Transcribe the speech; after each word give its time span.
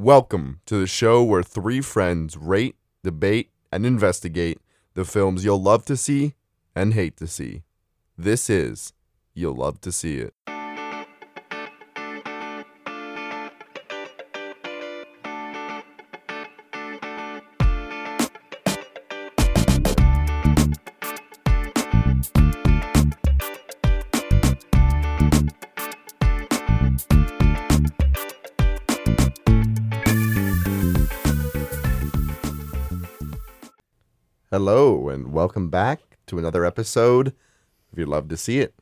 Welcome 0.00 0.60
to 0.64 0.78
the 0.78 0.86
show 0.86 1.22
where 1.22 1.42
three 1.42 1.82
friends 1.82 2.34
rate, 2.34 2.76
debate, 3.04 3.50
and 3.70 3.84
investigate 3.84 4.58
the 4.94 5.04
films 5.04 5.44
you'll 5.44 5.60
love 5.60 5.84
to 5.84 5.94
see 5.94 6.32
and 6.74 6.94
hate 6.94 7.18
to 7.18 7.26
see. 7.26 7.64
This 8.16 8.48
is 8.48 8.94
You'll 9.34 9.56
Love 9.56 9.82
to 9.82 9.92
See 9.92 10.16
It. 10.16 10.32
Hello, 34.62 35.08
and 35.08 35.32
welcome 35.32 35.70
back 35.70 36.00
to 36.26 36.38
another 36.38 36.66
episode 36.66 37.28
If 37.90 37.98
You'd 37.98 38.08
Love 38.08 38.28
to 38.28 38.36
See 38.36 38.58
It. 38.58 38.74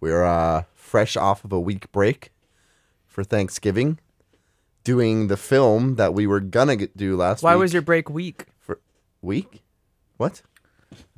We're 0.00 0.24
uh, 0.24 0.64
fresh 0.74 1.16
off 1.16 1.44
of 1.44 1.52
a 1.52 1.60
week 1.60 1.92
break 1.92 2.32
for 3.06 3.22
Thanksgiving, 3.22 4.00
doing 4.82 5.28
the 5.28 5.36
film 5.36 5.94
that 5.94 6.12
we 6.12 6.26
were 6.26 6.40
gonna 6.40 6.74
get, 6.74 6.96
do 6.96 7.14
last 7.16 7.38
week. 7.38 7.44
Why 7.44 7.54
week. 7.54 7.60
was 7.60 7.72
your 7.72 7.82
break 7.82 8.10
weak? 8.10 8.46
week? 9.22 9.62
What? 10.16 10.42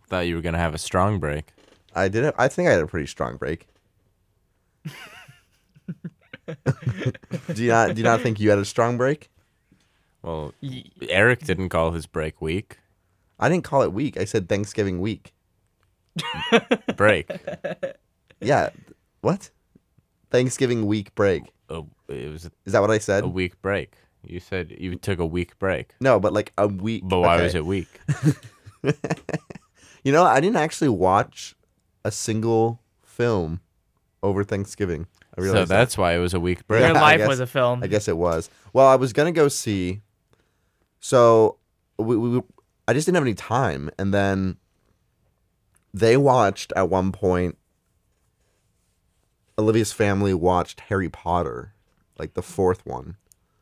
Thought 0.06 0.26
you 0.26 0.34
were 0.34 0.42
gonna 0.42 0.58
have 0.58 0.74
a 0.74 0.78
strong 0.78 1.18
break. 1.18 1.54
I 1.94 2.08
did. 2.08 2.24
it- 2.24 2.34
I 2.36 2.48
think 2.48 2.68
I 2.68 2.72
had 2.72 2.82
a 2.82 2.86
pretty 2.86 3.06
strong 3.06 3.38
break. 3.38 3.68
do 4.84 4.92
you 7.56 7.68
not? 7.68 7.94
Do 7.94 8.00
you 8.02 8.04
not 8.04 8.20
think 8.20 8.38
you 8.38 8.50
had 8.50 8.58
a 8.58 8.66
strong 8.66 8.98
break? 8.98 9.30
Well, 10.20 10.52
Eric 11.08 11.46
didn't 11.46 11.70
call 11.70 11.92
his 11.92 12.04
break 12.04 12.42
week. 12.42 12.76
I 13.42 13.48
didn't 13.48 13.64
call 13.64 13.82
it 13.82 13.92
week. 13.92 14.16
I 14.18 14.24
said 14.24 14.48
Thanksgiving 14.48 15.00
week. 15.00 15.32
Break. 16.96 17.30
Yeah. 18.40 18.70
What? 19.20 19.50
Thanksgiving 20.30 20.86
week 20.86 21.14
break. 21.14 21.44
oh, 21.70 21.86
it 22.08 22.28
was 22.32 22.50
Is 22.64 22.72
that 22.72 22.80
what 22.80 22.90
I 22.90 22.98
said? 22.98 23.22
a 23.22 23.28
week 23.28 23.60
break. 23.62 23.94
You 24.24 24.40
said 24.40 24.74
you 24.78 24.96
took 24.96 25.20
a 25.20 25.26
week 25.26 25.56
break. 25.60 25.94
No, 26.00 26.18
but 26.18 26.32
like 26.32 26.52
a 26.58 26.66
week. 26.66 27.02
But 27.06 27.20
why 27.20 27.34
okay. 27.36 27.44
was 27.44 27.54
it 27.54 27.64
week? 27.64 27.88
You 30.04 30.10
know, 30.10 30.24
I 30.24 30.40
didn't 30.40 30.56
actually 30.56 30.88
watch 30.88 31.54
a 32.04 32.10
single 32.10 32.80
film 33.04 33.60
over 34.22 34.42
Thanksgiving. 34.42 35.06
I 35.36 35.40
So 35.40 35.44
realized 35.44 35.70
that. 35.70 35.76
that's 35.76 35.96
why 35.96 36.14
it 36.14 36.18
was 36.18 36.34
a 36.34 36.40
week 36.40 36.66
break. 36.66 36.80
Yeah, 36.80 36.88
Your 36.88 36.96
I 36.96 37.00
life 37.00 37.18
guess- 37.18 37.28
was 37.28 37.38
a 37.40 37.46
film. 37.46 37.84
I 37.84 37.86
guess 37.86 38.08
it 38.08 38.16
was. 38.16 38.50
Well, 38.72 38.86
I 38.88 38.96
was 38.96 39.12
gonna 39.12 39.30
go 39.30 39.46
see. 39.46 40.00
So 40.98 41.58
we, 41.98 42.16
we 42.16 42.42
I 42.88 42.92
just 42.94 43.06
didn't 43.06 43.16
have 43.16 43.24
any 43.24 43.34
time, 43.34 43.90
and 43.98 44.12
then 44.12 44.56
they 45.94 46.16
watched 46.16 46.72
at 46.76 46.88
one 46.88 47.12
point. 47.12 47.56
Olivia's 49.58 49.92
family 49.92 50.32
watched 50.34 50.80
Harry 50.80 51.08
Potter, 51.08 51.74
like 52.18 52.34
the 52.34 52.42
fourth 52.42 52.84
one. 52.86 53.16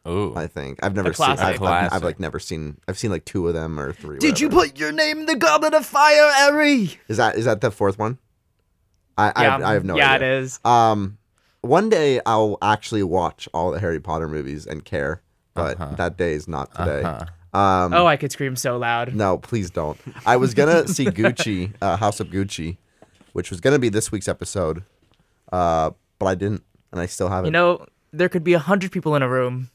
Ooh. 0.08 0.32
I 0.34 0.46
think 0.46 0.78
I've 0.82 0.94
never 0.94 1.12
seen. 1.12 1.36
classic. 1.36 1.60
I've, 1.60 1.62
I've, 1.62 1.92
I've 1.92 2.02
like 2.02 2.18
never 2.20 2.38
seen. 2.38 2.78
I've 2.88 2.96
seen 2.98 3.10
like 3.10 3.24
two 3.24 3.46
of 3.48 3.54
them 3.54 3.78
or 3.78 3.92
three. 3.92 4.18
Did 4.18 4.40
you 4.40 4.48
put 4.48 4.78
your 4.78 4.92
name 4.92 5.18
in 5.20 5.26
the 5.26 5.36
Goblet 5.36 5.74
of 5.74 5.84
Fire, 5.84 6.32
Harry? 6.32 6.98
Is 7.08 7.18
that 7.18 7.36
is 7.36 7.44
that 7.44 7.60
the 7.60 7.70
fourth 7.70 7.98
one? 7.98 8.18
I 9.18 9.32
I, 9.36 9.42
yeah, 9.42 9.50
have, 9.50 9.62
I 9.62 9.72
have 9.74 9.84
no 9.84 9.96
yeah, 9.96 10.12
idea. 10.12 10.28
Yeah, 10.28 10.36
it 10.38 10.42
is. 10.42 10.60
Um, 10.64 11.18
one 11.60 11.90
day 11.90 12.20
I'll 12.24 12.56
actually 12.62 13.02
watch 13.02 13.48
all 13.52 13.70
the 13.72 13.80
Harry 13.80 14.00
Potter 14.00 14.28
movies 14.28 14.66
and 14.66 14.84
care, 14.84 15.20
but 15.52 15.78
Uh-huh. 15.78 15.96
that 15.96 16.16
day 16.16 16.32
is 16.32 16.48
not 16.48 16.74
today. 16.74 17.02
Uh-huh. 17.02 17.26
Um, 17.52 17.92
oh, 17.92 18.06
I 18.06 18.16
could 18.16 18.30
scream 18.32 18.54
so 18.56 18.76
loud. 18.78 19.14
no, 19.14 19.38
please 19.38 19.70
don't. 19.70 19.98
I 20.24 20.36
was 20.36 20.54
gonna 20.54 20.86
see 20.96 21.06
Gucci, 21.06 21.72
uh, 21.82 21.96
House 21.96 22.20
of 22.20 22.28
Gucci, 22.28 22.76
which 23.32 23.50
was 23.50 23.60
gonna 23.60 23.78
be 23.78 23.88
this 23.88 24.12
week's 24.12 24.28
episode, 24.28 24.84
uh, 25.52 25.90
but 26.18 26.26
I 26.26 26.34
didn't, 26.36 26.62
and 26.92 27.00
I 27.00 27.06
still 27.06 27.28
haven't. 27.28 27.46
You 27.46 27.50
know, 27.52 27.86
there 28.12 28.28
could 28.28 28.44
be 28.44 28.52
a 28.54 28.58
hundred 28.60 28.92
people 28.92 29.16
in 29.16 29.22
a 29.22 29.28
room, 29.28 29.70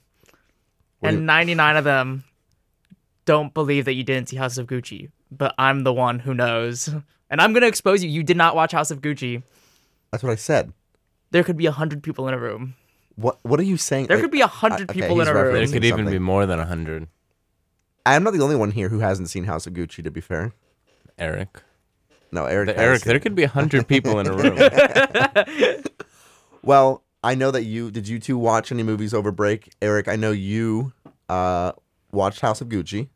What 1.00 1.10
and 1.10 1.20
you- 1.20 1.26
99 1.26 1.76
of 1.76 1.84
them 1.84 2.24
don't 3.26 3.54
believe 3.54 3.86
that 3.86 3.94
you 3.94 4.04
didn't 4.04 4.30
see 4.30 4.38
House 4.38 4.58
of 4.58 4.68
Gucci. 4.68 5.10
But 5.32 5.54
I'm 5.58 5.84
the 5.84 5.92
one 5.92 6.20
who 6.20 6.34
knows, 6.34 6.88
and 7.30 7.42
I'm 7.42 7.52
gonna 7.52 7.66
expose 7.68 8.04
you. 8.04 8.10
You 8.10 8.24
did 8.24 8.38
not 8.38 8.56
watch 8.56 8.72
House 8.72 8.92
of 8.92 9.02
Gucci. 9.02 9.44
That's 10.12 10.24
what 10.24 10.32
I 10.32 10.36
said. 10.36 10.72
There 11.32 11.44
could 11.44 11.58
be 11.58 11.66
a 11.66 11.72
hundred 11.72 12.04
people 12.04 12.28
in 12.30 12.34
a 12.34 12.40
room. 12.40 12.76
What 13.16 13.40
What 13.44 13.60
are 13.60 13.64
you 13.64 13.76
saying? 13.76 14.08
There 14.08 14.16
Like, 14.18 14.24
could 14.24 14.32
be 14.32 14.42
a 14.42 14.48
hundred 14.48 14.90
Uh, 14.90 14.94
okay, 14.94 15.02
people 15.02 15.20
in 15.20 15.28
a 15.28 15.34
room. 15.34 15.54
referencing- 15.56 15.74
could 15.74 15.84
even 15.84 16.06
be 16.10 16.20
more 16.20 16.46
than 16.46 16.60
a 16.60 16.66
hundred. 16.66 17.08
I'm 18.06 18.24
not 18.24 18.34
the 18.34 18.42
only 18.42 18.56
one 18.56 18.72
here 18.72 18.90
who 18.90 19.00
hasn't 19.00 19.30
seen 19.30 19.46
House 19.46 19.66
of 19.68 19.74
Gucci. 19.74 20.04
To 20.04 20.12
be 20.12 20.22
fair, 20.22 20.54
Eric. 21.18 21.62
no, 22.32 22.46
Eric. 22.46 22.68
The- 22.76 22.80
Eric, 22.80 23.02
seen 23.02 23.10
there 23.12 23.20
could 23.20 23.36
be 23.36 23.44
a 23.44 23.48
hundred 23.48 23.88
people 23.88 24.20
in 24.20 24.28
a 24.28 24.34
room. 24.36 25.84
Well, 26.62 27.04
I 27.24 27.36
know 27.36 27.52
that 27.52 27.64
you 27.64 27.92
did. 27.92 28.08
You 28.08 28.20
two 28.20 28.38
watch 28.38 28.72
any 28.72 28.84
movies 28.84 29.14
over 29.14 29.32
break, 29.32 29.72
Eric? 29.82 30.08
I 30.08 30.16
know 30.16 30.32
you 30.32 30.94
uh, 31.30 31.74
watched 32.12 32.42
House 32.42 32.60
of 32.62 32.70
Gucci. 32.70 33.10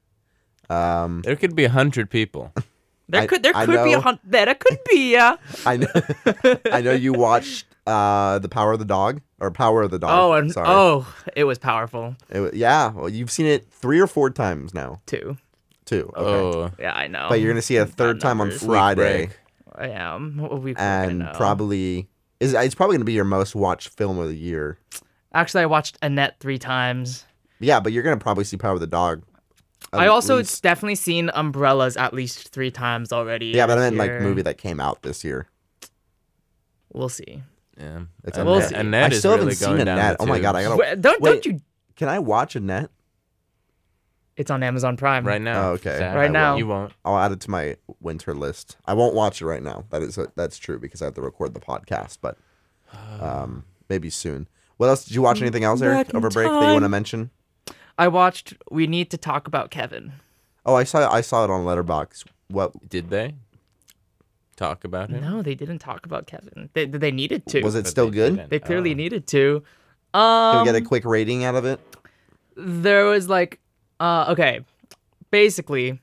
Um, 0.69 1.21
there 1.23 1.35
could 1.35 1.55
be 1.55 1.63
a 1.63 1.69
hundred 1.69 2.09
people. 2.11 2.53
There 3.07 3.21
I- 3.23 3.25
could 3.27 3.41
there 3.41 3.53
I 3.55 3.65
could 3.65 3.83
be 3.83 3.93
a 3.93 3.95
know- 3.97 4.01
hundred. 4.01 4.19
There 4.23 4.53
could 4.53 4.77
be 4.91 5.13
yeah. 5.13 5.37
I 5.65 5.77
know. 5.77 5.87
I 6.71 6.81
know 6.81 6.91
you 6.91 7.11
watched 7.13 7.65
uh, 7.89 8.39
the 8.39 8.49
Power 8.49 8.71
of 8.73 8.79
the 8.79 8.85
Dog 8.85 9.21
or 9.39 9.51
Power 9.51 9.81
of 9.81 9.91
the 9.91 9.99
Dog. 9.99 10.11
Oh, 10.13 10.33
and 10.33 10.51
sorry. 10.51 10.67
oh, 10.69 11.13
it 11.35 11.43
was 11.45 11.57
powerful 11.57 12.15
It 12.29 12.39
wa- 12.39 12.49
yeah. 12.53 12.91
Well, 12.91 13.09
you've 13.09 13.31
seen 13.31 13.45
it 13.45 13.69
three 13.71 13.99
or 13.99 14.07
four 14.07 14.29
times 14.29 14.73
now, 14.73 15.01
too. 15.05 15.37
too. 15.85 16.11
Okay. 16.15 16.57
Oh, 16.57 16.71
Yeah, 16.79 16.93
I 16.93 17.07
know. 17.07 17.27
But 17.29 17.39
you're 17.41 17.51
gonna 17.51 17.61
see 17.61 17.77
it 17.77 17.81
a 17.81 17.85
third 17.85 18.21
time 18.21 18.39
on 18.41 18.51
Friday. 18.51 19.29
I 19.75 19.89
am. 19.89 20.39
A 20.39 20.55
week 20.55 20.75
and 20.79 21.19
know. 21.19 21.31
probably 21.35 22.07
is 22.39 22.53
it's 22.53 22.75
probably 22.75 22.95
gonna 22.97 23.05
be 23.05 23.13
your 23.13 23.25
most 23.25 23.55
watched 23.55 23.89
film 23.89 24.17
of 24.19 24.27
the 24.27 24.35
year. 24.37 24.77
Actually, 25.33 25.63
I 25.63 25.67
watched 25.67 25.97
Annette 26.01 26.35
three 26.39 26.57
times. 26.57 27.25
Yeah, 27.59 27.79
but 27.79 27.91
you're 27.93 28.03
gonna 28.03 28.17
probably 28.17 28.43
see 28.43 28.57
Power 28.57 28.73
of 28.73 28.79
the 28.81 28.87
Dog. 28.87 29.23
I 29.93 30.07
also 30.07 30.37
least- 30.37 30.61
definitely 30.61 30.95
seen 30.95 31.31
Umbrellas 31.33 31.97
at 31.97 32.13
least 32.13 32.49
three 32.49 32.69
times 32.71 33.11
already. 33.13 33.47
yeah, 33.47 33.65
but 33.65 33.77
I 33.77 33.81
this 33.89 33.91
meant 33.97 34.11
like 34.11 34.21
movie 34.21 34.41
that 34.43 34.57
came 34.57 34.79
out 34.79 35.01
this 35.01 35.23
year. 35.23 35.47
We'll 36.93 37.09
see. 37.09 37.41
Yeah. 37.79 38.01
It's 38.25 38.37
Annette, 38.37 38.45
We'll 38.45 38.55
Annette. 38.57 38.69
see. 38.69 38.75
Annette 38.75 39.11
I 39.11 39.13
is 39.13 39.19
still 39.19 39.31
really 39.31 39.41
haven't 39.43 39.55
seen 39.55 39.67
going 39.69 39.85
down 39.85 39.97
Annette. 39.97 40.17
the 40.17 40.23
Oh 40.23 40.27
my 40.27 40.39
god, 40.39 40.55
I 40.55 40.63
tubes. 40.63 40.77
gotta. 40.77 40.89
Wait, 40.95 41.01
don't 41.01 41.21
wait. 41.21 41.31
don't 41.31 41.45
you? 41.45 41.61
Can 41.95 42.09
I 42.09 42.19
watch 42.19 42.55
Annette? 42.55 42.89
It's 44.35 44.49
on 44.51 44.63
Amazon 44.63 44.95
Prime. 44.95 45.27
right 45.27 45.41
now. 45.41 45.69
Oh, 45.69 45.71
okay. 45.73 45.97
Zach, 45.97 46.15
Right 46.15 46.21
I 46.21 46.23
won't- 46.23 46.33
now. 46.33 46.55
You 46.57 46.67
won't. 46.67 46.93
I'll 47.03 47.17
add 47.17 47.31
it 47.33 47.41
to 47.41 47.51
my 47.51 47.75
winter 47.99 48.33
list. 48.33 48.77
I 48.85 48.93
won't 48.93 49.13
watch 49.13 49.41
it 49.41 49.45
right 49.45 49.61
now. 49.61 49.85
That 49.89 50.01
is 50.01 50.17
that's 50.35 50.57
true 50.57 50.79
because 50.79 51.01
I 51.01 51.05
have 51.05 51.13
to 51.15 51.21
record 51.21 51.53
the 51.53 51.59
podcast, 51.59 52.19
but 52.21 52.37
um, 53.21 53.65
maybe 53.89 54.09
soon. 54.09 54.47
What 54.77 54.87
else 54.87 55.03
did 55.03 55.13
you 55.13 55.21
watch? 55.21 55.41
Anything 55.41 55.65
else, 55.65 55.81
Eric, 55.81 56.13
over 56.15 56.29
break 56.29 56.47
that 56.47 56.67
you 56.67 56.73
want 56.73 56.83
to 56.83 56.89
mention? 56.89 57.31
I 57.97 58.07
watched. 58.07 58.53
We 58.71 58.87
need 58.87 59.09
to 59.11 59.17
talk 59.17 59.45
about 59.45 59.71
Kevin. 59.71 60.13
Oh, 60.65 60.75
I 60.75 60.85
saw 60.85 61.11
I 61.11 61.19
saw 61.21 61.43
it 61.43 61.49
on 61.49 61.65
Letterboxd. 61.65 62.25
What 62.47 62.87
Did 62.89 63.09
they 63.09 63.35
talk 64.65 64.83
about 64.83 65.09
it? 65.09 65.21
No, 65.21 65.41
they 65.41 65.55
didn't 65.55 65.79
talk 65.79 66.05
about 66.05 66.27
Kevin. 66.27 66.69
They 66.73 66.85
they 66.85 67.11
needed 67.11 67.41
to. 67.51 67.61
was 67.63 67.75
it 67.75 67.83
But 67.85 67.91
still 67.95 68.09
they 68.11 68.17
good? 68.21 68.35
didn't. 68.35 68.49
They 68.51 68.59
clearly 68.59 68.91
Oh. 68.91 69.03
needed 69.03 69.25
to. 69.35 69.63
Can 70.13 70.21
Um, 70.21 70.59
we 70.59 70.65
get 70.71 70.75
a 70.75 70.81
quick 70.91 71.05
rating 71.05 71.43
out 71.43 71.55
of 71.55 71.65
it? 71.65 71.79
there 72.61 73.05
was 73.05 73.29
like 73.29 73.59
uh 74.01 74.25
okay 74.33 74.59
basically 75.31 75.97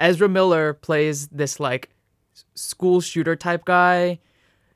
ezra 0.00 0.28
miller 0.28 0.72
plays 0.72 1.28
this 1.28 1.60
like 1.60 1.90
s- 2.34 2.44
school 2.54 3.00
shooter 3.02 3.36
type 3.36 3.64
guy 3.66 4.18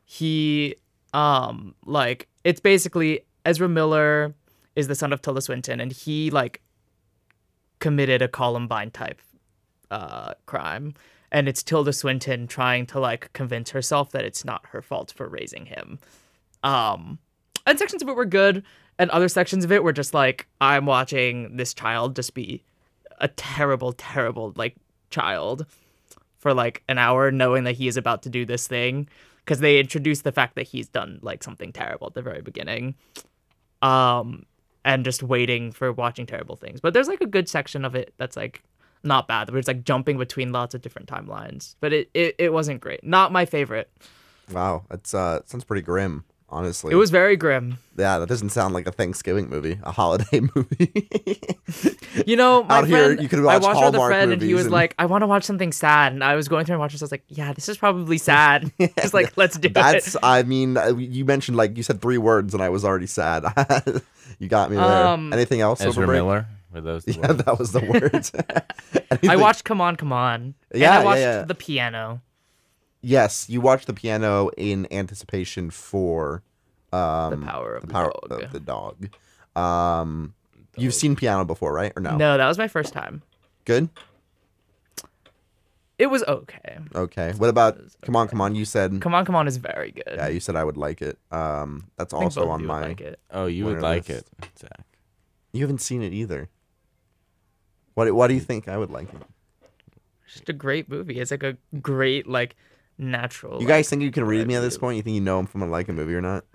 he 0.04 0.74
um 1.14 1.74
like 1.86 2.28
it's 2.44 2.60
basically 2.60 3.20
ezra 3.46 3.66
miller 3.68 4.34
is 4.76 4.88
the 4.88 4.94
son 4.94 5.10
of 5.14 5.22
tilda 5.22 5.40
swinton 5.40 5.80
and 5.80 5.90
he 5.92 6.28
like 6.30 6.60
committed 7.78 8.20
a 8.20 8.28
columbine 8.28 8.90
type 8.90 9.20
uh 9.90 10.34
crime 10.46 10.92
and 11.32 11.48
it's 11.48 11.62
tilda 11.62 11.92
swinton 11.92 12.46
trying 12.46 12.86
to 12.86 12.98
like 13.00 13.32
convince 13.32 13.70
herself 13.70 14.10
that 14.10 14.24
it's 14.24 14.44
not 14.44 14.66
her 14.66 14.82
fault 14.82 15.12
for 15.16 15.28
raising 15.28 15.66
him. 15.66 15.98
Um 16.62 17.18
and 17.66 17.78
sections 17.78 18.02
of 18.02 18.08
it 18.08 18.16
were 18.16 18.24
good 18.24 18.62
and 18.98 19.10
other 19.10 19.28
sections 19.28 19.64
of 19.64 19.72
it 19.72 19.82
were 19.82 19.92
just 19.92 20.14
like 20.14 20.46
i'm 20.60 20.86
watching 20.86 21.56
this 21.56 21.74
child 21.74 22.16
just 22.16 22.34
be 22.34 22.62
a 23.18 23.28
terrible 23.28 23.92
terrible 23.92 24.52
like 24.56 24.76
child 25.10 25.66
for 26.38 26.54
like 26.54 26.82
an 26.88 26.98
hour 26.98 27.30
knowing 27.30 27.64
that 27.64 27.76
he 27.76 27.86
is 27.86 27.96
about 27.96 28.22
to 28.22 28.30
do 28.30 28.44
this 28.44 28.66
thing 28.66 29.06
because 29.44 29.60
they 29.60 29.78
introduce 29.78 30.22
the 30.22 30.32
fact 30.32 30.54
that 30.54 30.66
he's 30.66 30.88
done 30.88 31.18
like 31.22 31.42
something 31.42 31.72
terrible 31.72 32.06
at 32.06 32.14
the 32.14 32.22
very 32.22 32.40
beginning. 32.40 32.94
Um 33.82 34.46
and 34.84 35.04
just 35.04 35.22
waiting 35.22 35.72
for 35.72 35.92
watching 35.92 36.24
terrible 36.24 36.56
things. 36.56 36.80
But 36.80 36.94
there's 36.94 37.08
like 37.08 37.20
a 37.20 37.26
good 37.26 37.48
section 37.50 37.84
of 37.84 37.94
it 37.94 38.14
that's 38.16 38.36
like 38.36 38.62
not 39.02 39.26
bad 39.28 39.48
where 39.50 39.58
it's 39.58 39.68
like 39.68 39.84
jumping 39.84 40.18
between 40.18 40.52
lots 40.52 40.74
of 40.74 40.82
different 40.82 41.08
timelines 41.08 41.74
but 41.80 41.92
it, 41.92 42.10
it, 42.14 42.34
it 42.38 42.52
wasn't 42.52 42.80
great 42.80 43.02
not 43.04 43.32
my 43.32 43.44
favorite 43.44 43.90
Wow, 44.52 44.84
that's 44.90 45.14
uh 45.14 45.40
sounds 45.46 45.62
pretty 45.62 45.82
grim. 45.82 46.24
Honestly, 46.52 46.92
It 46.92 46.96
was 46.96 47.10
very 47.10 47.36
grim. 47.36 47.78
Yeah, 47.96 48.18
that 48.18 48.28
doesn't 48.28 48.48
sound 48.48 48.74
like 48.74 48.88
a 48.88 48.90
Thanksgiving 48.90 49.48
movie, 49.48 49.78
a 49.84 49.92
holiday 49.92 50.40
movie. 50.56 51.40
You 52.26 52.34
know, 52.34 52.64
my 52.64 52.78
Out 52.78 52.88
here, 52.88 53.04
friend, 53.06 53.22
you 53.22 53.28
could 53.28 53.40
watch 53.44 53.62
I 53.62 53.66
watched 53.66 53.80
it 53.80 53.84
with 53.86 53.94
a 53.94 54.06
friend, 54.08 54.32
and 54.32 54.42
he 54.42 54.54
was 54.54 54.64
and- 54.64 54.72
like, 54.72 54.96
"I 54.98 55.06
want 55.06 55.22
to 55.22 55.28
watch 55.28 55.44
something 55.44 55.70
sad," 55.70 56.12
and 56.12 56.24
I 56.24 56.34
was 56.34 56.48
going 56.48 56.64
through 56.66 56.74
and 56.74 56.80
watching 56.80 56.94
this. 56.96 57.02
I 57.02 57.04
was 57.04 57.12
like, 57.12 57.22
"Yeah, 57.28 57.52
this 57.52 57.68
is 57.68 57.78
probably 57.78 58.18
sad." 58.18 58.72
He's 58.78 59.14
like, 59.20 59.36
"Let's 59.36 59.56
do 59.56 59.68
That's. 59.68 60.16
it." 60.16 60.20
I 60.24 60.42
mean, 60.42 60.76
uh, 60.76 60.96
you 60.96 61.24
mentioned 61.24 61.56
like 61.56 61.76
you 61.76 61.84
said 61.84 62.00
three 62.02 62.18
words, 62.18 62.52
and 62.52 62.60
I 62.60 62.68
was 62.70 62.84
already 62.84 63.06
sad. 63.06 63.44
you 64.40 64.48
got 64.48 64.70
me 64.72 64.76
there. 64.76 65.06
Um, 65.06 65.32
Anything 65.32 65.60
else? 65.60 65.80
Ezra 65.80 65.90
over 65.90 66.06
break? 66.06 66.16
Miller. 66.18 66.46
Were 66.72 66.80
those 66.80 67.04
the 67.04 67.12
Yeah, 67.20 67.28
words? 67.28 67.44
that 67.44 67.58
was 67.58 67.72
the 67.72 67.80
words. 67.80 68.32
I 69.28 69.36
watched 69.36 69.64
Come 69.64 69.80
On, 69.80 69.96
Come 69.96 70.12
On. 70.12 70.54
Yeah, 70.74 70.86
and 70.90 70.94
I 70.94 70.98
yeah, 71.00 71.04
watched 71.04 71.20
yeah. 71.20 71.42
The 71.42 71.54
Piano. 71.54 72.20
Yes, 73.02 73.48
you 73.48 73.60
watched 73.62 73.86
the 73.86 73.94
piano 73.94 74.50
in 74.58 74.86
anticipation 74.92 75.70
for 75.70 76.42
um, 76.92 77.30
The 77.40 77.46
Power 77.46 77.74
of 77.76 77.80
the 77.80 77.86
the, 77.86 77.92
power 77.94 78.12
Dog. 78.28 78.42
of 78.42 78.52
the 78.52 78.60
dog. 78.60 79.08
Um, 79.56 80.34
you've 80.76 80.92
seen 80.92 81.16
piano 81.16 81.46
before, 81.46 81.72
right? 81.72 81.92
Or 81.96 82.02
no? 82.02 82.16
No, 82.18 82.36
that 82.36 82.46
was 82.46 82.58
my 82.58 82.68
first 82.68 82.92
time. 82.92 83.22
Good. 83.64 83.88
It 85.98 86.06
was 86.06 86.22
okay. 86.24 86.78
Okay. 86.94 87.32
What 87.36 87.50
about? 87.50 87.78
Come 88.02 88.16
on, 88.16 88.28
come 88.28 88.40
on. 88.40 88.54
You 88.54 88.64
said. 88.64 89.00
Come 89.02 89.14
On, 89.14 89.24
Come 89.24 89.34
On 89.34 89.46
is 89.46 89.58
very 89.58 89.92
good. 89.92 90.04
Yeah, 90.16 90.28
you 90.28 90.40
said 90.40 90.56
I 90.56 90.64
would 90.64 90.78
like 90.78 91.02
it. 91.02 91.18
Um, 91.30 91.88
that's 91.96 92.14
I 92.14 92.18
think 92.18 92.24
also 92.24 92.40
both 92.42 92.50
on 92.50 92.60
you 92.60 92.68
would 92.68 92.72
my. 92.72 92.80
like 92.88 93.00
it. 93.02 93.20
Oh, 93.30 93.46
you 93.46 93.64
would 93.66 93.76
Winner 93.76 93.82
like 93.82 94.08
list. 94.08 94.30
it, 94.42 94.48
Zach. 94.58 94.84
You 95.52 95.60
haven't 95.62 95.80
seen 95.82 96.02
it 96.02 96.12
either. 96.14 96.48
What? 98.00 98.14
Why 98.14 98.28
do 98.28 98.34
you 98.34 98.40
think 98.40 98.66
I 98.66 98.78
would 98.78 98.90
like 98.90 99.12
it? 99.12 99.22
Just 100.26 100.48
a 100.48 100.54
great 100.54 100.88
movie. 100.88 101.20
It's 101.20 101.30
like 101.30 101.42
a 101.42 101.58
great 101.82 102.26
like 102.26 102.56
natural. 102.96 103.54
You 103.60 103.66
like, 103.66 103.68
guys 103.68 103.90
think 103.90 104.00
you 104.00 104.10
can 104.10 104.24
read 104.24 104.46
me 104.46 104.54
at 104.54 104.60
this 104.60 104.74
review. 104.74 104.80
point? 104.80 104.96
You 104.96 105.02
think 105.02 105.14
you 105.16 105.20
know 105.20 105.38
I'm 105.38 105.46
from 105.46 105.60
a 105.60 105.66
like 105.66 105.90
a 105.90 105.92
movie 105.92 106.14
or 106.14 106.22
not? 106.22 106.46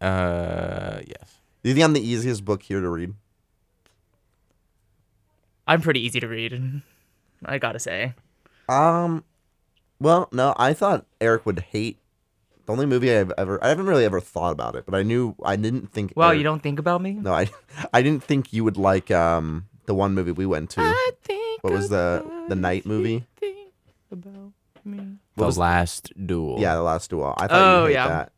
Uh, 0.00 0.98
yes. 1.06 1.38
Do 1.62 1.68
you 1.68 1.74
think 1.76 1.84
I'm 1.84 1.92
the 1.92 2.04
easiest 2.04 2.44
book 2.44 2.64
here 2.64 2.80
to 2.80 2.88
read? 2.88 3.14
I'm 5.68 5.80
pretty 5.80 6.04
easy 6.04 6.18
to 6.18 6.26
read. 6.26 6.82
I 7.44 7.58
gotta 7.58 7.78
say. 7.78 8.14
Um, 8.68 9.22
well, 10.00 10.28
no, 10.32 10.52
I 10.56 10.72
thought 10.72 11.06
Eric 11.20 11.46
would 11.46 11.60
hate. 11.60 11.98
The 12.66 12.72
only 12.72 12.86
movie 12.86 13.14
I've 13.14 13.32
ever, 13.38 13.62
I 13.62 13.68
haven't 13.68 13.86
really 13.86 14.04
ever 14.04 14.18
thought 14.18 14.50
about 14.50 14.74
it, 14.74 14.84
but 14.84 14.96
I 14.96 15.04
knew, 15.04 15.36
I 15.44 15.54
didn't 15.54 15.92
think. 15.92 16.12
Well, 16.16 16.30
Eric- 16.30 16.38
you 16.38 16.44
don't 16.44 16.60
think 16.60 16.80
about 16.80 17.00
me. 17.00 17.12
No, 17.12 17.32
I, 17.32 17.48
I 17.92 18.02
didn't 18.02 18.24
think 18.24 18.52
you 18.52 18.64
would 18.64 18.76
like 18.76 19.12
um 19.12 19.68
the 19.88 19.94
one 19.94 20.14
movie 20.14 20.30
we 20.32 20.46
went 20.46 20.70
to. 20.70 20.80
I 20.82 21.10
think 21.24 21.64
What 21.64 21.72
was 21.72 21.88
the 21.88 22.22
the 22.48 22.54
night 22.54 22.86
movie? 22.86 23.26
Think 23.40 23.72
about 24.12 24.52
me. 24.84 25.18
What 25.34 25.42
the 25.42 25.46
was- 25.46 25.58
last 25.58 26.12
duel. 26.14 26.60
Yeah, 26.60 26.76
the 26.76 26.82
last 26.82 27.10
duel. 27.10 27.34
I 27.36 27.46
thought 27.48 27.50
Oh, 27.60 27.80
you'd 27.82 27.86
hate 27.88 27.92
yeah. 27.94 28.08
that. 28.08 28.32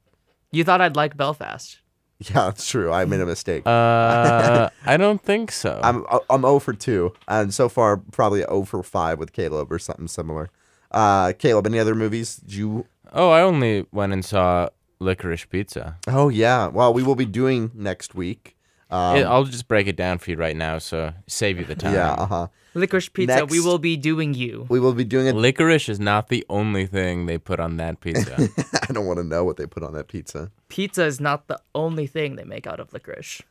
You 0.53 0.65
thought 0.65 0.81
I'd 0.81 0.97
like 0.97 1.17
Belfast. 1.17 1.77
Yeah, 2.23 2.53
that's 2.53 2.69
true. 2.69 2.93
I 2.93 3.07
made 3.07 3.21
a 3.23 3.25
mistake. 3.25 3.63
Uh, 3.65 4.69
I 4.85 4.99
don't 4.99 5.23
think 5.25 5.51
so. 5.51 5.81
I'm 5.83 6.05
I'm 6.29 6.43
0 6.43 6.59
for 6.59 6.75
2, 6.75 7.15
and 7.29 7.49
so 7.55 7.71
far 7.71 7.97
probably 7.97 8.41
0 8.41 8.65
for 8.65 8.83
5 8.83 9.19
with 9.19 9.33
Caleb 9.33 9.73
or 9.73 9.79
something 9.79 10.07
similar. 10.07 10.51
Uh, 10.91 11.33
Caleb, 11.39 11.65
any 11.67 11.79
other 11.79 11.95
movies? 11.95 12.37
Did 12.37 12.53
you? 12.55 12.85
oh, 13.15 13.31
I 13.31 13.41
only 13.41 13.87
went 13.91 14.13
and 14.13 14.23
saw 14.23 14.69
Licorice 15.01 15.49
Pizza. 15.49 15.97
Oh 16.07 16.29
yeah. 16.29 16.67
Well, 16.69 16.93
we 16.93 17.03
will 17.03 17.17
be 17.17 17.25
doing 17.25 17.71
next 17.75 18.15
week. 18.15 18.55
Um, 18.91 19.17
It- 19.17 19.25
I'll 19.25 19.45
just 19.45 19.69
break 19.69 19.87
it 19.87 19.97
down 19.97 20.19
for 20.19 20.31
you 20.31 20.37
right 20.37 20.57
now, 20.57 20.79
so 20.79 21.13
save 21.27 21.59
you 21.59 21.65
the 21.65 21.75
time. 21.77 21.95
yeah. 21.95 22.13
Uh 22.13 22.27
huh. 22.27 22.47
Licorice 22.75 23.09
pizza. 23.13 23.47
We 23.47 23.61
will 23.61 23.79
be 23.79 23.97
doing 23.97 24.33
you. 24.35 24.67
We 24.69 24.79
will 24.79 24.93
be 24.95 25.03
doing 25.05 25.27
it. 25.27 25.35
Licorice 25.35 25.89
is 25.89 25.99
not 25.99 26.29
the 26.29 26.45
only 26.49 26.87
thing 26.87 27.27
they 27.27 27.37
put 27.39 27.59
on 27.59 27.77
that 27.79 28.01
pizza. 28.01 28.49
I 28.89 28.93
don't 28.93 29.07
want 29.07 29.19
to 29.19 29.25
know 29.25 29.43
what 29.45 29.57
they 29.57 29.67
put 29.67 29.83
on 29.83 29.93
that 29.95 30.07
pizza. 30.09 30.51
Pizza 30.69 31.05
is 31.05 31.21
not 31.21 31.49
the 31.49 31.61
only 31.75 32.07
thing 32.07 32.37
they 32.37 32.45
make 32.45 32.67
out 32.69 32.79
of 32.79 32.93
licorice. 32.93 33.43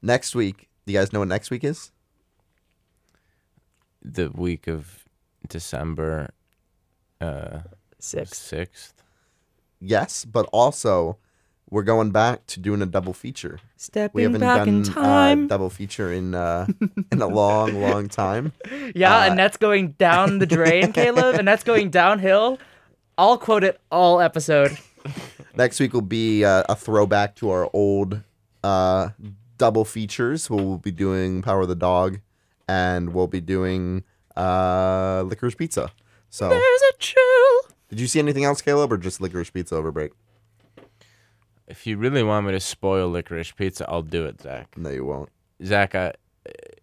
Next 0.00 0.34
week. 0.34 0.68
Do 0.86 0.92
you 0.94 0.98
guys 0.98 1.12
know 1.12 1.18
what 1.20 1.28
next 1.28 1.50
week 1.50 1.62
is? 1.64 1.92
the 4.02 4.30
week 4.30 4.66
of 4.66 5.04
December 5.48 6.30
uh, 7.20 7.60
Six. 7.98 8.38
sixth. 8.38 9.02
Yes, 9.80 10.24
but 10.24 10.46
also 10.52 11.18
we're 11.70 11.82
going 11.82 12.10
back 12.10 12.46
to 12.46 12.60
doing 12.60 12.82
a 12.82 12.86
double 12.86 13.12
feature. 13.12 13.58
We 13.62 13.68
Stepping 13.76 14.22
haven't 14.22 14.40
back 14.40 14.58
done 14.58 14.68
in 14.68 14.82
time. 14.84 15.44
Uh, 15.44 15.48
double 15.48 15.70
feature 15.70 16.12
in 16.12 16.34
uh, 16.34 16.66
in 17.12 17.20
a 17.20 17.26
long, 17.26 17.80
long 17.80 18.08
time. 18.08 18.52
yeah, 18.94 19.18
uh, 19.18 19.30
and 19.30 19.38
that's 19.38 19.56
going 19.56 19.92
down 19.92 20.38
the 20.38 20.46
drain, 20.46 20.92
Caleb, 20.94 21.36
and 21.36 21.46
that's 21.46 21.64
going 21.64 21.90
downhill. 21.90 22.58
I'll 23.16 23.38
quote 23.38 23.64
it 23.64 23.80
all 23.90 24.20
episode. 24.20 24.78
Next 25.56 25.80
week 25.80 25.92
will 25.92 26.00
be 26.02 26.44
uh, 26.44 26.64
a 26.68 26.76
throwback 26.76 27.34
to 27.36 27.50
our 27.50 27.68
old 27.72 28.20
uh, 28.62 29.10
double 29.56 29.84
features. 29.84 30.48
We'll 30.48 30.78
be 30.78 30.92
doing 30.92 31.42
Power 31.42 31.62
of 31.62 31.68
the 31.68 31.74
Dog, 31.74 32.20
and 32.68 33.12
we'll 33.12 33.26
be 33.26 33.40
doing 33.40 34.04
uh, 34.36 35.24
Licorice 35.26 35.56
Pizza. 35.56 35.90
So, 36.30 36.48
There's 36.48 36.82
a 36.92 36.96
chill. 36.98 37.72
did 37.88 37.98
you 37.98 38.06
see 38.06 38.18
anything 38.18 38.44
else, 38.44 38.60
Caleb, 38.60 38.92
or 38.92 38.98
just 38.98 39.20
Licorice 39.20 39.52
Pizza 39.52 39.74
over 39.74 39.90
break? 39.90 40.12
If 41.68 41.86
you 41.86 41.96
really 41.98 42.22
want 42.22 42.46
me 42.46 42.52
to 42.52 42.60
spoil 42.60 43.10
Licorice 43.10 43.52
Pizza, 43.54 43.88
I'll 43.88 44.02
do 44.02 44.24
it, 44.26 44.40
Zach. 44.40 44.76
No, 44.76 44.90
you 44.90 45.04
won't. 45.04 45.28
Zach, 45.64 45.94
I, 45.94 46.14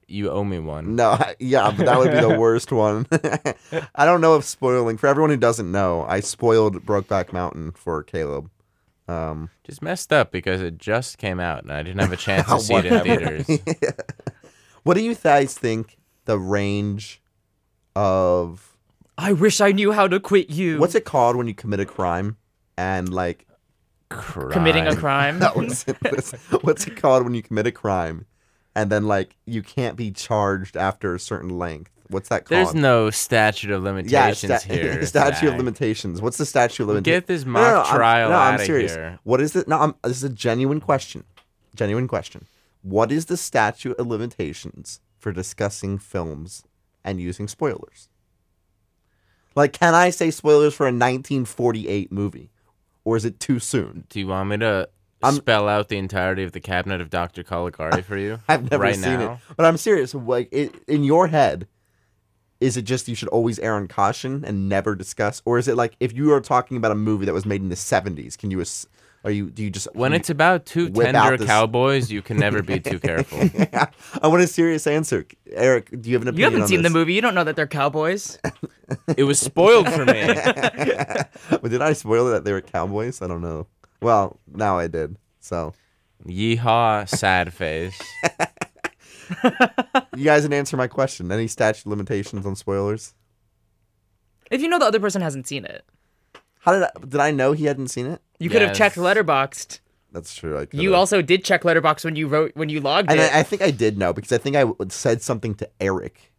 you 0.07 0.29
owe 0.29 0.43
me 0.43 0.59
one. 0.59 0.95
No, 0.95 1.11
I- 1.11 1.35
yeah, 1.39 1.73
but 1.75 1.85
that 1.87 1.97
would 1.97 2.11
be 2.11 2.19
the 2.21 2.37
worst 2.39 2.71
one. 2.71 3.07
I 3.95 4.05
don't 4.05 4.21
know 4.21 4.35
if 4.35 4.45
spoiling 4.45 4.97
for 4.97 5.07
everyone 5.07 5.31
who 5.31 5.37
doesn't 5.37 5.71
know. 5.71 6.05
I 6.07 6.19
spoiled 6.19 6.85
Brokeback 6.85 7.33
Mountain 7.33 7.71
for 7.71 8.03
Caleb. 8.03 8.49
Um, 9.07 9.49
Just 9.63 9.81
messed 9.81 10.11
up 10.13 10.31
because 10.31 10.61
it 10.61 10.77
just 10.77 11.17
came 11.19 11.39
out 11.39 11.63
and 11.63 11.71
I 11.71 11.83
didn't 11.83 12.01
have 12.01 12.11
a 12.11 12.17
chance 12.17 12.47
to 12.47 12.59
see 12.59 12.73
it 12.75 12.85
in 12.85 12.93
Whatever. 12.93 13.43
theaters. 13.43 13.59
what 14.83 14.95
do 14.95 15.03
you 15.03 15.13
guys 15.15 15.55
think 15.57 15.97
the 16.25 16.39
range 16.39 17.21
of 17.95 18.75
I 19.17 19.33
wish 19.33 19.61
I 19.61 19.71
knew 19.71 19.91
how 19.91 20.07
to 20.07 20.19
quit 20.19 20.49
you. 20.49 20.79
what's 20.79 20.95
it 20.95 21.05
called 21.05 21.35
when 21.35 21.47
you 21.47 21.53
commit 21.53 21.79
a 21.79 21.85
crime 21.85 22.37
and 22.77 23.07
like 23.13 23.45
committing 24.51 24.87
a 24.87 24.95
crime? 24.95 25.39
that 25.45 25.55
was 25.55 25.85
it. 25.87 25.97
what's 26.63 26.87
it 26.87 26.95
called 26.95 27.23
when 27.23 27.33
you 27.33 27.41
commit 27.43 27.67
a 27.67 27.71
crime 27.71 28.25
and 28.75 28.91
then 28.91 29.07
like 29.07 29.35
you 29.45 29.61
can't 29.61 29.95
be 29.95 30.11
charged 30.11 30.75
after 30.77 31.13
a 31.15 31.19
certain 31.19 31.57
length? 31.57 31.91
What's 32.09 32.29
that 32.29 32.45
called? 32.45 32.67
There's 32.67 32.75
no 32.75 33.09
statute 33.09 33.71
of 33.71 33.81
yeah, 33.83 33.89
limitations 33.89 34.61
sta- 34.61 34.73
here. 34.73 35.05
statute 35.07 35.47
of 35.49 35.57
limitations. 35.57 36.21
What's 36.21 36.37
the 36.37 36.45
statute 36.45 36.83
of 36.83 36.89
limitations? 36.89 37.21
Get 37.21 37.27
this 37.27 37.45
No, 37.45 37.51
mock 37.51 37.61
no, 37.61 37.71
no, 37.71 37.77
I'm- 37.81 37.95
trial 37.95 38.29
no, 38.29 38.35
I'm 38.35 38.53
outta 38.55 38.65
serious. 38.65 38.93
here. 38.93 39.19
What 39.23 39.41
is 39.41 39.55
it? 39.55 39.67
No, 39.67 39.79
I'm, 39.79 39.95
this 40.03 40.17
is 40.17 40.23
a 40.23 40.29
genuine 40.29 40.79
question. 40.79 41.23
Genuine 41.75 42.07
question. 42.07 42.45
What 42.83 43.11
is 43.11 43.25
the 43.25 43.37
statute 43.37 43.97
of 43.97 44.05
limitations 44.05 44.99
for 45.17 45.31
discussing 45.31 45.97
films 45.97 46.63
and 47.03 47.19
using 47.19 47.47
spoilers? 47.47 48.07
Like, 49.55 49.73
can 49.73 49.95
I 49.95 50.09
say 50.11 50.29
spoilers 50.31 50.75
for 50.75 50.83
a 50.83 50.91
1948 50.93 52.11
movie, 52.11 52.51
or 53.05 53.15
is 53.15 53.23
it 53.23 53.39
too 53.39 53.59
soon? 53.59 54.05
Do 54.09 54.19
you 54.19 54.27
want 54.27 54.49
me 54.49 54.57
to 54.57 54.89
I'm- 55.23 55.35
spell 55.35 55.69
out 55.69 55.87
the 55.87 55.97
entirety 55.97 56.43
of 56.43 56.51
the 56.51 56.59
cabinet 56.59 56.99
of 56.99 57.09
Dr. 57.09 57.43
Caligari 57.43 58.01
for 58.01 58.17
you? 58.17 58.39
I've 58.49 58.69
never 58.69 58.83
right 58.83 58.95
seen 58.95 59.19
now? 59.19 59.33
it, 59.33 59.39
but 59.55 59.65
I'm 59.65 59.77
serious. 59.77 60.13
Like, 60.13 60.49
it, 60.51 60.75
in 60.87 61.03
your 61.05 61.27
head, 61.27 61.67
is 62.59 62.77
it 62.77 62.81
just 62.83 63.07
you 63.07 63.15
should 63.15 63.29
always 63.29 63.59
err 63.59 63.75
on 63.75 63.87
caution 63.87 64.43
and 64.45 64.67
never 64.67 64.95
discuss, 64.95 65.41
or 65.45 65.57
is 65.57 65.67
it 65.67 65.75
like 65.75 65.95
if 65.99 66.13
you 66.13 66.33
are 66.33 66.41
talking 66.41 66.77
about 66.77 66.91
a 66.91 66.95
movie 66.95 67.25
that 67.25 67.33
was 67.33 67.45
made 67.45 67.61
in 67.61 67.69
the 67.69 67.75
70s, 67.75 68.37
can 68.37 68.51
you? 68.51 68.63
Ass- 69.25 69.29
Are 69.29 69.31
you? 69.31 69.49
Do 69.49 69.63
you 69.63 69.69
just 69.69 69.87
When 69.93 70.11
you- 70.11 70.17
it's 70.17 70.29
about 70.29 70.65
two 70.65 70.89
tender 70.89 71.37
this- 71.37 71.47
cowboys, 71.47 72.11
you 72.11 72.21
can 72.21 72.37
never 72.37 72.61
be 72.61 72.79
too 72.91 72.99
careful. 72.99 73.39
I 74.21 74.27
want 74.27 74.43
a 74.43 74.47
serious 74.47 74.85
answer, 74.87 75.25
Eric. 75.51 75.89
Do 76.01 76.09
you 76.09 76.15
have 76.15 76.21
an 76.21 76.27
opinion? 76.29 76.37
You 76.37 76.43
haven't 76.45 76.61
on 76.63 76.67
seen 76.67 76.81
the 76.83 76.89
movie. 76.89 77.13
You 77.13 77.21
don't 77.21 77.35
know 77.35 77.43
that 77.43 77.55
they're 77.55 77.67
cowboys. 77.67 78.37
It 79.17 79.23
was 79.23 79.39
spoiled 79.39 79.89
for 79.91 80.05
me. 80.05 80.23
but 81.49 81.69
did 81.69 81.81
I 81.81 81.93
spoil 81.93 82.27
it 82.27 82.31
that 82.31 82.43
they 82.45 82.53
were 82.53 82.61
cowboys? 82.61 83.21
I 83.21 83.27
don't 83.27 83.41
know. 83.41 83.67
Well, 84.01 84.39
now 84.47 84.77
I 84.77 84.87
did. 84.87 85.17
So 85.39 85.73
Yeehaw, 86.25 87.07
sad 87.09 87.53
face. 87.53 87.99
you 90.15 90.23
guys 90.25 90.43
didn't 90.43 90.53
answer 90.53 90.77
my 90.77 90.87
question. 90.87 91.31
Any 91.31 91.47
statute 91.47 91.87
limitations 91.87 92.45
on 92.45 92.55
spoilers? 92.55 93.13
If 94.51 94.61
you 94.61 94.67
know 94.67 94.77
the 94.79 94.85
other 94.85 94.99
person 94.99 95.21
hasn't 95.21 95.47
seen 95.47 95.65
it, 95.65 95.83
How 96.65 96.71
did 96.73 96.83
I, 96.83 96.89
did 97.07 97.19
I 97.21 97.31
know 97.31 97.51
he 97.53 97.65
hadn't 97.65 97.89
seen 97.89 98.07
it? 98.07 98.21
you 98.39 98.49
could 98.49 98.61
have 98.61 98.71
Yes. 98.71 98.77
checked 98.77 98.95
Letterboxd. 98.97 99.79
That's 100.11 100.33
true. 100.35 100.57
I 100.57 100.61
You 100.61 100.67
could've. 100.67 100.93
also 100.95 101.21
did 101.21 101.43
check 101.43 101.61
Letterboxd 101.63 102.03
when 102.05 102.15
you 102.15 102.27
wrote 102.27 102.51
when 102.55 102.69
you 102.69 102.79
logged 102.81 103.09
and 103.11 103.19
it. 103.19 103.33
I, 103.33 103.39
I 103.39 103.43
think 103.43 103.61
I 103.61 103.71
did 103.71 103.97
know 103.97 104.13
because 104.13 104.31
I 104.31 104.37
think 104.37 104.55
I 104.55 104.61
w- 104.61 104.75
said 104.89 105.21
something 105.21 105.55
to 105.55 105.69
Eric 105.79 106.31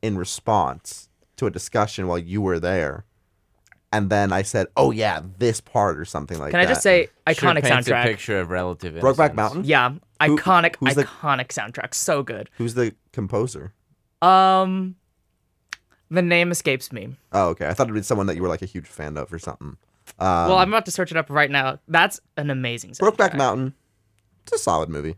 in 0.00 0.16
response 0.16 1.08
to 1.36 1.46
a 1.46 1.50
discussion 1.50 2.06
while 2.06 2.18
you 2.18 2.40
were 2.40 2.58
there, 2.60 3.04
and 3.92 4.08
then 4.10 4.32
I 4.32 4.42
said, 4.42 4.66
"Oh 4.76 4.90
yeah, 4.90 5.20
this 5.38 5.60
part" 5.60 5.98
or 5.98 6.04
something 6.04 6.38
like 6.38 6.52
that. 6.52 6.58
Can 6.58 6.64
that. 6.64 6.70
I 6.70 6.72
just 6.72 6.82
say 6.82 7.08
Sure 7.32 7.50
iconic 7.50 7.62
paints 7.62 7.88
a 7.88 7.90
soundtrack? 7.92 8.02
picture 8.04 8.38
of 8.40 8.50
relative 8.50 8.94
Brokeback 8.94 9.30
innocence. 9.30 9.36
Mountain? 9.36 9.64
Yeah, 9.64 9.94
iconic, 10.20 10.76
who's 10.80 10.94
the- 10.94 11.04
iconic 11.04 11.48
soundtrack. 11.48 11.94
So 11.94 12.22
good. 12.22 12.50
Who's 12.58 12.74
the 12.74 12.94
composer? 13.12 13.72
Um, 14.22 14.94
the 16.12 16.22
name 16.22 16.50
escapes 16.50 16.92
me. 16.92 17.16
Oh, 17.32 17.48
okay. 17.48 17.66
I 17.66 17.74
thought 17.74 17.84
it'd 17.84 17.94
be 17.94 18.02
someone 18.02 18.26
that 18.26 18.36
you 18.36 18.42
were 18.42 18.48
like 18.48 18.62
a 18.62 18.66
huge 18.66 18.86
fan 18.86 19.16
of 19.16 19.32
or 19.32 19.38
something. 19.38 19.76
Um, 20.18 20.48
well, 20.48 20.58
I'm 20.58 20.68
about 20.68 20.84
to 20.86 20.90
search 20.90 21.10
it 21.10 21.16
up 21.16 21.30
right 21.30 21.50
now. 21.50 21.78
That's 21.88 22.20
an 22.36 22.50
amazing 22.50 22.90
Brokeback. 22.92 23.36
Mountain. 23.36 23.74
It's 24.42 24.52
a 24.52 24.58
solid 24.58 24.88
movie. 24.88 25.16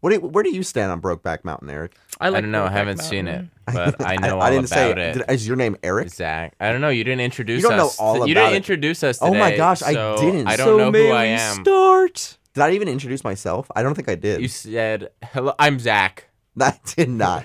What 0.00 0.10
do 0.10 0.16
you, 0.16 0.20
where 0.22 0.42
do 0.42 0.50
you 0.50 0.62
stand 0.62 0.90
on 0.90 1.02
Brokeback 1.02 1.44
Mountain, 1.44 1.68
Eric? 1.68 1.94
I, 2.20 2.30
like 2.30 2.38
I 2.38 2.40
don't 2.40 2.52
know. 2.52 2.64
I 2.64 2.70
haven't 2.70 2.98
seen 3.02 3.28
it, 3.28 3.44
but 3.66 4.02
I 4.06 4.16
know 4.16 4.36
all 4.36 4.42
I 4.42 4.48
didn't 4.50 4.68
say 4.70 4.90
it. 4.92 4.94
Did- 4.94 5.30
is 5.30 5.46
your 5.46 5.56
name 5.56 5.76
Eric? 5.82 6.08
Zach. 6.08 6.54
I 6.58 6.72
don't 6.72 6.80
know. 6.80 6.88
You 6.88 7.04
didn't 7.04 7.20
introduce 7.20 7.62
You 7.62 7.68
don't 7.68 7.76
know 7.76 7.86
us. 7.86 7.98
all 7.98 8.14
you 8.26 8.32
about 8.32 8.44
didn't 8.44 8.52
it. 8.52 8.56
introduce 8.56 9.02
us 9.02 9.18
Oh 9.20 9.34
my 9.34 9.54
gosh, 9.56 9.82
I 9.82 9.92
so 9.92 10.16
didn't. 10.18 10.46
I 10.46 10.56
don't 10.56 10.66
So 10.66 10.76
know 10.78 10.90
may 10.90 11.06
who 11.08 11.12
I 11.12 11.24
am. 11.26 11.62
Start. 11.62 12.38
Did 12.54 12.62
I 12.62 12.70
even 12.72 12.88
introduce 12.88 13.22
myself? 13.24 13.70
I 13.76 13.82
don't 13.82 13.94
think 13.94 14.08
I 14.08 14.14
did. 14.14 14.40
You 14.40 14.48
said, 14.48 15.10
"Hello, 15.22 15.52
I'm 15.58 15.78
Zach." 15.78 16.29
I 16.62 16.78
did 16.96 17.08
not. 17.08 17.44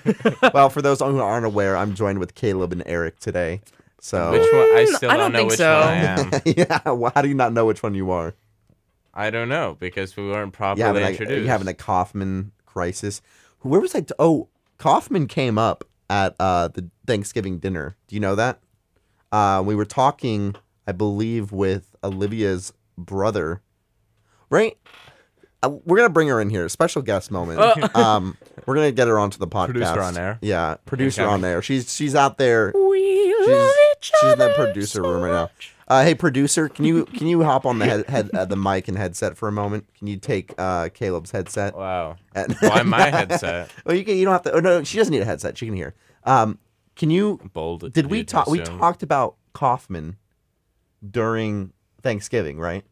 well, 0.54 0.68
for 0.70 0.82
those 0.82 1.00
who 1.00 1.18
aren't 1.18 1.46
aware, 1.46 1.76
I'm 1.76 1.94
joined 1.94 2.18
with 2.18 2.34
Caleb 2.34 2.72
and 2.72 2.82
Eric 2.86 3.18
today. 3.20 3.60
So 4.00 4.30
Which 4.32 4.52
one? 4.52 4.76
I 4.76 4.84
Mm, 4.88 4.96
still 4.96 5.10
I 5.10 5.16
don't, 5.16 5.32
don't 5.32 5.42
know 5.42 5.46
which 5.46 5.56
so. 5.56 5.80
one 5.80 5.88
I 5.88 5.94
am. 6.04 6.30
yeah, 6.44 6.90
well, 6.90 7.12
how 7.14 7.22
do 7.22 7.28
you 7.28 7.34
not 7.34 7.52
know 7.52 7.64
which 7.66 7.82
one 7.82 7.94
you 7.94 8.10
are? 8.10 8.34
I 9.14 9.30
don't 9.30 9.48
know 9.48 9.76
because 9.80 10.16
we 10.16 10.28
weren't 10.28 10.48
You 10.48 10.52
properly 10.52 10.82
having, 10.84 11.02
a, 11.02 11.08
introduced. 11.08 11.42
you 11.42 11.48
having 11.48 11.68
a 11.68 11.74
Kaufman 11.74 12.52
crisis. 12.66 13.22
Where 13.60 13.80
was 13.80 13.94
I? 13.94 14.00
T- 14.02 14.14
oh, 14.18 14.48
Kaufman 14.78 15.26
came 15.26 15.56
up 15.58 15.84
at 16.10 16.36
uh, 16.38 16.68
the 16.68 16.88
Thanksgiving 17.06 17.58
dinner. 17.58 17.96
Do 18.06 18.14
you 18.14 18.20
know 18.20 18.34
that? 18.34 18.60
Uh, 19.32 19.62
we 19.64 19.74
were 19.74 19.86
talking, 19.86 20.54
I 20.86 20.92
believe, 20.92 21.50
with 21.50 21.96
Olivia's 22.04 22.72
brother. 22.98 23.62
Right? 24.50 24.76
Uh, 25.66 25.78
we're 25.84 25.96
gonna 25.96 26.08
bring 26.08 26.28
her 26.28 26.40
in 26.40 26.50
here. 26.50 26.68
Special 26.68 27.02
guest 27.02 27.30
moment. 27.30 27.60
um, 27.96 28.36
we're 28.66 28.74
gonna 28.74 28.92
get 28.92 29.08
her 29.08 29.18
onto 29.18 29.38
the 29.38 29.46
podcast. 29.48 29.66
Producer 29.66 30.00
on 30.00 30.16
air. 30.16 30.38
Yeah, 30.40 30.76
producer 30.86 31.22
Okay. 31.22 31.30
on 31.32 31.44
air. 31.44 31.62
She's 31.62 31.92
she's 31.92 32.14
out 32.14 32.38
there. 32.38 32.72
We 32.74 33.34
She's, 33.38 33.48
love 33.48 33.70
each 33.96 34.12
she's 34.20 34.22
in 34.32 34.40
other 34.40 34.48
the 34.48 34.54
producer 34.54 35.02
so 35.02 35.08
room 35.10 35.22
right 35.22 35.32
now. 35.32 35.50
Uh, 35.88 36.02
hey, 36.04 36.14
producer, 36.16 36.68
can 36.68 36.84
you 36.84 37.04
can 37.04 37.26
you 37.28 37.44
hop 37.44 37.64
on 37.64 37.78
the 37.78 37.86
head, 37.86 38.08
head 38.08 38.30
uh, 38.34 38.44
the 38.44 38.56
mic 38.56 38.88
and 38.88 38.98
headset 38.98 39.36
for 39.36 39.48
a 39.48 39.52
moment? 39.52 39.86
Can 39.96 40.08
you 40.08 40.16
take 40.16 40.52
uh, 40.58 40.88
Caleb's 40.88 41.30
headset? 41.30 41.76
Wow. 41.76 42.16
And- 42.34 42.56
Why 42.60 42.82
my 42.82 43.08
headset? 43.10 43.70
well, 43.84 43.94
you 43.94 44.04
can. 44.04 44.16
You 44.16 44.24
don't 44.24 44.32
have 44.32 44.42
to. 44.42 44.52
Oh, 44.52 44.60
no, 44.60 44.82
she 44.82 44.98
doesn't 44.98 45.12
need 45.12 45.22
a 45.22 45.26
headset. 45.26 45.56
She 45.56 45.66
can 45.66 45.76
hear. 45.76 45.94
Um, 46.24 46.58
can 46.96 47.10
you? 47.10 47.40
Bold. 47.52 47.92
Did 47.92 48.06
we 48.10 48.24
talk? 48.24 48.48
We 48.48 48.60
talked 48.60 49.04
about 49.04 49.36
Kaufman 49.52 50.16
during 51.08 51.72
Thanksgiving, 52.02 52.58
right? 52.58 52.84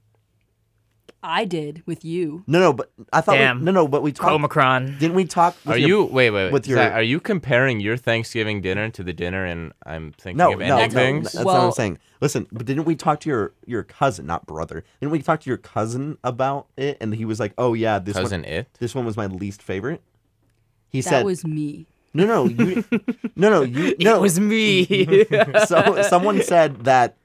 I 1.27 1.47
did 1.47 1.83
with 1.87 2.05
you. 2.05 2.45
No, 2.47 2.61
no, 2.61 2.73
but 2.75 2.93
I 3.13 3.21
thought. 3.23 3.33
we- 3.33 3.39
Damn. 3.39 3.65
no, 3.65 3.73
no, 3.73 3.89
but 3.89 4.03
we 4.03 4.13
talked. 4.13 4.31
Omicron. 4.33 4.97
Didn't 4.99 5.15
we 5.15 5.25
talk? 5.25 5.57
with 5.65 5.75
Are 5.75 5.79
your- 5.79 5.89
you 5.89 6.05
wait 6.05 6.31
wait 6.31 6.45
wait? 6.45 6.53
with 6.53 6.69
your- 6.69 6.77
Zach, 6.79 6.93
are 6.93 7.03
you 7.03 7.19
comparing 7.19 7.81
your 7.81 7.97
Thanksgiving 7.97 8.61
dinner 8.61 8.91
to 8.91 9.03
the 9.03 9.13
dinner 9.15 9.45
and 9.47 9.73
I'm 9.87 10.13
thinking 10.13 10.37
No, 10.37 10.53
of 10.53 10.59
no, 10.61 10.67
no. 10.67 10.77
ending 10.77 11.23
That's 11.23 11.35
things? 11.35 11.45
what 11.45 11.57
I'm 11.59 11.73
saying. 11.73 11.99
Listen, 12.21 12.47
but 12.53 12.67
didn't 12.67 12.85
we 12.85 12.95
talk 12.95 13.21
to 13.21 13.29
your 13.31 13.53
your 13.67 13.83
cousin, 13.83 14.27
not 14.27 14.47
brother? 14.47 14.85
Didn't 15.01 15.13
we 15.13 15.23
talk 15.23 15.41
to 15.41 15.51
your 15.51 15.57
cousin 15.59 16.19
about 16.23 16.67
it? 16.77 16.99
And 17.01 17.15
he 17.15 17.25
was 17.25 17.41
like, 17.41 17.55
"Oh 17.59 17.73
yeah, 17.75 17.99
this 17.99 18.15
Cousin 18.17 18.43
one, 18.43 18.51
it. 18.51 18.69
this 18.79 18.95
one 18.95 19.05
was 19.07 19.17
my 19.17 19.27
least 19.27 19.63
favorite." 19.63 20.03
He 20.91 21.01
That 21.01 21.09
said, 21.09 21.19
"That 21.21 21.25
was 21.25 21.45
me. 21.45 21.87
"No, 22.13 22.27
no, 22.27 22.45
you, 22.45 22.85
no, 23.37 23.51
no, 23.51 23.63
you, 23.63 23.97
no." 23.99 24.17
It 24.17 24.21
was 24.21 24.39
me. 24.39 24.85
so 25.67 26.03
someone 26.03 26.43
said 26.43 26.85
that 26.85 27.17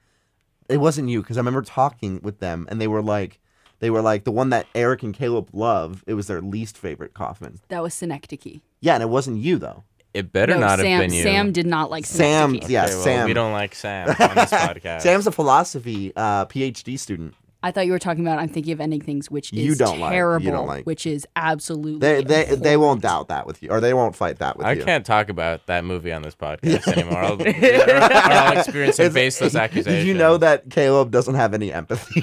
it 0.68 0.78
wasn't 0.78 1.08
you 1.08 1.20
because 1.22 1.36
I 1.36 1.40
remember 1.40 1.62
talking 1.62 2.20
with 2.22 2.38
them 2.40 2.66
and 2.70 2.80
they 2.80 2.88
were 2.88 3.02
like, 3.02 3.38
they 3.80 3.90
were 3.90 4.00
like 4.02 4.24
the 4.24 4.30
one 4.30 4.50
that 4.50 4.66
Eric 4.74 5.02
and 5.02 5.12
Caleb 5.12 5.50
love. 5.52 6.04
It 6.06 6.14
was 6.14 6.26
their 6.28 6.40
least 6.40 6.78
favorite 6.78 7.12
Kaufman. 7.14 7.60
That 7.68 7.82
was 7.82 7.92
Synecdoche. 7.94 8.60
Yeah, 8.80 8.94
and 8.94 9.02
it 9.02 9.08
wasn't 9.08 9.38
you 9.38 9.58
though. 9.58 9.84
It 10.12 10.32
better 10.32 10.54
no, 10.54 10.60
not 10.60 10.78
Sam, 10.80 10.86
have 10.86 11.00
been 11.02 11.12
you. 11.12 11.22
Sam 11.22 11.52
did 11.52 11.66
not 11.66 11.90
like 11.90 12.04
Sam, 12.04 12.50
Synecdoche. 12.50 12.70
yeah, 12.70 12.84
Okay, 12.84 12.94
well, 12.94 13.02
Sam. 13.04 13.26
We 13.26 13.32
don't 13.32 13.52
like 13.52 13.74
Sam 13.74 14.08
on 14.08 14.14
this 14.16 14.50
podcast. 14.50 15.02
Sam's 15.02 15.26
a 15.26 15.32
philosophy 15.32 16.12
uh, 16.16 16.46
PhD 16.46 16.98
student. 16.98 17.34
I 17.62 17.70
thought 17.72 17.84
you 17.84 17.92
were 17.92 17.98
talking 17.98 18.26
about 18.26 18.38
I'm 18.38 18.48
thinking 18.48 18.72
of 18.72 18.80
ending 18.80 19.02
things, 19.02 19.30
which 19.30 19.52
You 19.52 19.72
is 19.72 19.78
don't 19.78 20.00
like- 20.00 20.12
you 20.12 20.16
terrible. 20.16 20.50
don't 20.50 20.66
like. 20.66 20.86
Which 20.86 21.04
is 21.06 21.26
absolutely. 21.36 21.98
They 21.98 22.22
they 22.22 22.54
they 22.56 22.76
won't 22.78 23.02
doubt 23.02 23.28
that 23.28 23.46
with 23.46 23.62
you, 23.62 23.68
or 23.70 23.80
they 23.80 23.92
won't 23.92 24.16
fight 24.16 24.38
that 24.38 24.56
with 24.56 24.66
I 24.66 24.72
you. 24.72 24.82
I 24.82 24.84
can't 24.84 25.04
talk 25.04 25.28
about 25.28 25.66
that 25.66 25.84
movie 25.84 26.10
on 26.12 26.22
this 26.22 26.34
podcast 26.34 26.88
anymore. 26.88 27.18
I'll, 27.22 27.32
or, 27.42 27.48
or 27.48 28.00
I'll 28.00 28.58
experience 28.58 28.96
some 28.96 29.06
It's- 29.06 29.14
baseless 29.14 29.54
accusations. 29.54 29.94
Did 30.04 30.06
you 30.06 30.14
know 30.14 30.38
that 30.38 30.70
Caleb 30.70 31.10
doesn't 31.10 31.34
have 31.34 31.52
any 31.52 31.70
empathy? 31.72 32.22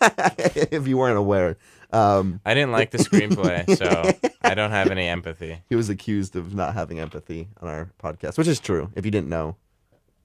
if 0.00 0.86
you 0.88 0.96
weren't 0.96 1.18
aware, 1.18 1.56
um, 1.92 2.40
I 2.44 2.54
didn't 2.54 2.72
like 2.72 2.90
the 2.90 2.98
screenplay, 2.98 3.76
so 4.24 4.30
I 4.42 4.54
don't 4.54 4.70
have 4.70 4.90
any 4.90 5.06
empathy. 5.06 5.58
he 5.68 5.76
was 5.76 5.90
accused 5.90 6.34
of 6.36 6.54
not 6.54 6.74
having 6.74 6.98
empathy 6.98 7.48
on 7.60 7.68
our 7.68 7.90
podcast, 8.02 8.38
which 8.38 8.48
is 8.48 8.58
true. 8.58 8.90
If 8.96 9.04
you 9.04 9.10
didn't 9.10 9.28
know, 9.28 9.56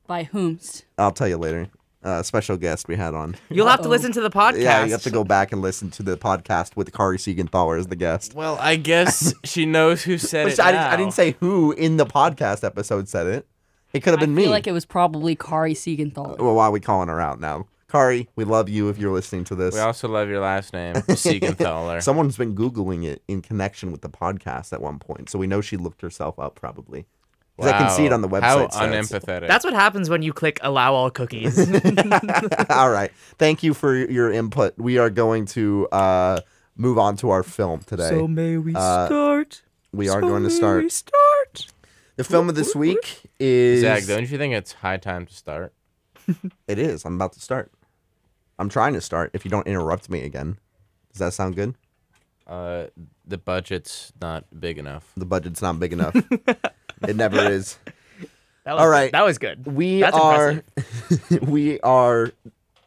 By 0.08 0.24
whomst? 0.24 0.84
I'll 0.98 1.12
tell 1.12 1.28
you 1.28 1.38
later. 1.38 1.68
Uh, 2.04 2.22
special 2.24 2.56
guest 2.58 2.88
we 2.88 2.96
had 2.96 3.14
on. 3.16 3.36
You'll 3.50 3.68
have 3.68 3.80
to 3.80 3.86
Uh-oh. 3.86 3.90
listen 3.90 4.12
to 4.14 4.22
the 4.22 4.30
podcast. 4.30 4.62
Yeah, 4.62 4.86
you 4.86 4.92
have 4.92 5.02
to 5.02 5.10
go 5.10 5.24
back 5.24 5.52
and 5.52 5.62
listen 5.62 5.90
to 5.92 6.04
the 6.04 6.16
podcast 6.16 6.76
with 6.76 6.94
Kari 6.94 7.18
Siegenthaler 7.18 7.78
as 7.78 7.88
the 7.88 7.96
guest. 7.96 8.36
Well, 8.36 8.58
I 8.62 8.76
guess 8.76 9.34
she 9.44 9.66
knows 9.66 10.04
who 10.04 10.18
said 10.18 10.46
Which 10.46 10.54
it. 10.54 10.60
I, 10.60 10.72
didn't, 10.72 10.86
I 10.88 10.96
didn't 10.96 11.14
say 11.14 11.36
who 11.40 11.72
in 11.74 11.98
the 11.98 12.06
podcast 12.06 12.64
episode 12.64 13.10
said 13.10 13.26
it. 13.28 13.48
It 13.94 14.02
could 14.04 14.12
have 14.12 14.20
been 14.20 14.32
I 14.34 14.36
me. 14.36 14.44
feel 14.44 14.52
like 14.52 14.68
it 14.68 14.74
was 14.74 14.86
probably 14.86 15.36
Kari 15.36 15.74
Siegenthaler. 15.74 16.38
well, 16.38 16.56
why 16.56 16.66
are 16.68 16.72
we 16.72 16.80
calling 16.80 17.10
her 17.10 17.20
out 17.20 17.40
now? 17.40 17.66
Kari, 17.90 18.28
we 18.36 18.44
love 18.44 18.70
you 18.70 18.90
if 18.90 18.98
you're 18.98 19.14
listening 19.14 19.44
to 19.46 19.56
this. 19.56 19.74
We 19.74 19.80
also 19.80 20.08
love 20.08 20.30
your 20.30 20.42
last 20.42 20.74
name, 20.74 20.94
Siegenthaler. 21.32 22.04
Someone's 22.04 22.38
been 22.38 22.54
Googling 22.56 23.06
it 23.06 23.24
in 23.28 23.42
connection 23.42 23.92
with 23.92 24.02
the 24.02 24.10
podcast 24.10 24.72
at 24.74 24.82
one 24.82 25.00
point, 25.00 25.30
so 25.30 25.40
we 25.40 25.48
know 25.48 25.62
she 25.62 25.78
looked 25.78 26.02
herself 26.02 26.38
up 26.38 26.56
probably. 26.56 27.06
'Cause 27.60 27.68
I 27.72 27.78
can 27.80 27.90
see 27.90 28.06
it 28.06 28.14
on 28.14 28.22
the 28.22 28.30
website. 28.30 28.42
How 28.44 28.58
so 28.58 28.64
it's- 28.66 28.78
unempathetic. 29.12 29.48
That's 29.48 29.66
what 29.66 29.74
happens 29.74 30.10
when 30.10 30.22
you 30.22 30.32
click 30.34 30.60
allow 30.62 30.94
all 30.94 31.10
cookies. 31.10 31.58
All 32.70 32.90
right. 32.92 33.12
Thank 33.40 33.64
you 33.64 33.74
for 33.74 33.96
your 33.96 34.32
input. 34.32 34.78
We 34.78 34.98
are 35.00 35.10
going 35.10 35.46
to 35.48 35.88
uh, 35.92 36.42
move 36.76 36.98
on 37.00 37.18
to 37.18 37.30
our 37.32 37.42
film 37.44 37.80
today. 37.82 38.10
So 38.10 38.28
may 38.28 38.58
we 38.58 38.76
Uh, 38.76 39.08
start. 39.08 39.64
we 39.92 40.08
are 40.10 40.22
So 40.22 40.28
going 40.28 40.44
to 40.44 40.50
start. 40.52 40.84
we 40.84 40.90
start. 40.90 41.68
The 42.18 42.24
film 42.24 42.50
of 42.50 42.56
this 42.56 42.76
week 42.76 43.22
is. 43.40 43.82
Zach, 43.82 44.06
don't 44.06 44.30
you 44.30 44.38
think 44.38 44.54
it's 44.54 44.74
high 44.74 44.98
time 44.98 45.26
to 45.26 45.34
start? 45.34 45.74
It 46.68 46.78
is. 46.78 47.06
I'm 47.06 47.16
about 47.16 47.34
to 47.34 47.40
start. 47.40 47.72
I'm 48.60 48.70
trying 48.70 48.94
to 48.94 49.02
start. 49.02 49.32
If 49.34 49.46
you 49.46 49.52
don't 49.52 49.66
interrupt 49.68 50.10
me 50.10 50.24
again, 50.24 50.58
does 51.14 51.20
that 51.20 51.34
sound 51.34 51.56
good? 51.56 51.76
Uh, 52.46 52.88
the 53.26 53.38
budget's 53.38 54.14
not 54.22 54.46
big 54.60 54.78
enough. 54.78 55.12
The 55.16 55.26
budget's 55.26 55.62
not 55.62 55.80
big 55.80 55.94
enough. 55.94 56.16
It 57.08 57.16
never 57.16 57.40
is. 57.52 57.78
That 58.64 58.74
was, 58.74 58.82
All 58.82 58.90
right. 58.90 59.12
That 59.12 59.24
was 59.26 59.38
good. 59.38 59.66
We 59.66 60.02
That's 60.02 60.16
are 60.18 60.62
we 61.42 61.80
are 61.82 62.32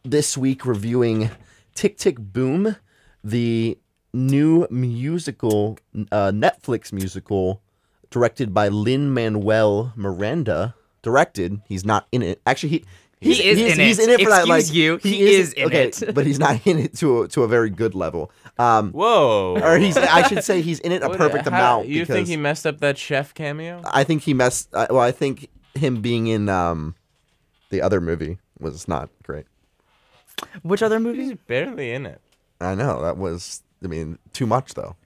this 0.04 0.36
week 0.36 0.66
reviewing 0.66 1.30
Tick 1.74 1.96
Tick 1.96 2.18
Boom, 2.18 2.76
the 3.24 3.78
new 4.12 4.66
musical 4.70 5.78
uh, 6.12 6.30
Netflix 6.32 6.92
musical 6.92 7.62
directed 8.10 8.52
by 8.52 8.68
Lin 8.68 9.12
Manuel 9.14 9.92
Miranda. 9.96 10.74
Directed, 11.02 11.62
he's 11.66 11.84
not 11.86 12.06
in 12.12 12.20
it. 12.22 12.42
Actually, 12.44 12.68
he. 12.70 12.84
He 13.22 13.34
he's- 13.34 13.44
is 13.44 13.58
he's, 13.58 13.72
in 13.74 13.80
he's 13.84 13.98
it. 13.98 14.04
in 14.08 14.10
it 14.20 14.22
for 14.24 14.30
that. 14.30 14.48
Like 14.48 14.60
Excuse 14.60 14.76
you, 15.04 15.10
he 15.10 15.34
is 15.34 15.52
in 15.54 15.66
okay, 15.66 15.88
it. 15.88 16.02
but 16.14 16.24
he's 16.26 16.38
not 16.38 16.66
in 16.66 16.78
it 16.78 16.94
to 16.96 17.22
a, 17.22 17.28
to 17.28 17.42
a 17.42 17.48
very 17.48 17.68
good 17.68 17.94
level. 17.94 18.30
Um, 18.60 18.92
Whoa. 18.92 19.58
or 19.62 19.78
he's 19.78 19.96
I 19.96 20.26
should 20.28 20.44
say 20.44 20.60
he's 20.60 20.80
in 20.80 20.92
it 20.92 21.02
a 21.02 21.08
perfect 21.16 21.44
how- 21.48 21.56
amount. 21.56 21.88
You 21.88 22.00
because 22.02 22.14
think 22.14 22.28
he 22.28 22.36
messed 22.36 22.66
up 22.66 22.80
that 22.80 22.98
chef 22.98 23.32
cameo? 23.34 23.80
I 23.84 24.04
think 24.04 24.22
he 24.22 24.34
messed. 24.34 24.68
Uh, 24.74 24.86
well, 24.90 25.00
I 25.00 25.12
think 25.12 25.48
him 25.74 26.00
being 26.02 26.26
in 26.26 26.48
um, 26.48 26.94
the 27.70 27.80
other 27.80 28.00
movie 28.00 28.38
was 28.58 28.86
not 28.88 29.08
great. 29.22 29.46
Which 30.62 30.82
other 30.82 31.00
movie? 31.00 31.24
He's 31.24 31.34
barely 31.46 31.92
in 31.92 32.06
it. 32.06 32.20
I 32.60 32.74
know 32.74 33.00
that 33.02 33.16
was. 33.16 33.62
I 33.82 33.86
mean, 33.86 34.18
too 34.32 34.46
much 34.46 34.74
though. 34.74 34.96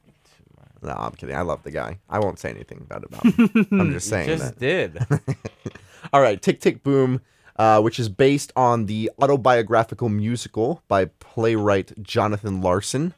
No, 0.82 0.92
I'm 0.92 1.12
kidding. 1.12 1.34
I 1.37 1.40
love 1.42 1.62
the 1.62 1.70
guy. 1.70 1.99
I 2.11 2.18
won't 2.18 2.38
say 2.38 2.50
anything 2.50 2.84
bad 2.88 3.04
about 3.04 3.25
him. 3.25 3.68
I'm 3.80 3.92
just 3.92 4.08
saying 4.08 4.26
Just 4.28 4.58
that. 4.58 4.58
did. 4.58 4.99
All 6.12 6.20
right, 6.20 6.40
Tick 6.42 6.61
Tick 6.61 6.82
Boom, 6.82 7.20
uh, 7.56 7.80
which 7.80 7.99
is 7.99 8.08
based 8.11 8.52
on 8.54 8.87
the 8.87 9.11
autobiographical 9.23 10.08
musical 10.11 10.82
by 10.88 11.06
playwright 11.06 12.02
Jonathan 12.02 12.61
Larson. 12.61 13.14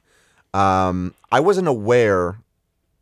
Um, 0.56 1.14
I 1.30 1.40
wasn't 1.40 1.68
aware 1.68 2.38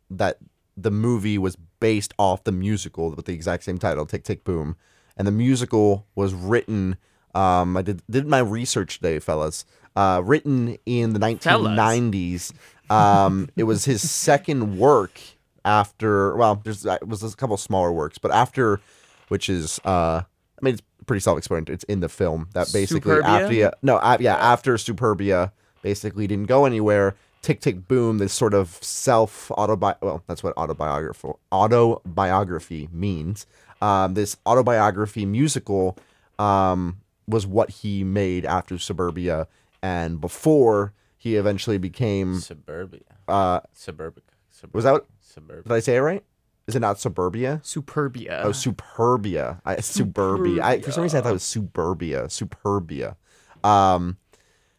that 0.09 0.39
the 0.75 0.91
movie 0.91 1.37
was 1.37 1.55
based 1.79 2.13
off 2.19 2.43
the 2.43 2.51
musical 2.51 3.11
with 3.11 3.25
the 3.25 3.33
exact 3.33 3.63
same 3.63 3.77
title, 3.77 4.05
Tick 4.05 4.23
Tick 4.23 4.43
Boom, 4.43 4.75
and 5.15 5.25
the 5.25 5.31
musical 5.31 6.05
was 6.15 6.33
written. 6.33 6.97
Um, 7.33 7.77
I 7.77 7.81
did 7.81 8.01
did 8.09 8.27
my 8.27 8.39
research 8.39 8.97
today, 8.97 9.19
fellas. 9.19 9.65
Uh, 9.95 10.21
written 10.25 10.77
in 10.85 11.13
the 11.13 11.19
1990s. 11.19 12.51
Um, 12.89 13.49
it 13.55 13.63
was 13.63 13.85
his 13.85 14.09
second 14.09 14.77
work 14.77 15.21
after. 15.63 16.35
Well, 16.35 16.59
there's 16.61 16.85
uh, 16.85 16.97
it 17.01 17.07
was 17.07 17.23
a 17.23 17.33
couple 17.37 17.55
smaller 17.55 17.93
works, 17.93 18.17
but 18.17 18.31
after, 18.31 18.81
which 19.29 19.47
is 19.47 19.79
uh, 19.85 20.23
I 20.23 20.59
mean, 20.61 20.73
it's 20.73 20.83
pretty 21.05 21.21
self-explanatory. 21.21 21.73
It's 21.73 21.85
in 21.85 22.01
the 22.01 22.09
film 22.09 22.49
that 22.53 22.73
basically 22.73 23.13
Superbia? 23.13 23.23
after 23.23 23.77
no, 23.81 23.95
uh, 23.95 24.17
yeah, 24.19 24.35
after 24.35 24.75
Superbia 24.75 25.53
basically 25.81 26.27
didn't 26.27 26.47
go 26.47 26.65
anywhere. 26.65 27.15
Tick 27.45 27.61
Tick 27.61 27.87
Boom, 27.87 28.17
this 28.17 28.33
sort 28.33 28.55
of 28.55 28.79
self 28.81 29.49
autobi 29.49 29.95
well, 30.01 30.23
that's 30.25 30.41
what 30.41 30.57
autobiography 30.57 31.29
autobiography 31.51 32.89
means. 32.91 33.45
Um, 33.83 34.15
this 34.15 34.35
autobiography 34.47 35.27
musical 35.27 35.95
um, 36.39 37.01
was 37.27 37.45
what 37.45 37.69
he 37.69 38.03
made 38.03 38.45
after 38.45 38.79
Suburbia 38.79 39.47
and 39.83 40.19
before 40.19 40.93
he 41.19 41.35
eventually 41.35 41.77
became. 41.77 42.39
Suburbia. 42.39 43.01
Uh, 43.27 43.59
Suburbica. 43.77 44.21
Sub- 44.49 44.73
was 44.73 44.85
that? 44.85 44.93
Did 44.93 45.03
Suburbia. 45.19 45.75
I 45.75 45.79
say 45.81 45.97
it 45.97 45.99
right? 45.99 46.23
Is 46.65 46.75
it 46.75 46.79
not 46.79 46.99
Suburbia? 46.99 47.61
Superbia. 47.63 48.41
Oh, 48.43 48.49
Superbia. 48.49 49.61
I, 49.63 49.81
Suburbia. 49.81 50.63
I, 50.63 50.81
for 50.81 50.91
some 50.91 51.03
reason, 51.03 51.19
I 51.19 51.21
thought 51.21 51.29
it 51.29 51.33
was 51.33 51.43
Suburbia. 51.43 52.23
Superbia. 52.23 53.17
Um, 53.63 54.17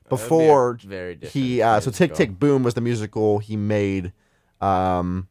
before 0.09 0.79
very 0.83 1.19
he, 1.23 1.63
uh, 1.63 1.81
so 1.81 1.91
Tick. 1.91 2.15
Tick 2.15 2.39
Boom 2.39 2.63
was 2.63 2.75
the 2.75 2.81
musical 2.81 3.39
he 3.39 3.57
made. 3.57 4.13
Um, 4.61 5.29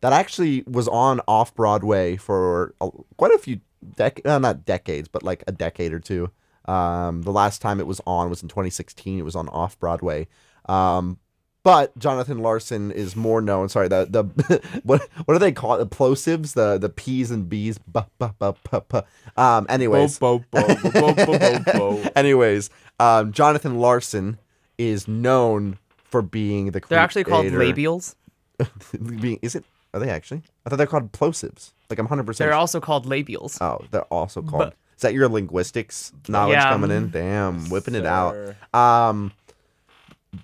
that 0.00 0.12
actually 0.12 0.64
was 0.66 0.86
on 0.88 1.20
off 1.26 1.54
Broadway 1.54 2.16
for 2.16 2.74
a, 2.80 2.90
quite 3.16 3.32
a 3.32 3.38
few 3.38 3.60
dec, 3.96 4.24
uh, 4.26 4.38
not 4.38 4.64
decades, 4.64 5.08
but 5.08 5.22
like 5.22 5.42
a 5.46 5.52
decade 5.52 5.92
or 5.92 6.00
two. 6.00 6.30
Um, 6.66 7.22
the 7.22 7.32
last 7.32 7.60
time 7.60 7.80
it 7.80 7.86
was 7.86 8.00
on 8.06 8.30
was 8.30 8.42
in 8.42 8.48
2016. 8.48 9.18
It 9.18 9.22
was 9.22 9.36
on 9.36 9.48
off 9.48 9.78
Broadway. 9.78 10.28
Um, 10.66 11.18
but 11.64 11.98
Jonathan 11.98 12.38
Larson 12.38 12.92
is 12.92 13.16
more 13.16 13.40
known. 13.40 13.68
Sorry, 13.68 13.88
the 13.88 14.04
the 14.04 14.60
what 14.84 15.02
what 15.24 15.34
do 15.34 15.38
they 15.38 15.50
call 15.50 15.74
it? 15.74 15.78
The 15.78 15.86
plosives, 15.96 16.52
the 16.54 16.78
the 16.78 16.88
P's 16.88 17.30
and 17.32 17.48
B's. 17.48 17.78
Bu, 17.78 18.02
bu, 18.18 18.28
bu, 18.38 18.54
bu, 18.70 18.80
bu. 18.88 19.02
Um, 19.36 19.66
anyways, 19.68 20.18
Bo, 20.18 20.44
bo, 20.50 20.66
bo, 20.66 20.90
bo, 20.90 21.14
bo, 21.14 21.38
bo, 21.38 21.58
bo. 21.72 22.10
anyways, 22.16 22.70
um, 23.00 23.32
Jonathan 23.32 23.78
Larson 23.80 24.38
is 24.78 25.08
known 25.08 25.78
for 26.04 26.22
being 26.22 26.70
the. 26.70 26.80
They're 26.88 26.98
actually 26.98 27.24
called 27.24 27.46
labials. 27.46 28.14
Being 29.20 29.40
is 29.42 29.56
it? 29.56 29.64
Are 29.92 29.98
they 30.00 30.10
actually? 30.10 30.42
I 30.64 30.70
thought 30.70 30.76
they're 30.76 30.86
called 30.86 31.10
plosives. 31.12 31.72
Like 31.90 31.98
I'm 31.98 32.06
hundred 32.06 32.26
percent. 32.26 32.46
They're 32.48 32.56
also 32.56 32.78
called 32.78 33.06
labials. 33.06 33.60
Oh, 33.60 33.84
they're 33.90 34.02
also 34.04 34.42
called. 34.42 34.58
But- 34.64 34.74
is 34.96 35.02
that 35.02 35.12
your 35.12 35.28
linguistics 35.28 36.12
knowledge 36.28 36.52
Yeah. 36.54 36.70
coming 36.70 36.92
in? 36.92 37.10
Damn, 37.10 37.68
whipping 37.68 37.96
it 37.96 38.06
out. 38.06 38.36
Um, 38.72 39.32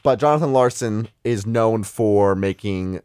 but 0.02 0.18
Jonathan 0.18 0.52
Larson 0.52 1.08
is 1.24 1.46
known 1.46 1.84
for 1.84 2.34
making 2.34 3.00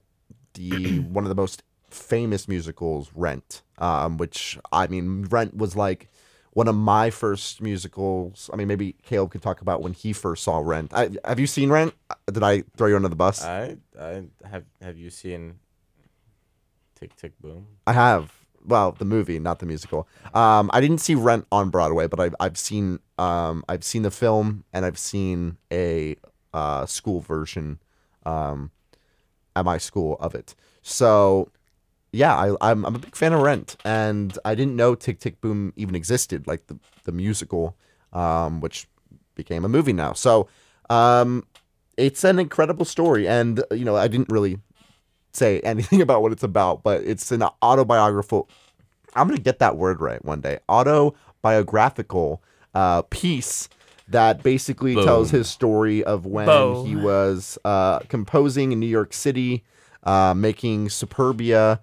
the 0.53 0.99
one 1.11 1.23
of 1.23 1.29
the 1.29 1.35
most 1.35 1.63
famous 1.89 2.47
musicals, 2.47 3.11
Rent. 3.15 3.61
Um, 3.77 4.17
which 4.17 4.57
I 4.71 4.87
mean, 4.87 5.25
Rent 5.25 5.55
was 5.55 5.75
like 5.75 6.09
one 6.51 6.67
of 6.67 6.75
my 6.75 7.09
first 7.09 7.61
musicals. 7.61 8.49
I 8.53 8.55
mean, 8.55 8.67
maybe 8.67 8.95
Caleb 9.03 9.31
could 9.31 9.41
talk 9.41 9.61
about 9.61 9.81
when 9.81 9.93
he 9.93 10.13
first 10.13 10.43
saw 10.43 10.59
Rent. 10.59 10.93
I, 10.93 11.09
have 11.25 11.39
you 11.39 11.47
seen 11.47 11.69
Rent? 11.69 11.93
Did 12.31 12.43
I 12.43 12.63
throw 12.77 12.87
you 12.87 12.95
under 12.95 13.09
the 13.09 13.15
bus? 13.15 13.43
I, 13.43 13.77
I 13.99 14.23
have. 14.45 14.63
Have 14.81 14.97
you 14.97 15.09
seen 15.09 15.59
Tick 16.95 17.15
Tick 17.15 17.33
Boom? 17.41 17.67
I 17.85 17.93
have. 17.93 18.33
Well, 18.65 18.93
the 18.93 19.05
movie, 19.05 19.37
not 19.37 19.59
the 19.59 19.67
musical. 19.67 20.07
Um, 20.33 20.71
I 20.73 20.81
didn't 20.81 20.97
see 20.97 21.13
Rent 21.13 21.45
on 21.51 21.69
Broadway, 21.69 22.07
but 22.07 22.19
I've 22.19 22.35
I've 22.39 22.57
seen 22.57 22.99
um 23.17 23.63
I've 23.69 23.83
seen 23.83 24.01
the 24.01 24.11
film 24.11 24.63
and 24.73 24.85
I've 24.85 24.97
seen 24.97 25.57
a 25.71 26.15
uh 26.55 26.85
school 26.85 27.19
version 27.19 27.79
um 28.25 28.71
at 29.55 29.65
my 29.65 29.77
school 29.77 30.17
of 30.19 30.35
it. 30.35 30.55
So 30.81 31.49
yeah, 32.11 32.35
I, 32.35 32.55
I'm 32.61 32.85
I'm 32.85 32.95
a 32.95 32.99
big 32.99 33.15
fan 33.15 33.33
of 33.33 33.41
Rent, 33.41 33.75
and 33.83 34.37
I 34.45 34.55
didn't 34.55 34.75
know 34.75 34.95
Tick 34.95 35.19
Tick 35.19 35.41
Boom 35.41 35.73
even 35.75 35.95
existed, 35.95 36.47
like 36.47 36.67
the 36.67 36.79
the 37.03 37.11
musical, 37.11 37.75
um, 38.13 38.61
which 38.61 38.87
became 39.35 39.65
a 39.65 39.69
movie 39.69 39.93
now. 39.93 40.13
So 40.13 40.47
um, 40.89 41.45
it's 41.97 42.23
an 42.23 42.39
incredible 42.39 42.85
story, 42.85 43.27
and 43.27 43.63
you 43.71 43.83
know 43.83 43.97
I 43.97 44.07
didn't 44.07 44.29
really 44.29 44.59
say 45.33 45.59
anything 45.63 46.01
about 46.01 46.21
what 46.21 46.31
it's 46.31 46.43
about, 46.43 46.83
but 46.83 47.01
it's 47.03 47.31
an 47.31 47.43
autobiographical. 47.61 48.49
I'm 49.15 49.27
gonna 49.27 49.39
get 49.39 49.59
that 49.59 49.75
word 49.75 49.99
right 49.99 50.23
one 50.23 50.41
day. 50.41 50.59
Autobiographical 50.69 52.41
uh, 52.73 53.01
piece 53.03 53.67
that 54.07 54.43
basically 54.43 54.93
Boom. 54.95 55.05
tells 55.05 55.31
his 55.31 55.47
story 55.49 56.03
of 56.03 56.25
when 56.25 56.45
Boom. 56.45 56.85
he 56.85 56.95
was 56.95 57.57
uh, 57.65 57.99
composing 58.07 58.71
in 58.71 58.79
New 58.79 58.85
York 58.87 59.13
City, 59.13 59.63
uh, 60.03 60.33
making 60.35 60.87
Superbia, 60.89 61.79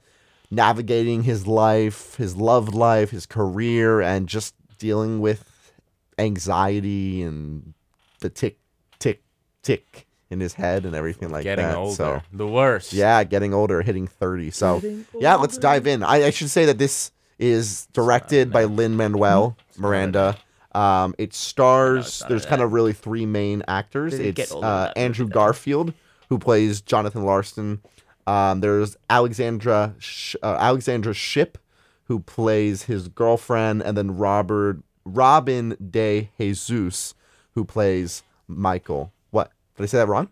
navigating 0.50 1.24
his 1.24 1.46
life, 1.46 2.14
his 2.16 2.36
love 2.36 2.74
life, 2.74 3.10
his 3.10 3.26
career, 3.26 4.00
and 4.00 4.28
just 4.28 4.54
dealing 4.78 5.20
with 5.20 5.72
anxiety 6.18 7.22
and 7.22 7.74
the 8.20 8.28
tick, 8.30 8.58
tick, 8.98 9.22
tick 9.62 10.06
in 10.30 10.40
his 10.40 10.54
head 10.54 10.84
and 10.86 10.94
everything 10.94 11.28
like 11.30 11.44
that. 11.44 11.56
Getting 11.56 11.66
that. 11.66 11.76
older. 11.76 11.94
So 11.94 12.22
The 12.32 12.46
worst. 12.46 12.92
yeah, 12.92 13.24
getting 13.24 13.52
older, 13.52 13.82
hitting 13.82 14.06
30. 14.06 14.50
So, 14.50 14.80
yeah, 15.18 15.34
let's 15.34 15.58
dive 15.58 15.86
in. 15.86 16.02
I, 16.02 16.26
I 16.26 16.30
should 16.30 16.50
say 16.50 16.64
that 16.66 16.78
this 16.78 17.10
is 17.38 17.86
directed 17.92 18.52
by 18.52 18.64
Lin 18.64 18.96
Manuel 18.96 19.56
Miranda. 19.76 20.36
Um, 20.74 21.14
it 21.18 21.34
stars, 21.34 22.20
not 22.20 22.28
there's 22.30 22.46
kind 22.46 22.62
of 22.62 22.72
really 22.72 22.92
three 22.92 23.26
main 23.26 23.62
actors. 23.68 24.14
It's 24.14 24.52
uh, 24.52 24.92
Andrew. 24.96 25.28
Garfield, 25.28 25.92
who 26.28 26.38
plays 26.38 26.80
Jonathan 26.80 27.24
Larson. 27.24 27.82
Um, 28.26 28.60
there's 28.60 28.96
Alexandra 29.10 29.94
Sh- 29.98 30.36
uh, 30.42 30.56
Alexandra 30.58 31.12
Shipp, 31.12 31.58
who 32.04 32.20
plays 32.20 32.84
his 32.84 33.08
girlfriend, 33.08 33.82
and 33.82 33.96
then 33.96 34.16
Robert 34.16 34.82
Robin 35.04 35.76
De 35.90 36.30
Jesus, 36.38 37.14
who 37.54 37.64
plays 37.64 38.22
Michael. 38.48 39.12
What 39.30 39.50
did 39.76 39.84
I 39.84 39.86
say 39.86 39.98
that 39.98 40.08
wrong? 40.08 40.28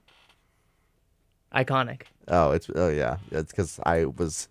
Iconic. 1.55 2.03
Oh, 2.29 2.53
it's 2.53 2.71
oh 2.75 2.89
yeah, 2.89 3.17
it's 3.31 3.51
because 3.51 3.81
I 3.85 4.05
was 4.05 4.49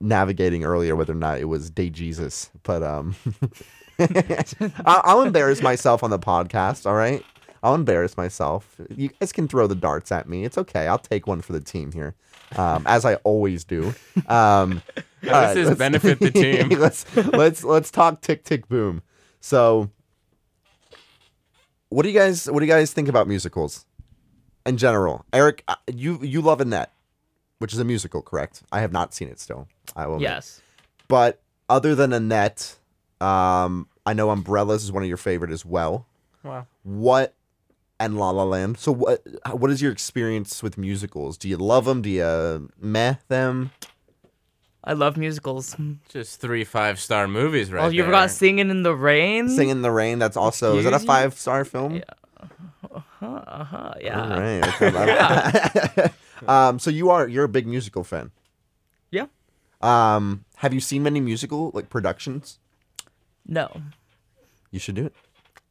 navigating 0.00 0.64
earlier 0.64 0.94
whether 0.94 1.12
or 1.12 1.16
not 1.16 1.38
it 1.38 1.46
was 1.46 1.70
Day 1.70 1.90
Jesus, 1.90 2.50
but 2.62 2.82
um, 2.82 3.16
I- 4.00 5.00
I'll 5.04 5.22
embarrass 5.22 5.62
myself 5.62 6.02
on 6.02 6.10
the 6.10 6.18
podcast. 6.18 6.86
All 6.86 6.94
right, 6.94 7.24
I'll 7.62 7.74
embarrass 7.74 8.16
myself. 8.16 8.76
You 8.94 9.08
guys 9.20 9.32
can 9.32 9.48
throw 9.48 9.66
the 9.66 9.74
darts 9.74 10.10
at 10.12 10.28
me. 10.28 10.44
It's 10.44 10.58
okay. 10.58 10.86
I'll 10.86 10.98
take 10.98 11.26
one 11.26 11.40
for 11.40 11.52
the 11.52 11.60
team 11.60 11.92
here, 11.92 12.14
um, 12.56 12.84
as 12.86 13.04
I 13.04 13.16
always 13.16 13.64
do. 13.64 13.94
Um, 14.28 14.82
all 15.24 15.30
How 15.30 15.40
does 15.42 15.54
this 15.54 15.66
let's- 15.68 15.78
benefit 15.78 16.18
the 16.20 16.30
team? 16.68 16.68
let's 16.80 17.16
let's 17.16 17.62
let's 17.64 17.90
talk 17.90 18.20
tick 18.20 18.44
tick 18.44 18.68
boom. 18.68 19.02
So, 19.40 19.90
what 21.88 22.02
do 22.04 22.08
you 22.10 22.18
guys 22.18 22.50
what 22.50 22.60
do 22.60 22.66
you 22.66 22.72
guys 22.72 22.92
think 22.92 23.08
about 23.08 23.26
musicals 23.28 23.84
in 24.66 24.76
general? 24.76 25.24
Eric, 25.32 25.64
uh, 25.68 25.76
you 25.92 26.18
you 26.22 26.40
love 26.40 26.60
Annette, 26.60 26.92
which 27.58 27.72
is 27.72 27.78
a 27.78 27.84
musical, 27.84 28.22
correct? 28.22 28.62
I 28.72 28.80
have 28.80 28.92
not 28.92 29.12
seen 29.14 29.28
it 29.28 29.40
still. 29.40 29.66
I 29.96 30.06
will. 30.06 30.14
admit. 30.16 30.30
Yes. 30.30 30.62
But 31.08 31.40
other 31.68 31.94
than 31.94 32.12
Annette, 32.12 32.76
um, 33.20 33.88
I 34.10 34.12
know 34.12 34.30
Umbrellas 34.30 34.82
is 34.82 34.90
one 34.90 35.04
of 35.04 35.08
your 35.08 35.16
favorite 35.16 35.52
as 35.52 35.64
well. 35.64 36.04
Wow. 36.42 36.66
What 36.82 37.32
and 38.00 38.18
La 38.18 38.30
La 38.30 38.42
Land. 38.42 38.76
So 38.76 38.90
what 38.90 39.24
what 39.52 39.70
is 39.70 39.80
your 39.80 39.92
experience 39.92 40.64
with 40.64 40.76
musicals? 40.76 41.38
Do 41.38 41.48
you 41.48 41.56
love 41.56 41.84
them? 41.84 42.02
Do 42.02 42.10
you 42.10 42.72
meh 42.80 43.14
them? 43.28 43.70
I 44.82 44.94
love 44.94 45.16
musicals. 45.16 45.76
Just 46.08 46.40
three 46.40 46.64
five 46.64 46.98
star 46.98 47.28
movies 47.28 47.70
right 47.70 47.84
oh, 47.84 47.88
you 47.88 48.02
there. 48.02 48.06
forgot 48.06 48.30
Singing 48.30 48.68
in 48.68 48.82
the 48.82 48.96
Rain? 48.96 49.48
Singing 49.48 49.70
in 49.70 49.82
the 49.82 49.92
Rain. 49.92 50.18
That's 50.18 50.36
also 50.36 50.78
is 50.78 50.84
that 50.86 50.92
a 50.92 50.98
five 50.98 51.38
star 51.38 51.64
film? 51.64 51.94
Yeah. 51.94 52.02
Uh-huh, 53.22 53.94
yeah. 54.00 54.22
All 54.22 54.40
right. 54.40 54.82
okay. 55.98 56.12
um, 56.48 56.80
so 56.80 56.90
you 56.90 57.10
are 57.10 57.28
you're 57.28 57.44
a 57.44 57.48
big 57.48 57.68
musical 57.68 58.02
fan. 58.02 58.32
Yeah. 59.12 59.26
Um, 59.80 60.46
have 60.56 60.74
you 60.74 60.80
seen 60.80 61.04
many 61.04 61.20
musical 61.20 61.70
like 61.74 61.90
productions? 61.90 62.58
No. 63.46 63.82
You 64.70 64.78
should 64.78 64.94
do 64.94 65.06
it. 65.06 65.14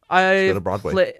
I 0.10 0.48
go 0.48 0.54
to 0.56 0.60
Broadway. 0.62 0.92
Play... 0.94 1.14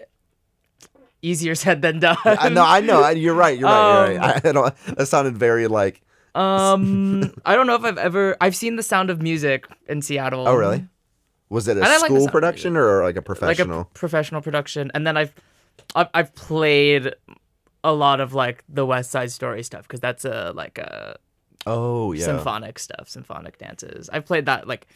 Easier 1.22 1.54
said 1.54 1.82
than 1.82 2.00
done. 2.00 2.16
I 2.24 2.48
know. 2.48 2.64
I 2.64 2.80
know. 2.80 3.06
You're 3.10 3.34
right. 3.34 3.58
You're 3.58 3.68
right. 3.68 4.12
You're 4.12 4.16
Um, 4.16 4.20
right. 4.20 4.46
I 4.46 4.52
don't, 4.52 4.74
that 4.96 5.06
sounded 5.06 5.36
very 5.36 5.66
like. 5.66 6.02
Um, 6.34 7.32
I 7.44 7.54
don't 7.56 7.66
know 7.66 7.74
if 7.74 7.84
I've 7.84 7.98
ever. 7.98 8.36
I've 8.40 8.56
seen 8.56 8.76
The 8.76 8.82
Sound 8.82 9.10
of 9.10 9.20
Music 9.20 9.66
in 9.88 10.00
Seattle. 10.00 10.46
Oh, 10.48 10.54
really? 10.54 10.86
Was 11.48 11.66
it 11.66 11.76
a 11.76 11.80
And 11.80 11.88
I 11.88 11.96
like 11.98 12.10
school 12.10 12.28
production 12.28 12.76
or 12.76 13.02
like 13.02 13.16
a 13.16 13.18
Like 13.18 13.18
a 13.18 13.22
professional? 13.22 13.84
professional 13.92 14.40
production, 14.40 14.90
and 14.94 15.04
then 15.06 15.16
I've, 15.16 15.34
I've, 15.96 16.08
I've 16.14 16.34
played 16.36 17.12
a 17.82 17.92
lot 17.92 18.20
of 18.20 18.32
like 18.34 18.62
the 18.68 18.86
West 18.86 19.10
Side 19.10 19.32
Story 19.32 19.62
stuff 19.64 19.82
because 19.82 19.98
that's 20.00 20.24
a 20.24 20.52
like 20.54 20.78
a 20.78 21.16
oh 21.66 22.12
yeah. 22.12 22.24
symphonic 22.24 22.78
stuff, 22.78 23.08
symphonic 23.08 23.58
dances. 23.58 24.08
I've 24.12 24.24
played 24.24 24.46
that 24.46 24.68
like 24.68 24.86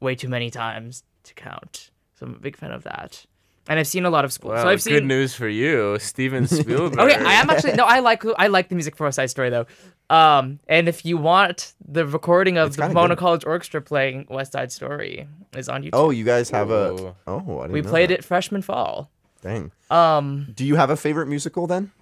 way 0.00 0.16
too 0.16 0.28
many 0.28 0.50
times 0.50 1.04
to 1.22 1.34
count. 1.34 1.90
So 2.18 2.26
I'm 2.26 2.34
a 2.34 2.38
big 2.38 2.56
fan 2.56 2.72
of 2.72 2.82
that, 2.84 3.24
and 3.68 3.78
I've 3.78 3.86
seen 3.86 4.04
a 4.04 4.10
lot 4.10 4.24
of 4.24 4.32
schools. 4.32 4.54
Well, 4.54 4.62
so 4.64 4.68
I've 4.68 4.82
good 4.84 4.98
seen. 5.00 5.06
news 5.06 5.34
for 5.34 5.48
you, 5.48 5.98
Steven 6.00 6.46
Spielberg. 6.48 6.98
Okay, 7.00 7.14
I 7.14 7.34
am 7.34 7.48
actually 7.50 7.74
no. 7.74 7.84
I 7.84 8.00
like 8.00 8.24
I 8.36 8.48
like 8.48 8.68
the 8.68 8.74
music 8.74 8.96
for 8.96 9.04
West 9.04 9.16
Side 9.16 9.30
Story 9.30 9.50
though. 9.50 9.66
Um, 10.10 10.58
and 10.68 10.88
if 10.88 11.04
you 11.04 11.16
want 11.18 11.74
the 11.86 12.06
recording 12.06 12.56
of 12.56 12.68
It's 12.68 12.76
the 12.76 12.82
Pomona 12.82 13.08
good. 13.14 13.18
College 13.20 13.44
Orchestra 13.44 13.82
playing 13.82 14.26
West 14.30 14.52
Side 14.52 14.72
Story 14.72 15.28
is 15.54 15.68
on 15.68 15.82
YouTube. 15.82 15.90
Oh, 15.92 16.10
you 16.10 16.24
guys 16.24 16.48
have 16.50 16.70
a. 16.70 17.14
Oh, 17.26 17.58
I 17.58 17.62
didn't 17.64 17.72
we 17.72 17.82
know 17.82 17.88
played 17.90 18.08
that. 18.10 18.20
it 18.20 18.24
freshman 18.24 18.62
fall. 18.62 19.10
Dang. 19.42 19.70
Um, 19.90 20.48
Do 20.54 20.64
you 20.64 20.74
have 20.76 20.90
a 20.90 20.96
favorite 20.96 21.26
musical 21.28 21.66
then? 21.68 21.92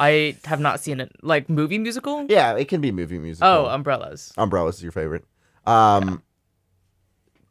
I 0.00 0.36
have 0.46 0.60
not 0.60 0.80
seen 0.80 1.00
it 1.00 1.12
like 1.20 1.50
movie 1.50 1.78
musical. 1.78 2.24
Yeah, 2.28 2.54
it 2.54 2.68
can 2.68 2.80
be 2.80 2.90
movie 2.92 3.18
musical. 3.18 3.48
Oh, 3.48 3.66
Umbrellas. 3.66 4.32
Umbrellas 4.38 4.76
is 4.76 4.82
your 4.84 4.92
favorite. 4.92 5.24
Um, 5.66 6.22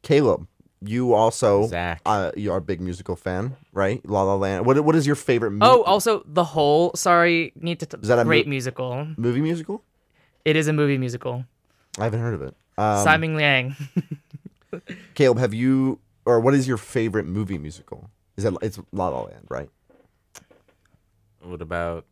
Caleb, 0.01 0.47
you 0.83 1.13
also 1.13 1.67
Zach. 1.67 2.01
uh, 2.05 2.31
you 2.35 2.51
are 2.51 2.57
a 2.57 2.61
big 2.61 2.81
musical 2.81 3.15
fan, 3.15 3.55
right? 3.73 4.01
La 4.09 4.23
La 4.23 4.35
Land. 4.35 4.65
What 4.65 4.83
what 4.83 4.95
is 4.95 5.05
your 5.05 5.15
favorite? 5.15 5.51
Mo- 5.51 5.65
Oh, 5.65 5.83
also 5.83 6.23
the 6.25 6.43
whole. 6.43 6.91
Sorry, 6.95 7.51
need 7.55 7.79
to. 7.79 7.85
T- 7.85 7.97
Is 8.01 8.07
that 8.07 8.19
a 8.19 8.23
great 8.23 8.47
mo- 8.47 8.49
musical? 8.51 9.07
movie 9.17 9.41
musical? 9.41 9.83
It 10.43 10.55
is 10.55 10.67
a 10.67 10.73
movie 10.73 10.97
musical. 10.97 11.45
I 11.99 12.05
haven't 12.05 12.21
heard 12.21 12.33
of 12.33 12.41
it. 12.41 12.55
Um, 12.77 13.03
Simon 13.03 13.35
Liang. 13.35 13.75
Caleb, 15.15 15.37
have 15.37 15.53
you 15.53 15.99
or 16.25 16.39
what 16.39 16.53
is 16.53 16.67
your 16.67 16.77
favorite 16.77 17.25
movie 17.27 17.57
musical? 17.57 18.09
Is 18.37 18.45
it 18.45 18.53
it's 18.61 18.79
La 18.91 19.09
La 19.09 19.21
Land, 19.21 19.45
right? 19.49 19.69
What 21.43 21.61
about 21.61 22.05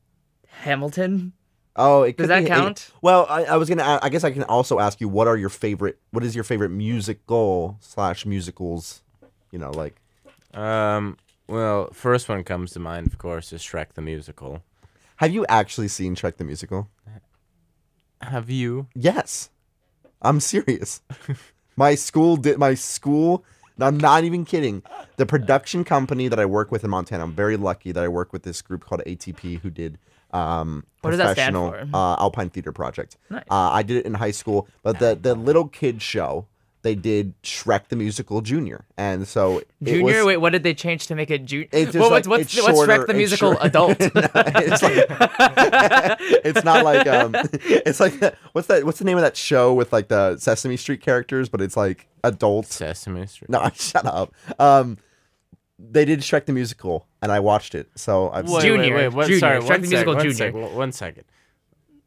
Hamilton. 0.47 1.33
Oh, 1.75 2.03
it 2.03 2.17
Does 2.17 2.25
could 2.25 2.29
that 2.31 2.39
be- 2.39 2.45
it- 2.45 2.49
count? 2.49 2.91
well, 3.01 3.25
I, 3.29 3.45
I 3.45 3.55
was 3.57 3.69
gonna. 3.69 3.99
I 4.01 4.09
guess 4.09 4.23
I 4.23 4.31
can 4.31 4.43
also 4.43 4.79
ask 4.79 4.99
you, 4.99 5.07
what 5.07 5.27
are 5.27 5.37
your 5.37 5.49
favorite? 5.49 5.97
What 6.11 6.23
is 6.23 6.35
your 6.35 6.43
favorite 6.43 6.69
musical 6.69 7.77
slash 7.79 8.25
musicals? 8.25 9.01
You 9.51 9.59
know, 9.59 9.71
like 9.71 10.01
um? 10.53 11.17
Well, 11.47 11.89
first 11.93 12.29
one 12.29 12.43
comes 12.43 12.71
to 12.73 12.79
mind, 12.79 13.07
of 13.07 13.17
course, 13.17 13.51
is 13.53 13.61
Shrek 13.63 13.93
the 13.93 14.01
musical. 14.01 14.61
have 15.17 15.31
you 15.31 15.45
actually 15.49 15.87
seen 15.87 16.15
Shrek 16.15 16.37
the 16.37 16.43
musical? 16.43 16.89
Have 18.21 18.49
you? 18.49 18.87
Yes, 18.93 19.49
I'm 20.21 20.39
serious. 20.39 21.01
my 21.75 21.95
school 21.95 22.35
did. 22.37 22.57
My 22.57 22.73
school. 22.73 23.43
I'm 23.81 23.97
not 23.97 24.25
even 24.25 24.43
kidding. 24.43 24.83
The 25.15 25.25
production 25.25 25.85
company 25.85 26.27
that 26.27 26.37
I 26.39 26.45
work 26.45 26.69
with 26.69 26.83
in 26.83 26.89
Montana. 26.89 27.23
I'm 27.23 27.31
very 27.31 27.55
lucky 27.55 27.93
that 27.93 28.03
I 28.03 28.09
work 28.09 28.33
with 28.33 28.43
this 28.43 28.61
group 28.61 28.83
called 28.85 29.01
ATP, 29.07 29.61
who 29.61 29.69
did 29.69 29.97
um, 30.31 30.83
What 31.01 31.11
does 31.11 31.17
that 31.19 31.33
stand 31.33 31.55
professional 31.55 31.89
for? 31.91 31.97
Uh, 31.97 32.21
Alpine 32.23 32.49
Theater 32.49 32.71
Project. 32.71 33.17
Nice. 33.29 33.43
Uh, 33.49 33.55
I 33.71 33.83
did 33.83 33.97
it 33.97 34.05
in 34.05 34.13
high 34.15 34.31
school, 34.31 34.67
but 34.83 34.99
the 34.99 35.17
the 35.21 35.35
little 35.35 35.67
kid 35.67 36.01
show 36.01 36.45
they 36.81 36.95
did 36.95 37.33
Shrek 37.43 37.89
the 37.89 37.97
musical 37.97 38.39
Junior, 38.39 38.85
and 38.97 39.27
so 39.27 39.61
Junior. 39.83 40.03
was- 40.19 40.25
Wait, 40.25 40.37
what 40.37 40.51
did 40.53 40.63
they 40.63 40.73
change 40.73 41.07
to 41.07 41.15
make 41.15 41.29
it 41.29 41.43
junior? 41.43 41.67
It's 41.73 41.91
just 41.91 41.97
Well, 41.99 42.09
like- 42.09 42.25
what's 42.25 42.27
what's, 42.27 42.53
it's 42.57 42.63
what's 42.63 42.77
shorter, 42.77 42.93
Shrek 42.93 43.05
the 43.07 43.11
it's 43.11 43.17
musical 43.17 43.51
short- 43.51 43.65
adult? 43.65 43.97
it's 43.99 44.81
like 44.81 45.07
it's 46.45 46.63
not 46.63 46.85
like 46.85 47.05
um 47.07 47.35
it's 47.53 47.99
like 47.99 48.13
what's 48.53 48.67
that 48.67 48.85
what's 48.85 48.99
the 48.99 49.05
name 49.05 49.17
of 49.17 49.23
that 49.23 49.35
show 49.35 49.73
with 49.73 49.91
like 49.91 50.07
the 50.07 50.37
Sesame 50.37 50.77
Street 50.77 51.01
characters 51.01 51.49
but 51.49 51.59
it's 51.61 51.75
like 51.75 52.07
adults 52.23 52.75
Sesame 52.75 53.25
Street. 53.25 53.49
no 53.49 53.69
shut 53.73 54.05
up 54.05 54.33
um 54.59 54.97
they 55.81 56.03
did 56.05 56.19
Shrek 56.19 56.45
the 56.45 56.53
musical 56.53 57.07
and 57.21 57.31
I 57.31 57.39
watched 57.39 57.73
it 57.73 57.87
so 57.95 58.29
I've 58.31 58.49
Wait, 58.49 58.61
seen 58.61 58.71
Junior, 58.75 58.95
Wait, 58.95 59.07
wait, 59.07 59.13
what? 59.13 59.25
Junior, 59.27 59.39
Sorry, 59.39 59.59
Shrek 59.61 59.69
one 59.69 59.81
the 59.81 59.87
sec, 59.87 59.89
musical 59.91 60.13
one 60.15 60.23
Junior. 60.23 60.35
sec, 60.35 60.53
one- 60.53 60.75
one 60.75 60.91
second. 60.91 61.23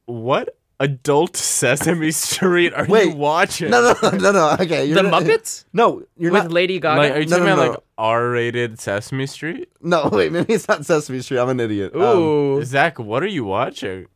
What 0.07 0.57
adult 0.81 1.37
Sesame 1.37 2.11
Street 2.11 2.75
are 2.75 2.87
Wait, 2.87 3.11
you 3.11 3.17
watching? 3.17 3.71
no 3.71 3.81
no 4.03 4.11
no 4.11 4.19
no 4.19 4.33
no 4.33 4.57
okay 4.61 4.85
you're 4.85 4.97
the 4.97 5.03
not- 5.09 5.23
Muppets 5.23 5.65
no 5.73 6.03
you're 6.17 6.33
with 6.33 6.43
not 6.45 6.53
Lady 6.53 6.81
Gaga. 6.81 7.01
Like, 7.01 7.13
are 7.13 7.21
you 7.21 7.27
No, 7.27 7.39
talking 7.39 7.45
no, 7.47 7.55
about 7.55 7.65
no. 7.67 7.71
like 7.73 7.81
R-rated 7.99 8.81
Sesame 8.81 9.27
Street? 9.27 9.69
no 9.81 10.09
wait 10.13 10.33
maybe 10.33 10.55
it's 10.55 10.67
not 10.69 10.85
Sesame 10.85 11.21
Street 11.23 11.39
I'm 11.39 11.49
an 11.51 11.61
idiot 11.61 11.95
Um, 11.95 12.01
Ooh. 12.03 12.65
Zach, 12.65 12.99
what 12.99 13.23
are 13.23 13.29
you 13.29 13.45
watching? 13.45 14.07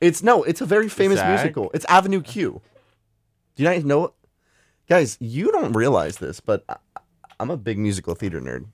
it's 0.00 0.22
no 0.22 0.42
it's 0.42 0.60
a 0.60 0.66
very 0.66 0.88
famous 0.90 1.18
Zach? 1.18 1.28
musical 1.30 1.70
it's 1.72 1.86
Avenue 1.86 2.20
Q 2.20 2.60
do 3.56 3.62
you 3.62 3.68
guys 3.68 3.82
know 3.84 4.12
guys 4.88 5.16
you 5.20 5.50
don't 5.50 5.72
realize 5.72 6.18
this 6.18 6.40
but 6.40 6.62
I, 6.68 6.76
I'm 7.40 7.50
a 7.50 7.56
big 7.56 7.78
musical 7.78 8.14
theater 8.14 8.40
nerd 8.40 8.66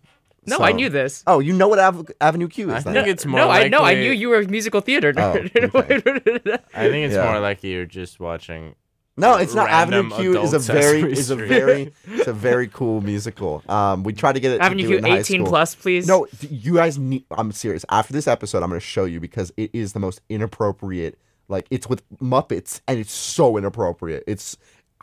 no, 0.46 0.58
I 0.58 0.72
knew 0.72 0.88
this. 0.88 1.22
Oh, 1.26 1.38
you 1.40 1.52
know 1.52 1.68
what 1.68 1.78
Ave- 1.78 2.12
Avenue 2.20 2.48
Q 2.48 2.70
is? 2.74 2.86
I 2.86 2.92
think 2.92 3.06
it's 3.08 3.24
more. 3.26 3.40
no, 3.40 3.48
I 3.50 3.68
know. 3.68 3.80
I 3.80 3.94
knew 3.94 4.10
you 4.10 4.28
were 4.28 4.40
a 4.40 4.48
musical 4.48 4.80
theater 4.80 5.10
Oh, 5.16 5.34
nerd. 5.34 5.44
I 6.74 6.88
think 6.88 7.06
it's 7.06 7.14
Yeah. 7.14 7.30
more 7.30 7.40
like 7.40 7.62
you're 7.62 7.86
just 7.86 8.18
watching. 8.20 8.74
No, 9.16 9.36
it's 9.36 9.54
not. 9.54 9.68
Avenue 9.68 10.08
Q 10.10 10.40
is 10.40 10.54
a 10.54 10.58
very 10.58 11.00
Sesame 11.00 11.12
is 11.20 11.30
a 11.30 11.36
very 11.36 11.92
it's 12.06 12.26
a 12.28 12.32
very 12.32 12.66
cool 12.66 13.02
musical. 13.02 13.62
Um, 13.68 14.04
we 14.04 14.14
tried 14.14 14.32
to 14.32 14.40
get 14.40 14.52
it. 14.52 14.58
to 14.58 14.64
Avenue 14.64 14.82
do 14.84 14.88
Q 14.88 14.96
it 14.96 14.98
in 15.00 15.04
high 15.04 15.18
18 15.18 15.40
school. 15.40 15.48
plus, 15.48 15.74
please. 15.74 16.06
No, 16.08 16.26
you 16.48 16.74
guys 16.76 16.98
need. 16.98 17.24
I'm 17.30 17.52
serious. 17.52 17.84
After 17.90 18.12
this 18.14 18.26
episode, 18.26 18.62
I'm 18.62 18.70
going 18.70 18.80
to 18.80 18.86
show 18.86 19.04
you 19.04 19.20
because 19.20 19.52
it 19.58 19.70
is 19.74 19.92
the 19.92 20.00
most 20.00 20.22
inappropriate. 20.30 21.18
Like 21.48 21.66
it's 21.70 21.88
with 21.88 22.02
Muppets, 22.20 22.80
and 22.88 22.98
it's 22.98 23.12
so 23.12 23.58
inappropriate. 23.58 24.24
It's 24.26 24.56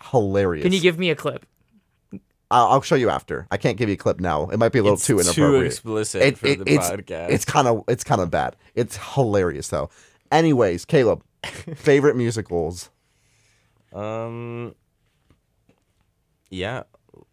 hilarious. 0.10 0.64
Can 0.64 0.74
you 0.74 0.82
give 0.82 0.98
me 0.98 1.12
a 1.12 1.16
clip? 1.16 1.46
I'll, 2.52 2.68
I'll 2.68 2.82
show 2.82 2.96
you 2.96 3.10
after. 3.10 3.48
I 3.52 3.58
can't 3.58 3.78
give 3.78 3.90
you 3.90 3.94
a 3.94 3.98
clip 3.98 4.20
now. 4.20 4.50
It 4.50 4.58
might 4.58 4.72
be 4.72 4.80
a 4.80 4.84
little 4.84 4.96
It's 4.98 5.06
too 5.06 5.20
inappropriate. 5.20 5.62
Too 5.62 5.66
explicit 5.66 6.22
It- 6.24 6.38
for 6.38 6.48
it- 6.48 6.66
the 6.66 6.74
it's 6.74 6.90
podcast. 6.90 7.30
it's 7.30 7.46
kind 7.46 7.68
of 7.68 7.84
it's 7.88 8.04
kind 8.04 8.22
of 8.22 8.32
bad. 8.32 8.56
It's 8.76 8.98
hilarious 9.14 9.68
though. 9.68 9.90
Anyways, 10.32 10.86
Caleb, 10.86 11.24
favorite 11.76 12.16
musicals. 12.16 12.90
Um. 13.94 14.76
Yeah, 16.50 16.84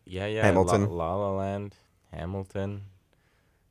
yeah, 0.05 0.27
yeah. 0.27 0.43
Hamilton. 0.45 0.91
La, 0.91 1.15
La 1.15 1.31
La 1.31 1.37
Land, 1.37 1.75
Hamilton. 2.13 2.83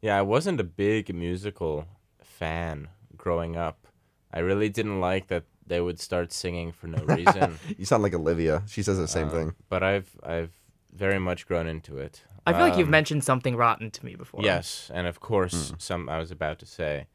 Yeah, 0.02 0.18
I 0.18 0.22
wasn't 0.24 0.60
a 0.60 0.64
big 0.64 1.14
musical 1.14 1.86
fan 2.24 2.88
growing 3.16 3.56
up. 3.56 3.88
I 4.34 4.40
really 4.40 4.70
didn't 4.70 5.00
like 5.00 5.28
that 5.28 5.44
they 5.66 5.82
would 5.82 6.00
start 6.00 6.32
singing 6.34 6.72
for 6.72 6.88
no 6.88 7.04
reason. 7.04 7.58
You 7.78 7.86
sound 7.86 8.04
like 8.04 8.14
Olivia. 8.14 8.64
She 8.68 8.84
says 8.84 8.98
the 8.98 9.08
same 9.08 9.28
Uh, 9.28 9.32
thing. 9.32 9.56
But 9.70 9.82
I've 9.84 10.10
I've 10.24 10.52
very 10.96 11.20
much 11.20 11.46
grown 11.48 11.68
into 11.68 11.98
it. 11.98 12.24
I 12.48 12.54
feel 12.54 12.62
like 12.62 12.78
you've 12.78 12.88
Um, 12.88 12.92
mentioned 12.92 13.24
something 13.24 13.56
rotten 13.56 13.90
to 13.92 14.06
me 14.06 14.16
before. 14.16 14.42
Yes, 14.44 14.92
and 14.94 15.08
of 15.08 15.20
course, 15.20 15.74
some 15.78 16.08
I 16.10 16.20
was 16.20 16.32
about 16.32 16.60
to 16.60 16.66
say, 16.66 17.08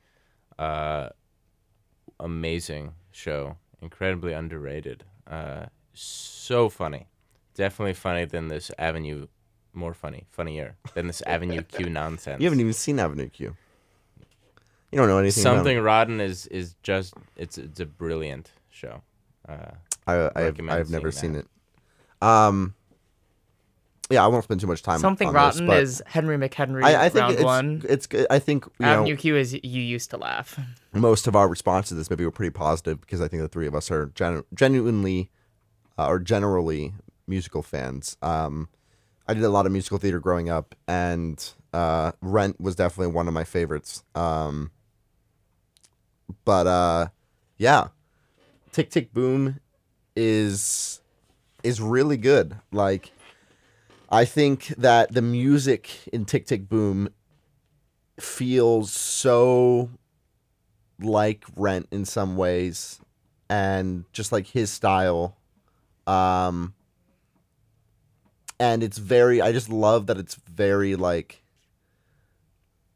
uh, 0.59 1.11
amazing 2.19 2.95
show, 3.11 3.57
incredibly 3.81 4.33
underrated, 4.33 5.05
uh, 5.27 5.67
so 5.93 6.69
funny, 6.69 7.07
definitely 7.55 7.95
funny 7.95 8.25
than 8.25 8.49
this 8.49 8.71
Avenue, 8.79 9.27
more 9.73 9.95
funny, 9.95 10.27
funnier 10.31 10.77
than 10.95 11.07
this 11.07 11.23
Avenue 11.27 11.63
Q 11.63 11.89
nonsense. 11.91 12.41
You 12.41 12.47
haven't 12.47 12.61
even 12.61 12.73
seen 12.73 12.99
Avenue 12.99 13.29
Q. 13.29 13.57
You 14.91 14.99
don't 14.99 15.07
know 15.09 15.19
anything. 15.19 15.43
about. 15.45 15.57
Something 15.59 15.79
rotten 15.79 16.21
is 16.21 16.47
is 16.49 16.75
just 16.83 17.15
it's 17.37 17.57
it's 17.57 17.79
a 17.79 17.87
brilliant 17.87 18.51
show. 18.71 19.03
Uh, 19.49 19.71
I, 20.07 20.31
I 20.35 20.41
have, 20.43 20.61
I've 20.69 20.91
never 20.91 21.13
seeing 21.13 21.35
seen 21.35 21.41
it. 21.41 21.47
Um, 22.27 22.75
yeah, 24.11 24.25
I 24.25 24.27
won't 24.27 24.45
spend 24.45 24.61
too 24.61 24.67
much 24.67 24.83
time. 24.83 24.99
Something 24.99 25.29
on 25.29 25.35
rotten 25.35 25.67
this, 25.67 25.75
but 25.75 25.83
is 25.83 26.03
Henry 26.07 26.37
McHenry. 26.37 26.83
I, 26.83 27.07
I 27.07 27.09
think 27.09 27.23
round 27.23 27.35
it's, 27.35 27.43
one. 27.45 27.83
it's 27.89 28.07
good. 28.07 28.27
I 28.29 28.39
think 28.39 28.65
you 28.79 28.87
Avenue 28.87 29.15
know 29.15 29.17
Q 29.21 29.37
is 29.37 29.55
you 29.55 29.83
used 29.83 30.11
to 30.11 30.17
laugh. 30.17 30.59
most 30.93 31.27
of 31.27 31.37
our 31.37 31.49
response 31.49 31.89
to 31.89 31.95
this 31.95 32.11
maybe 32.11 32.25
were 32.25 32.31
pretty 32.31 32.51
positive 32.51 33.01
because 33.01 33.21
I 33.21 33.29
think 33.29 33.43
the 33.43 33.49
three 33.49 33.67
of 33.67 33.75
us 33.75 33.91
are 33.91 34.07
genu- 34.15 34.45
genuinely 34.55 35.31
uh, 35.99 36.09
or 36.09 36.19
generally 36.19 36.95
musical 37.27 37.63
fans. 37.63 38.17
Um, 38.21 38.69
I 39.29 39.35
did 39.35 39.45
a 39.45 39.49
lot 39.49 39.67
of 39.67 39.73
musical 39.73 39.99
theater 39.99 40.19
growing 40.19 40.51
up, 40.51 40.75
and 40.89 41.53
uh, 41.73 42.13
Rent 42.21 42.61
was 42.61 42.75
definitely 42.75 43.15
one 43.15 43.29
of 43.29 43.35
my 43.35 43.45
favorites. 43.45 44.03
Um, 44.15 44.73
but 46.45 46.67
uh, 46.67 47.09
yeah, 47.59 47.89
Tick 48.73 48.91
Tick 48.91 49.13
Boom 49.13 49.61
is 50.17 51.01
is 51.63 51.81
really 51.81 52.17
good. 52.17 52.57
Like, 52.73 53.13
I 54.11 54.25
think 54.25 54.69
that 54.79 55.13
the 55.13 55.23
music 55.23 55.91
in 56.13 56.25
Tick 56.25 56.47
Tick 56.47 56.69
Boom 56.69 57.11
feels 58.19 58.91
so 58.91 59.91
like 61.01 61.45
Rent 61.57 61.87
in 61.91 62.05
some 62.05 62.37
ways, 62.37 63.01
and 63.49 64.05
just 64.13 64.33
like 64.33 64.49
his 64.49 64.71
style. 64.71 65.37
Um, 66.07 66.75
and 68.59 68.83
it's 68.83 68.99
very. 68.99 69.41
I 69.41 69.53
just 69.53 69.69
love 69.69 70.07
that 70.07 70.19
it's 70.19 70.35
very 70.35 70.97
like. 70.97 71.43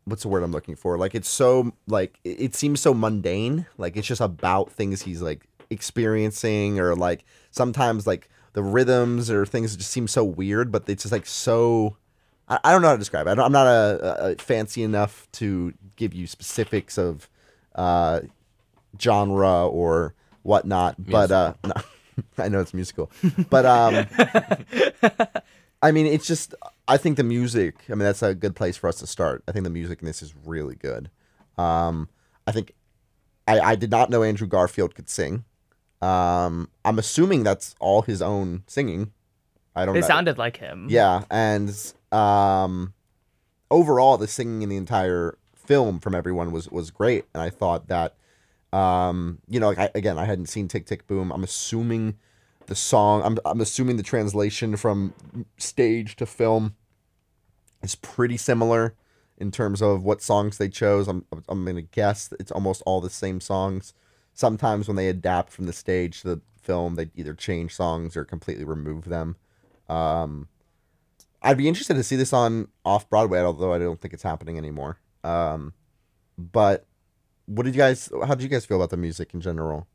What's 0.07 0.23
the 0.23 0.29
word 0.29 0.43
I'm 0.43 0.53
looking 0.53 0.77
for? 0.77 0.99
Like 0.99 1.15
it's 1.15 1.29
so 1.29 1.73
like 1.87 2.19
it, 2.25 2.41
it 2.41 2.55
seems 2.55 2.81
so 2.81 2.93
mundane. 2.93 3.67
Like 3.79 3.97
it's 3.97 4.09
just 4.09 4.21
about 4.21 4.73
things 4.73 5.03
he's 5.03 5.23
like 5.23 5.47
experiencing, 5.71 6.81
or 6.81 6.97
like 6.97 7.25
sometimes 7.53 8.05
like 8.05 8.29
the 8.55 8.63
rhythms 8.63 9.31
or 9.31 9.45
things 9.45 9.77
just 9.77 9.91
seem 9.91 10.09
so 10.09 10.25
weird, 10.25 10.73
but 10.73 10.89
it's 10.89 11.03
just 11.03 11.13
like 11.13 11.27
so. 11.27 11.97
I, 12.49 12.59
I 12.65 12.73
don't 12.73 12.83
know 12.83 12.89
how 12.89 12.95
to 12.95 12.99
describe 12.99 13.27
it. 13.27 13.31
I 13.31 13.35
don't, 13.35 13.45
I'm 13.45 13.53
not 13.53 13.67
a, 13.67 14.27
a 14.31 14.35
fancy 14.37 14.83
enough 14.83 15.29
to 15.33 15.75
give 15.97 16.15
you 16.15 16.27
specifics 16.27 16.97
of 16.97 17.29
uh, 17.75 18.21
genre 19.01 19.67
or 19.67 20.15
whatnot, 20.43 20.97
but 20.99 21.31
uh, 21.31 21.55
no, 21.65 21.75
I 22.39 22.49
know 22.49 22.61
it's 22.61 22.75
musical, 22.75 23.11
but 23.51 23.67
um, 23.67 24.07
I 25.83 25.93
mean, 25.93 26.07
it's 26.07 26.27
just. 26.27 26.55
I 26.87 26.99
think 26.99 27.17
the 27.17 27.25
music. 27.25 27.77
I 27.89 27.93
mean, 27.93 28.01
that's 28.01 28.23
a 28.23 28.35
good 28.35 28.55
place 28.55 28.77
for 28.77 28.89
us 28.89 28.99
to 28.99 29.07
start. 29.07 29.43
I 29.49 29.53
think 29.53 29.65
the 29.65 29.71
music 29.71 30.01
in 30.01 30.07
this 30.07 30.23
is 30.23 30.35
really 30.45 30.75
good. 30.75 31.11
Um, 31.57 32.09
I 32.47 32.53
think 32.53 32.75
I, 33.49 33.59
I 33.59 33.75
did 33.75 33.91
not 33.91 34.11
know 34.11 34.23
Andrew 34.23 34.47
Garfield 34.47 34.95
could 34.95 35.09
sing. 35.09 35.45
Um, 36.05 36.69
I'm 36.85 36.99
assuming 36.99 37.45
that's 37.45 37.75
all 37.81 38.03
his 38.03 38.21
own 38.21 38.65
singing. 38.67 39.13
I 39.75 39.87
don't. 39.87 39.95
Know. 39.95 39.99
It 39.99 40.03
know. 40.03 40.07
sounded 40.07 40.39
like 40.39 40.59
him. 40.59 40.87
Yeah, 40.91 41.25
and 41.31 41.75
um, 42.13 42.93
overall, 43.71 44.19
the 44.19 44.29
singing 44.29 44.63
in 44.63 44.69
the 44.69 44.77
entire 44.77 45.39
film 45.55 46.01
from 46.01 46.15
everyone 46.15 46.53
was 46.53 46.69
was 46.69 46.91
great, 46.91 47.25
and 47.33 47.43
I 47.43 47.49
thought 47.49 47.89
that, 47.89 48.17
um, 48.73 49.39
you 49.49 49.59
know, 49.59 49.69
like 49.69 49.79
I, 49.79 49.91
again, 49.95 50.19
I 50.19 50.27
hadn't 50.27 50.47
seen 50.47 50.69
Tick 50.69 50.85
Tick 50.85 51.07
Boom. 51.07 51.33
I'm 51.33 51.43
assuming 51.43 52.19
the 52.67 52.75
song. 52.75 53.23
I'm 53.25 53.39
I'm 53.47 53.63
assuming 53.63 53.97
the 53.97 54.03
translation 54.03 54.77
from 54.77 55.15
stage 55.57 56.17
to 56.17 56.27
film 56.27 56.75
is 57.83 57.95
pretty 57.95 58.37
similar 58.37 58.95
in 59.39 59.51
terms 59.51 59.81
of 59.81 60.05
what 60.05 60.21
songs 60.21 60.59
they 60.59 60.69
chose. 60.69 61.09
I'm 61.09 61.25
I'm 61.49 61.65
gonna 61.65 61.81
guess 61.81 62.31
it's 62.39 62.53
almost 62.53 62.83
all 62.85 63.01
the 63.01 63.09
same 63.09 63.41
songs. 63.41 63.95
Sometimes 64.35 64.89
when 64.89 64.97
they 64.97 65.09
adapt 65.09 65.53
from 65.53 65.67
the 65.67 65.73
stage 65.73 66.21
to 66.23 66.29
the 66.29 66.41
film, 66.61 66.97
they 66.97 67.11
either 67.15 67.35
change 67.35 67.75
songs 67.75 68.17
or 68.17 68.25
completely 68.25 68.65
remove 68.65 69.05
them. 69.05 69.37
Um, 69.89 70.49
I'd 71.41 71.57
be 71.57 71.69
interested 71.69 71.95
to 71.95 72.03
see 72.03 72.17
this 72.17 72.33
on 72.33 72.69
off 72.85 73.09
Broadway, 73.09 73.41
although 73.41 73.73
I 73.73 73.79
don't 73.79 74.01
think 74.01 74.13
it's 74.13 74.23
happening 74.23 74.59
anymore. 74.59 74.99
Um, 75.23 75.73
but 76.37 76.87
what 77.47 77.65
did 77.65 77.75
you 77.75 77.79
guys? 77.79 78.11
How 78.27 78.35
did 78.35 78.43
you 78.43 78.49
guys 78.49 78.65
feel 78.65 78.79
about 78.79 78.91
the 78.91 78.97
music 78.97 79.35
in 79.35 79.41
general? 79.41 79.87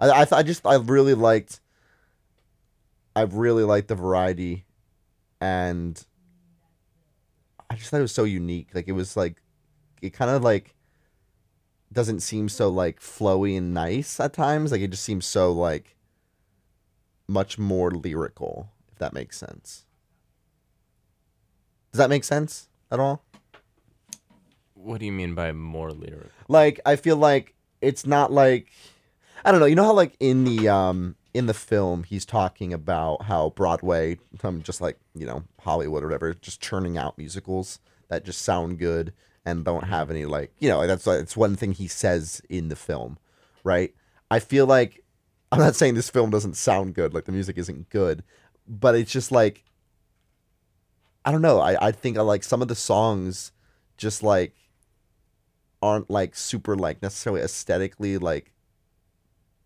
I 0.00 0.08
I, 0.08 0.26
I 0.32 0.42
just 0.42 0.66
I 0.66 0.74
really 0.76 1.14
liked. 1.14 1.60
I 3.14 3.22
really 3.22 3.62
liked 3.62 3.88
the 3.88 3.94
variety, 3.94 4.64
and 5.40 6.04
I 7.70 7.76
just 7.76 7.90
thought 7.90 7.98
it 7.98 8.02
was 8.02 8.12
so 8.12 8.24
unique. 8.24 8.70
Like 8.74 8.88
it 8.88 8.92
was 8.92 9.16
like, 9.16 9.40
it 10.02 10.10
kind 10.10 10.30
of 10.30 10.42
like 10.42 10.74
doesn't 11.94 12.20
seem 12.20 12.48
so 12.48 12.68
like 12.68 13.00
flowy 13.00 13.56
and 13.56 13.72
nice 13.72 14.20
at 14.20 14.32
times. 14.32 14.72
Like 14.72 14.80
it 14.80 14.90
just 14.90 15.04
seems 15.04 15.24
so 15.24 15.52
like 15.52 15.96
much 17.26 17.58
more 17.58 17.90
lyrical, 17.90 18.70
if 18.92 18.98
that 18.98 19.12
makes 19.12 19.38
sense. 19.38 19.84
Does 21.92 21.98
that 21.98 22.10
make 22.10 22.24
sense 22.24 22.68
at 22.90 23.00
all? 23.00 23.22
What 24.74 24.98
do 25.00 25.06
you 25.06 25.12
mean 25.12 25.34
by 25.34 25.52
more 25.52 25.92
lyrical? 25.92 26.30
like 26.48 26.80
I 26.84 26.96
feel 26.96 27.16
like 27.16 27.54
it's 27.80 28.06
not 28.06 28.32
like 28.32 28.70
I 29.44 29.50
don't 29.50 29.60
know. 29.60 29.66
You 29.66 29.76
know 29.76 29.84
how 29.84 29.92
like 29.92 30.16
in 30.20 30.44
the 30.44 30.68
um 30.68 31.16
in 31.32 31.46
the 31.46 31.54
film 31.54 32.04
he's 32.04 32.24
talking 32.24 32.72
about 32.72 33.22
how 33.22 33.50
Broadway, 33.50 34.18
um, 34.42 34.62
just 34.62 34.80
like 34.80 34.98
you 35.14 35.26
know 35.26 35.44
Hollywood 35.60 36.02
or 36.02 36.06
whatever, 36.06 36.34
just 36.34 36.60
churning 36.60 36.98
out 36.98 37.16
musicals 37.18 37.78
that 38.08 38.24
just 38.24 38.42
sound 38.42 38.78
good 38.78 39.12
and 39.44 39.64
don't 39.64 39.82
mm-hmm. 39.82 39.90
have 39.90 40.10
any 40.10 40.24
like 40.24 40.52
you 40.58 40.68
know 40.68 40.86
that's 40.86 41.06
it's 41.06 41.36
one 41.36 41.56
thing 41.56 41.72
he 41.72 41.88
says 41.88 42.42
in 42.48 42.68
the 42.68 42.76
film, 42.76 43.18
right? 43.62 43.94
I 44.30 44.38
feel 44.40 44.66
like 44.66 45.04
I'm 45.52 45.58
not 45.58 45.76
saying 45.76 45.94
this 45.94 46.10
film 46.10 46.30
doesn't 46.30 46.56
sound 46.56 46.94
good, 46.94 47.14
like 47.14 47.24
the 47.24 47.32
music 47.32 47.58
isn't 47.58 47.90
good, 47.90 48.24
but 48.66 48.94
it's 48.94 49.12
just 49.12 49.30
like 49.30 49.64
I 51.24 51.32
don't 51.32 51.42
know. 51.42 51.60
I 51.60 51.88
I 51.88 51.92
think 51.92 52.18
I 52.18 52.22
like 52.22 52.44
some 52.44 52.62
of 52.62 52.68
the 52.68 52.74
songs 52.74 53.52
just 53.96 54.22
like 54.22 54.54
aren't 55.82 56.10
like 56.10 56.34
super 56.34 56.74
like 56.74 57.02
necessarily 57.02 57.42
aesthetically 57.42 58.16
like 58.16 58.52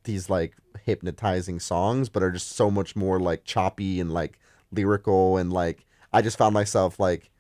these 0.05 0.29
like 0.29 0.57
hypnotizing 0.85 1.61
songs 1.61 2.09
but 2.09 2.23
are 2.23 2.33
just 2.33 2.51
so 2.53 2.71
much 2.71 2.97
more 2.97 3.21
like 3.21 3.45
choppy 3.45 4.01
and 4.01 4.13
like 4.13 4.41
lyrical 4.73 5.37
and 5.37 5.53
like 5.53 5.87
I 6.13 6.23
just 6.23 6.39
found 6.39 6.55
myself 6.55 6.99
like 6.99 7.31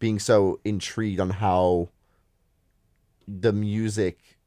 being 0.00 0.18
so 0.18 0.58
intrigued 0.64 1.20
on 1.20 1.30
how 1.30 1.90
the 3.28 3.52
music 3.52 4.38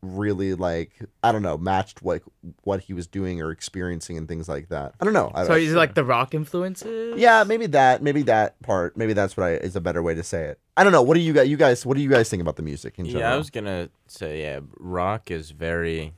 really 0.00 0.54
like 0.54 0.98
I 1.22 1.30
don't 1.30 1.42
know 1.42 1.56
matched 1.56 2.02
what 2.02 2.22
what 2.64 2.80
he 2.80 2.92
was 2.92 3.06
doing 3.06 3.40
or 3.40 3.52
experiencing 3.52 4.16
and 4.18 4.26
things 4.26 4.48
like 4.48 4.68
that. 4.70 4.94
I 5.00 5.04
don't 5.04 5.12
know. 5.12 5.30
I, 5.34 5.44
So 5.44 5.52
is 5.54 5.72
it 5.72 5.76
like 5.76 5.94
the 5.94 6.04
rock 6.04 6.34
influences? 6.34 7.20
yeah, 7.20 7.44
maybe 7.44 7.66
that, 7.66 8.02
maybe 8.02 8.22
that 8.22 8.60
part, 8.62 8.96
maybe 8.96 9.12
that's 9.12 9.36
what 9.36 9.44
I 9.46 9.50
is 9.54 9.76
a 9.76 9.80
better 9.80 10.02
way 10.02 10.14
to 10.14 10.22
say 10.24 10.44
it. 10.46 10.58
I 10.76 10.82
don't 10.82 10.92
know. 10.92 11.02
What 11.02 11.14
do 11.14 11.20
you 11.20 11.32
guys, 11.34 11.48
you 11.48 11.56
guys, 11.56 11.84
what 11.86 11.96
do 11.96 12.02
you 12.02 12.08
guys 12.08 12.28
think 12.30 12.40
about 12.40 12.56
the 12.56 12.62
music 12.62 12.98
in 12.98 13.04
general? 13.04 13.20
Yeah, 13.22 13.34
I 13.34 13.36
was 13.36 13.50
gonna 13.50 13.90
say 14.08 14.42
yeah, 14.42 14.60
rock 14.78 15.30
is 15.30 15.50
very 15.50 16.14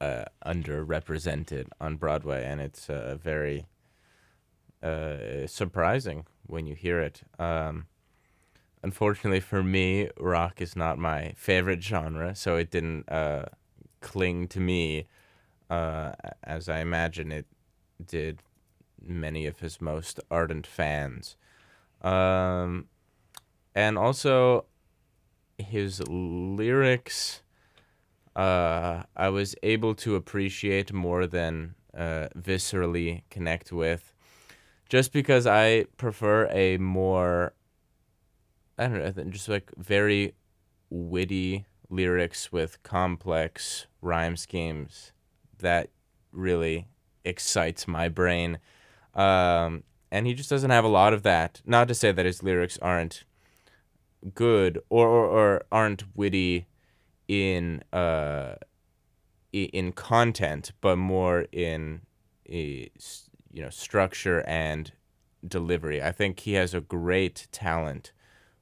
uh, 0.00 0.24
underrepresented 0.44 1.68
on 1.80 1.96
Broadway, 1.96 2.44
and 2.44 2.60
it's 2.60 2.90
uh, 2.90 3.16
very 3.22 3.66
uh, 4.82 5.46
surprising 5.46 6.26
when 6.50 6.66
you 6.66 6.74
hear 6.74 7.00
it. 7.00 7.22
Um, 7.38 7.86
unfortunately 8.82 9.40
for 9.40 9.62
me, 9.62 10.10
rock 10.18 10.60
is 10.60 10.76
not 10.76 10.98
my 10.98 11.32
favorite 11.36 11.82
genre, 11.82 12.34
so 12.34 12.56
it 12.56 12.70
didn't 12.70 13.08
uh, 13.10 13.46
cling 14.00 14.48
to 14.48 14.60
me 14.60 15.06
uh, 15.68 16.12
as 16.42 16.68
I 16.68 16.80
imagine 16.80 17.30
it 17.30 17.46
did 18.04 18.42
many 19.00 19.46
of 19.46 19.60
his 19.60 19.80
most 19.80 20.20
ardent 20.30 20.66
fans. 20.66 21.36
Um, 22.02 22.86
and 23.74 23.96
also 23.96 24.66
his 25.58 26.02
lyrics 26.08 27.42
uh, 28.36 29.02
I 29.16 29.28
was 29.28 29.54
able 29.62 29.94
to 29.96 30.14
appreciate 30.14 30.92
more 30.92 31.26
than 31.26 31.74
uh, 31.96 32.28
viscerally 32.36 33.22
connect 33.30 33.72
with, 33.72 34.09
just 34.90 35.12
because 35.12 35.46
I 35.46 35.84
prefer 35.96 36.48
a 36.50 36.76
more, 36.76 37.54
I 38.76 38.88
don't 38.88 39.16
know, 39.16 39.24
just 39.30 39.48
like 39.48 39.70
very 39.78 40.34
witty 40.90 41.64
lyrics 41.88 42.50
with 42.50 42.82
complex 42.82 43.86
rhyme 44.02 44.36
schemes 44.36 45.12
that 45.60 45.90
really 46.32 46.88
excites 47.24 47.86
my 47.86 48.08
brain. 48.08 48.58
Um, 49.14 49.84
and 50.10 50.26
he 50.26 50.34
just 50.34 50.50
doesn't 50.50 50.70
have 50.70 50.84
a 50.84 50.88
lot 50.88 51.12
of 51.12 51.22
that. 51.22 51.62
Not 51.64 51.86
to 51.86 51.94
say 51.94 52.10
that 52.10 52.26
his 52.26 52.42
lyrics 52.42 52.76
aren't 52.82 53.22
good 54.34 54.80
or, 54.90 55.06
or, 55.06 55.26
or 55.26 55.62
aren't 55.72 56.04
witty 56.16 56.66
in 57.28 57.80
uh 57.92 58.56
in 59.52 59.92
content 59.92 60.72
but 60.80 60.96
more 60.96 61.46
in 61.52 62.00
uh, 62.52 62.86
you 63.52 63.62
know 63.62 63.70
structure 63.70 64.42
and 64.46 64.92
delivery 65.46 66.02
i 66.02 66.12
think 66.12 66.40
he 66.40 66.54
has 66.54 66.74
a 66.74 66.80
great 66.80 67.48
talent 67.50 68.12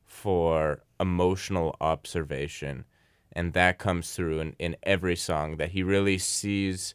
for 0.04 0.82
emotional 1.00 1.76
observation 1.80 2.84
and 3.32 3.52
that 3.52 3.78
comes 3.78 4.14
through 4.14 4.40
in, 4.40 4.56
in 4.58 4.76
every 4.82 5.16
song 5.16 5.56
that 5.56 5.72
he 5.72 5.82
really 5.82 6.18
sees 6.18 6.94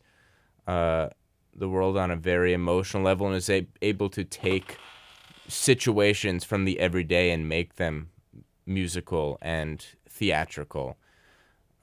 uh, 0.67 1.09
the 1.55 1.69
world 1.69 1.97
on 1.97 2.09
a 2.09 2.15
very 2.15 2.53
emotional 2.53 3.03
level 3.03 3.27
and 3.27 3.35
is 3.35 3.49
a- 3.49 3.67
able 3.81 4.09
to 4.09 4.23
take 4.23 4.77
situations 5.47 6.43
from 6.43 6.65
the 6.65 6.79
everyday 6.79 7.31
and 7.31 7.47
make 7.47 7.75
them 7.75 8.09
musical 8.65 9.37
and 9.41 9.85
theatrical 10.09 10.97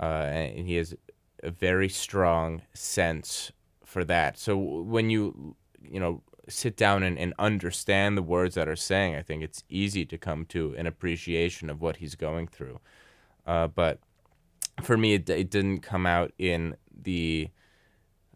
uh, 0.00 0.28
and 0.32 0.66
he 0.66 0.76
has 0.76 0.94
a 1.42 1.50
very 1.50 1.88
strong 1.88 2.62
sense 2.72 3.52
for 3.84 4.04
that. 4.04 4.38
So 4.38 4.56
when 4.56 5.10
you 5.10 5.56
you 5.82 6.00
know 6.00 6.22
sit 6.48 6.76
down 6.76 7.02
and, 7.02 7.18
and 7.18 7.32
understand 7.38 8.16
the 8.16 8.22
words 8.22 8.54
that 8.56 8.68
are 8.68 8.76
saying, 8.76 9.14
I 9.14 9.22
think 9.22 9.42
it's 9.42 9.62
easy 9.68 10.04
to 10.06 10.18
come 10.18 10.44
to 10.46 10.74
an 10.76 10.86
appreciation 10.86 11.70
of 11.70 11.80
what 11.80 11.96
he's 11.96 12.14
going 12.14 12.48
through. 12.48 12.80
Uh, 13.46 13.68
but 13.68 14.00
for 14.82 14.96
me, 14.96 15.14
it, 15.14 15.28
it 15.30 15.50
didn't 15.50 15.80
come 15.80 16.06
out 16.06 16.32
in 16.38 16.76
the 17.02 17.48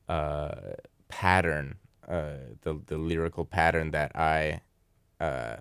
uh, 0.08 0.54
pattern, 1.08 1.76
uh, 2.08 2.34
the 2.62 2.80
the 2.86 2.98
lyrical 2.98 3.44
pattern 3.44 3.90
that 3.92 4.14
I 4.14 4.60
uh, 5.20 5.56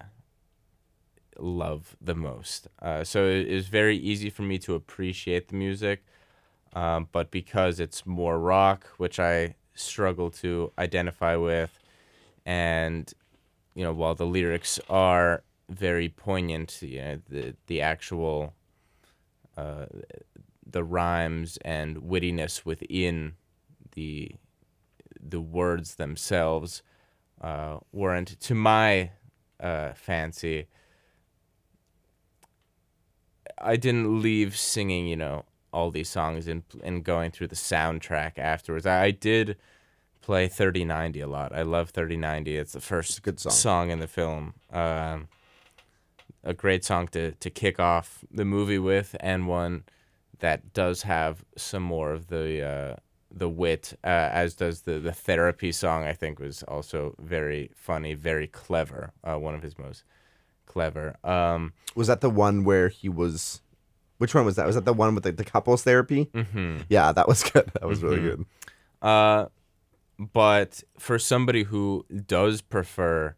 love 1.38 1.96
the 2.02 2.16
most. 2.16 2.68
Uh, 2.82 3.04
so 3.04 3.46
was 3.50 3.68
very 3.68 3.98
easy 3.98 4.30
for 4.30 4.44
me 4.44 4.58
to 4.60 4.76
appreciate 4.76 5.48
the 5.50 5.56
music, 5.56 6.06
um, 6.74 7.08
but 7.12 7.32
because 7.32 7.80
it's 7.80 8.06
more 8.06 8.40
rock, 8.40 8.88
which 8.98 9.20
I 9.20 9.56
struggle 9.76 10.30
to 10.32 10.72
identify 10.78 11.36
with, 11.36 11.80
and 12.46 13.14
you 13.76 13.84
know, 13.84 13.94
while 13.94 14.16
the 14.16 14.26
lyrics 14.26 14.80
are 14.90 15.44
very 15.70 16.10
poignant, 16.10 16.82
you 16.82 17.00
know, 17.00 17.20
the 17.30 17.56
the 17.68 17.82
actual 17.82 18.54
uh, 19.58 19.86
the 20.66 20.84
rhymes 20.84 21.58
and 21.64 21.98
wittiness 21.98 22.66
within 22.66 23.34
the 23.94 24.32
the 25.22 25.42
words 25.42 25.96
themselves 25.96 26.84
uh, 27.42 27.78
weren't 27.92 28.40
to 28.40 28.56
my 28.56 29.12
uh, 29.60 29.94
fancy. 29.94 30.68
I 33.58 33.76
didn't 33.78 34.22
leave 34.22 34.58
singing, 34.58 35.08
you 35.08 35.16
know, 35.16 35.46
all 35.74 35.92
these 35.92 36.10
songs 36.10 36.48
and 36.48 36.64
and 36.84 37.04
going 37.04 37.32
through 37.32 37.48
the 37.48 37.56
soundtrack 37.56 38.38
afterwards. 38.38 38.86
I, 38.86 39.06
I 39.06 39.12
did 39.12 39.58
play 40.22 40.48
3090 40.48 41.20
a 41.20 41.28
lot. 41.28 41.54
I 41.54 41.64
love 41.64 41.90
3090. 41.90 42.56
It's 42.58 42.74
the 42.74 42.80
first 42.80 43.22
good 43.24 43.40
song. 43.40 43.52
in 43.92 44.00
the 44.00 44.08
film. 44.08 44.54
Um, 44.72 45.28
a 46.44 46.54
great 46.54 46.84
song 46.84 47.08
to, 47.10 47.32
to 47.34 47.50
kick 47.50 47.80
off 47.80 48.24
the 48.32 48.46
movie 48.46 48.80
with, 48.80 49.16
and 49.20 49.48
one 49.48 49.84
that 50.40 50.74
does 50.74 51.04
have 51.04 51.44
some 51.56 51.84
more 51.84 52.12
of 52.12 52.28
the 52.28 52.62
uh, 52.62 52.96
the 53.32 53.50
wit, 53.50 53.98
uh, 54.04 54.08
as 54.08 54.54
does 54.54 54.82
the 54.82 55.00
the 55.00 55.14
therapy 55.14 55.72
song. 55.72 56.04
I 56.04 56.14
think 56.14 56.40
was 56.40 56.64
also 56.64 57.16
very 57.20 57.72
funny, 57.76 58.14
very 58.14 58.48
clever. 58.48 59.12
Uh, 59.24 59.38
one 59.38 59.56
of 59.56 59.62
his 59.64 59.78
most 59.78 60.04
clever. 60.66 61.16
Um, 61.24 61.74
Was 61.96 62.08
that 62.08 62.22
the 62.22 62.30
one 62.30 62.64
where 62.64 62.90
he 62.90 63.10
was? 63.10 63.62
Which 64.24 64.34
one 64.34 64.46
was 64.46 64.56
that? 64.56 64.66
Was 64.66 64.76
that 64.76 64.86
the 64.86 64.94
one 64.94 65.16
with 65.16 65.26
the, 65.26 65.34
the 65.34 65.44
couples 65.44 65.84
therapy? 65.84 66.30
mhm. 66.34 66.86
Yeah, 66.88 67.12
that 67.12 67.28
was 67.28 67.44
good. 67.52 67.70
That 67.74 67.86
was 67.86 68.02
really 68.02 68.22
good. 68.22 68.46
Uh, 69.02 69.48
but 70.18 70.82
for 70.98 71.20
somebody 71.20 71.64
who 71.64 72.06
does 72.26 72.62
prefer 72.62 73.36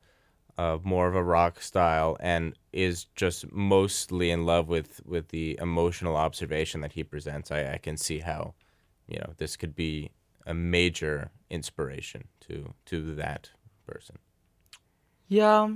uh, 0.59 0.77
more 0.83 1.07
of 1.07 1.15
a 1.15 1.23
rock 1.23 1.59
style 1.59 2.17
and 2.19 2.53
is 2.71 3.05
just 3.15 3.51
mostly 3.51 4.29
in 4.29 4.45
love 4.45 4.67
with 4.67 5.01
with 5.05 5.29
the 5.29 5.57
emotional 5.59 6.15
observation 6.15 6.81
that 6.81 6.91
he 6.93 7.03
presents, 7.03 7.49
I, 7.49 7.73
I 7.73 7.77
can 7.79 7.97
see 7.97 8.19
how 8.19 8.53
you 9.07 9.17
know 9.17 9.33
this 9.37 9.57
could 9.57 9.75
be 9.75 10.11
a 10.45 10.53
major 10.53 11.31
inspiration 11.49 12.25
to 12.41 12.73
to 12.85 13.15
that 13.15 13.49
person. 13.87 14.17
Yeah. 15.27 15.69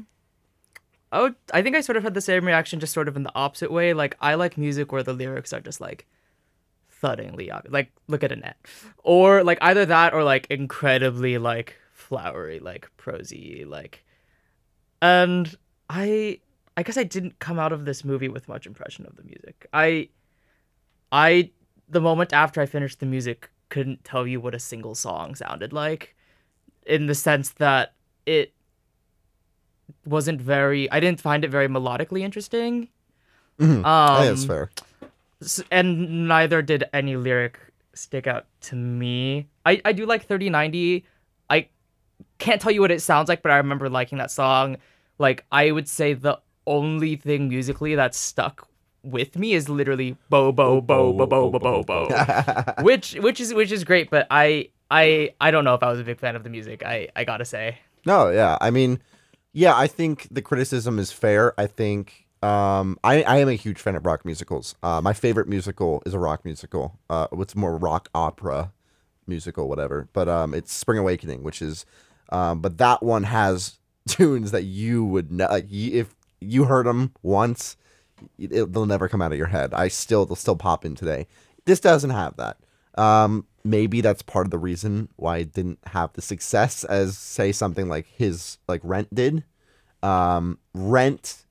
I 1.12 1.22
would 1.22 1.36
I 1.54 1.62
think 1.62 1.76
I 1.76 1.82
sort 1.82 1.98
of 1.98 2.04
had 2.04 2.14
the 2.14 2.22
same 2.22 2.46
reaction 2.46 2.80
just 2.80 2.94
sort 2.94 3.08
of 3.08 3.16
in 3.16 3.24
the 3.24 3.36
opposite 3.36 3.72
way. 3.72 3.94
Like 3.94 4.16
I 4.22 4.36
like 4.36 4.58
music 4.58 4.92
where 4.92 5.04
the 5.04 5.14
lyrics 5.14 5.54
are 5.54 5.60
just 5.60 5.82
like 5.82 6.06
thuddingly 7.02 7.52
obvious. 7.52 7.74
Like 7.74 7.92
look 8.08 8.24
at 8.24 8.32
Annette. 8.32 8.58
Or 9.04 9.44
like 9.44 9.58
either 9.62 9.86
that 9.86 10.14
or 10.14 10.24
like 10.24 10.48
incredibly 10.50 11.38
like 11.38 11.76
flowery, 11.94 12.60
like 12.60 12.90
prosy, 12.98 13.66
like 13.66 14.04
and 15.02 15.56
I 15.90 16.40
I 16.78 16.84
guess 16.84 16.98
I 16.98 17.04
didn't 17.04 17.40
come 17.40 17.60
out 17.60 17.74
of 17.74 17.86
this 17.86 18.04
movie 18.04 18.30
with 18.30 18.48
much 18.48 18.66
impression 18.68 19.06
of 19.06 19.16
the 19.16 19.24
music. 19.24 19.68
I 19.74 20.10
I 21.12 21.52
the 21.88 22.02
moment 22.02 22.34
after 22.34 22.62
I 22.62 22.66
finished 22.66 23.00
the 23.00 23.06
music 23.06 23.50
couldn't 23.70 24.04
tell 24.04 24.28
you 24.28 24.40
what 24.40 24.56
a 24.56 24.60
single 24.60 24.96
song 24.96 25.36
sounded 25.36 25.74
like 25.74 26.16
in 26.86 27.06
the 27.08 27.16
sense 27.16 27.50
that 27.52 27.94
it 28.26 28.54
wasn't 30.06 30.42
very 30.42 30.90
I 30.92 31.00
didn't 31.00 31.22
find 31.22 31.44
it 31.44 31.50
very 31.52 31.68
melodically 31.68 32.22
interesting. 32.22 32.90
Mhm. 33.60 33.78
Um, 33.78 33.86
I 33.86 34.26
think 34.26 34.36
that's 34.36 34.46
fair. 34.46 34.70
and 35.72 36.28
neither 36.28 36.62
did 36.62 36.84
any 36.94 37.16
lyric 37.16 37.60
stick 37.94 38.28
out 38.28 38.46
to 38.62 38.76
me. 38.76 39.48
I, 39.66 39.82
I 39.86 39.92
do 39.92 40.06
like 40.06 40.26
3090. 40.26 41.06
I 41.50 41.68
can't 42.38 42.62
tell 42.62 42.72
you 42.72 42.82
what 42.82 42.92
it 42.92 43.02
sounds 43.02 43.28
like, 43.30 43.42
but 43.42 43.52
I 43.52 43.58
remember 43.58 43.90
liking 43.90 44.18
that 44.20 44.32
song. 44.32 44.78
Like 45.18 45.46
I 45.52 45.72
would 45.72 45.88
say 45.88 46.14
the 46.14 46.40
only 46.68 47.16
thing 47.16 47.50
musically 47.50 47.96
that 47.96 48.16
stuck 48.16 48.68
with 49.04 49.38
me 49.38 49.54
is 49.54 49.70
literally 49.70 50.16
bo 50.30 50.52
bo 50.52 50.82
bo 50.82 51.12
bo 51.14 51.26
bo 51.26 51.50
bo 51.50 51.60
bo 51.60 51.84
bo, 51.84 52.74
which 52.82 53.14
which 53.16 53.40
is 53.40 53.54
which 53.54 53.72
is 53.72 53.84
great. 53.84 54.10
But 54.10 54.28
I 54.32 54.70
I 54.92 55.34
I 55.42 55.52
don't 55.52 55.64
know 55.66 55.74
if 55.74 55.84
I 55.84 55.90
was 55.90 56.00
a 56.00 56.04
big 56.04 56.20
fan 56.20 56.36
of 56.36 56.44
the 56.44 56.50
music. 56.50 56.84
I 56.86 57.10
I 57.16 57.24
gotta 57.24 57.46
say. 57.46 57.78
No, 58.06 58.30
yeah. 58.30 58.58
I 58.62 58.72
mean, 58.72 59.00
yeah, 59.54 59.76
I 59.76 59.88
think 59.88 60.28
the 60.32 60.42
criticism 60.42 61.00
is 61.00 61.12
fair. 61.12 61.60
I 61.60 61.68
think 61.68 62.28
um, 62.42 62.98
I, 63.04 63.24
I 63.24 63.38
am 63.38 63.50
a 63.50 63.54
huge 63.54 63.80
fan 63.80 63.96
of 63.96 64.06
rock 64.06 64.26
musicals. 64.26 64.76
Uh, 64.84 65.02
my 65.02 65.14
favorite 65.14 65.48
musical 65.48 66.02
is 66.06 66.14
a 66.14 66.20
rock 66.20 66.46
musical. 66.46 67.00
Uh, 67.10 67.28
what's 67.32 67.56
more 67.56 67.78
rock 67.78 68.10
opera 68.14 68.72
musical, 69.28 69.68
whatever. 69.68 70.08
But 70.14 70.30
um, 70.30 70.54
it's 70.54 70.72
Spring 70.72 71.00
Awakening, 71.00 71.44
which 71.44 71.62
is, 71.62 71.86
um, 72.30 72.62
but 72.62 72.78
that 72.78 73.02
one 73.04 73.24
has 73.24 73.80
tunes 74.08 74.52
that 74.52 74.64
you 74.64 75.04
would 75.06 75.32
ne- 75.32 75.48
like. 75.48 75.66
If 75.72 76.16
you 76.40 76.66
heard 76.66 76.86
them 76.86 77.14
once, 77.24 77.76
it, 78.38 78.72
they'll 78.74 78.86
never 78.86 79.10
come 79.10 79.22
out 79.22 79.32
of 79.32 79.38
your 79.38 79.48
head. 79.48 79.74
I 79.74 79.88
still 79.88 80.26
they'll 80.26 80.36
still 80.36 80.56
pop 80.56 80.86
in 80.86 80.96
today. 80.96 81.28
This 81.66 81.80
doesn't 81.80 82.10
have 82.12 82.38
that. 82.38 82.58
Um, 83.00 83.46
maybe 83.64 84.02
that's 84.02 84.22
part 84.22 84.46
of 84.46 84.52
the 84.52 84.58
reason 84.58 85.10
why 85.16 85.38
it 85.38 85.54
didn't 85.54 85.80
have 85.88 86.12
the 86.14 86.22
success 86.22 86.84
as 86.84 87.18
say 87.18 87.52
something 87.52 87.88
like 87.88 88.08
his 88.08 88.58
like 88.68 88.82
Rent 88.84 89.14
did. 89.14 89.44
Um, 90.04 90.60
Rent 90.74 91.46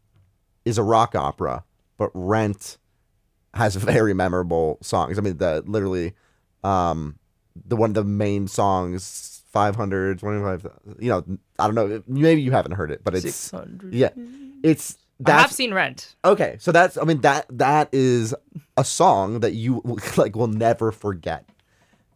is 0.64 0.78
a 0.78 0.82
rock 0.82 1.14
opera, 1.14 1.64
but 1.96 2.10
Rent 2.14 2.76
has 3.54 3.76
very 3.76 4.14
memorable 4.14 4.78
songs. 4.82 5.18
I 5.18 5.22
mean, 5.22 5.38
the 5.38 5.62
literally, 5.66 6.14
um, 6.64 7.18
the 7.66 7.76
one 7.76 7.90
of 7.90 7.94
the 7.94 8.04
main 8.04 8.46
songs, 8.46 9.42
500, 9.52 10.18
25, 10.18 10.66
you 10.98 11.08
know, 11.08 11.24
I 11.58 11.66
don't 11.66 11.74
know, 11.74 12.02
maybe 12.06 12.42
you 12.42 12.50
haven't 12.50 12.72
heard 12.72 12.90
it, 12.90 13.02
but 13.02 13.14
it's, 13.14 13.22
600. 13.22 13.94
yeah, 13.94 14.10
it's, 14.62 14.96
I 15.26 15.32
have 15.32 15.52
seen 15.52 15.74
Rent. 15.74 16.14
okay. 16.24 16.56
So 16.60 16.72
that's, 16.72 16.96
I 16.96 17.04
mean, 17.04 17.20
that, 17.22 17.46
that 17.50 17.88
is 17.92 18.34
a 18.76 18.84
song 18.84 19.40
that 19.40 19.52
you 19.54 19.82
like 20.16 20.36
will 20.36 20.46
never 20.46 20.92
forget. 20.92 21.48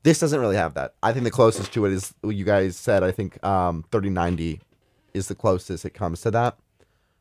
This 0.05 0.19
doesn't 0.19 0.41
really 0.41 0.57
have 0.57 0.75
that. 0.75 0.95
I 1.03 1.13
think 1.13 1.25
the 1.25 1.31
closest 1.31 1.73
to 1.75 1.87
it 1.87 1.93
is 1.93 2.15
what 2.23 2.35
you 2.35 2.45
guys 2.45 2.77
said. 2.77 3.03
I 3.05 3.13
think 3.13 3.45
um, 3.45 3.85
3090 3.93 4.61
is 5.15 5.29
the 5.29 5.35
closest 5.35 5.85
it 5.85 5.91
comes 5.91 6.23
to 6.23 6.31
that. 6.33 6.59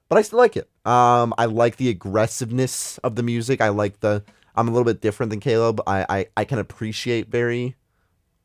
But 0.10 0.18
I 0.18 0.24
still 0.24 0.40
like 0.40 0.58
it. 0.58 0.70
Um, 0.86 1.34
I 1.38 1.46
like 1.46 1.78
the 1.78 1.90
aggressiveness 1.90 2.98
of 3.00 3.16
the 3.16 3.24
music. 3.24 3.62
I 3.62 3.70
like 3.70 4.02
the. 4.02 4.24
I'm 4.56 4.68
a 4.68 4.72
little 4.72 4.84
bit 4.84 5.00
different 5.00 5.30
than 5.30 5.40
Caleb. 5.40 5.82
I 5.88 6.06
I, 6.10 6.26
I 6.36 6.44
can 6.44 6.60
appreciate 6.60 7.30
very 7.30 7.76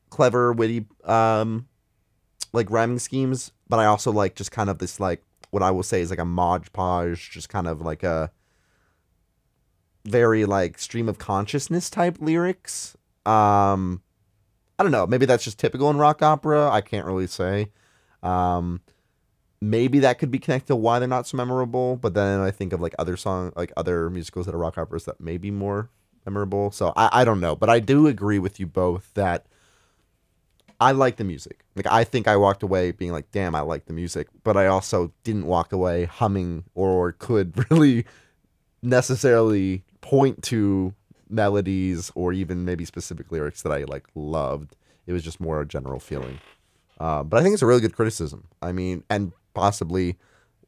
clever, 0.09 0.53
witty, 0.53 0.87
um, 1.05 1.66
like 2.53 2.70
rhyming 2.70 3.01
schemes. 3.01 3.51
But 3.68 3.81
I 3.81 3.87
also 3.87 4.12
like 4.12 4.37
just 4.37 4.53
kind 4.53 4.70
of 4.70 4.79
this 4.79 5.01
like 5.01 5.25
what 5.56 5.62
I 5.62 5.70
will 5.70 5.82
say 5.82 6.02
is 6.02 6.10
like 6.10 6.18
a 6.18 6.26
mod 6.26 6.70
podge, 6.74 7.30
just 7.30 7.48
kind 7.48 7.66
of 7.66 7.80
like 7.80 8.02
a 8.02 8.30
very 10.04 10.44
like 10.44 10.78
stream 10.78 11.08
of 11.08 11.16
consciousness 11.16 11.88
type 11.88 12.18
lyrics. 12.20 12.94
Um, 13.24 14.02
I 14.78 14.82
don't 14.82 14.92
know. 14.92 15.06
Maybe 15.06 15.24
that's 15.24 15.44
just 15.44 15.58
typical 15.58 15.88
in 15.88 15.96
rock 15.96 16.20
opera. 16.20 16.68
I 16.70 16.82
can't 16.82 17.06
really 17.06 17.26
say. 17.26 17.72
Um, 18.22 18.82
maybe 19.62 19.98
that 20.00 20.18
could 20.18 20.30
be 20.30 20.38
connected 20.38 20.66
to 20.66 20.76
why 20.76 20.98
they're 20.98 21.08
not 21.08 21.26
so 21.26 21.38
memorable. 21.38 21.96
But 21.96 22.12
then 22.12 22.40
I 22.40 22.50
think 22.50 22.74
of 22.74 22.82
like 22.82 22.94
other 22.98 23.16
song, 23.16 23.54
like 23.56 23.72
other 23.78 24.10
musicals 24.10 24.44
that 24.44 24.54
are 24.54 24.58
rock 24.58 24.76
operas 24.76 25.06
that 25.06 25.22
may 25.22 25.38
be 25.38 25.50
more 25.50 25.88
memorable. 26.26 26.70
So 26.70 26.92
I, 26.96 27.08
I 27.22 27.24
don't 27.24 27.40
know. 27.40 27.56
But 27.56 27.70
I 27.70 27.80
do 27.80 28.06
agree 28.06 28.38
with 28.38 28.60
you 28.60 28.66
both 28.66 29.10
that 29.14 29.46
I 30.80 30.92
like 30.92 31.16
the 31.16 31.24
music. 31.24 31.64
Like 31.74 31.86
I 31.86 32.04
think 32.04 32.28
I 32.28 32.36
walked 32.36 32.62
away 32.62 32.90
being 32.90 33.12
like, 33.12 33.30
damn, 33.30 33.54
I 33.54 33.60
like 33.60 33.86
the 33.86 33.92
music. 33.92 34.28
But 34.44 34.56
I 34.56 34.66
also 34.66 35.12
didn't 35.24 35.46
walk 35.46 35.72
away 35.72 36.04
humming 36.04 36.64
or 36.74 37.12
could 37.12 37.54
really 37.70 38.04
necessarily 38.82 39.84
point 40.00 40.42
to 40.44 40.94
melodies 41.28 42.12
or 42.14 42.32
even 42.32 42.64
maybe 42.64 42.84
specific 42.84 43.32
lyrics 43.32 43.62
that 43.62 43.72
I 43.72 43.84
like 43.84 44.06
loved. 44.14 44.76
It 45.06 45.12
was 45.12 45.22
just 45.22 45.40
more 45.40 45.60
a 45.60 45.66
general 45.66 46.00
feeling. 46.00 46.38
Uh, 46.98 47.22
but 47.22 47.38
I 47.38 47.42
think 47.42 47.52
it's 47.54 47.62
a 47.62 47.66
really 47.66 47.80
good 47.80 47.94
criticism. 47.94 48.48
I 48.62 48.72
mean, 48.72 49.04
and 49.10 49.32
possibly 49.54 50.16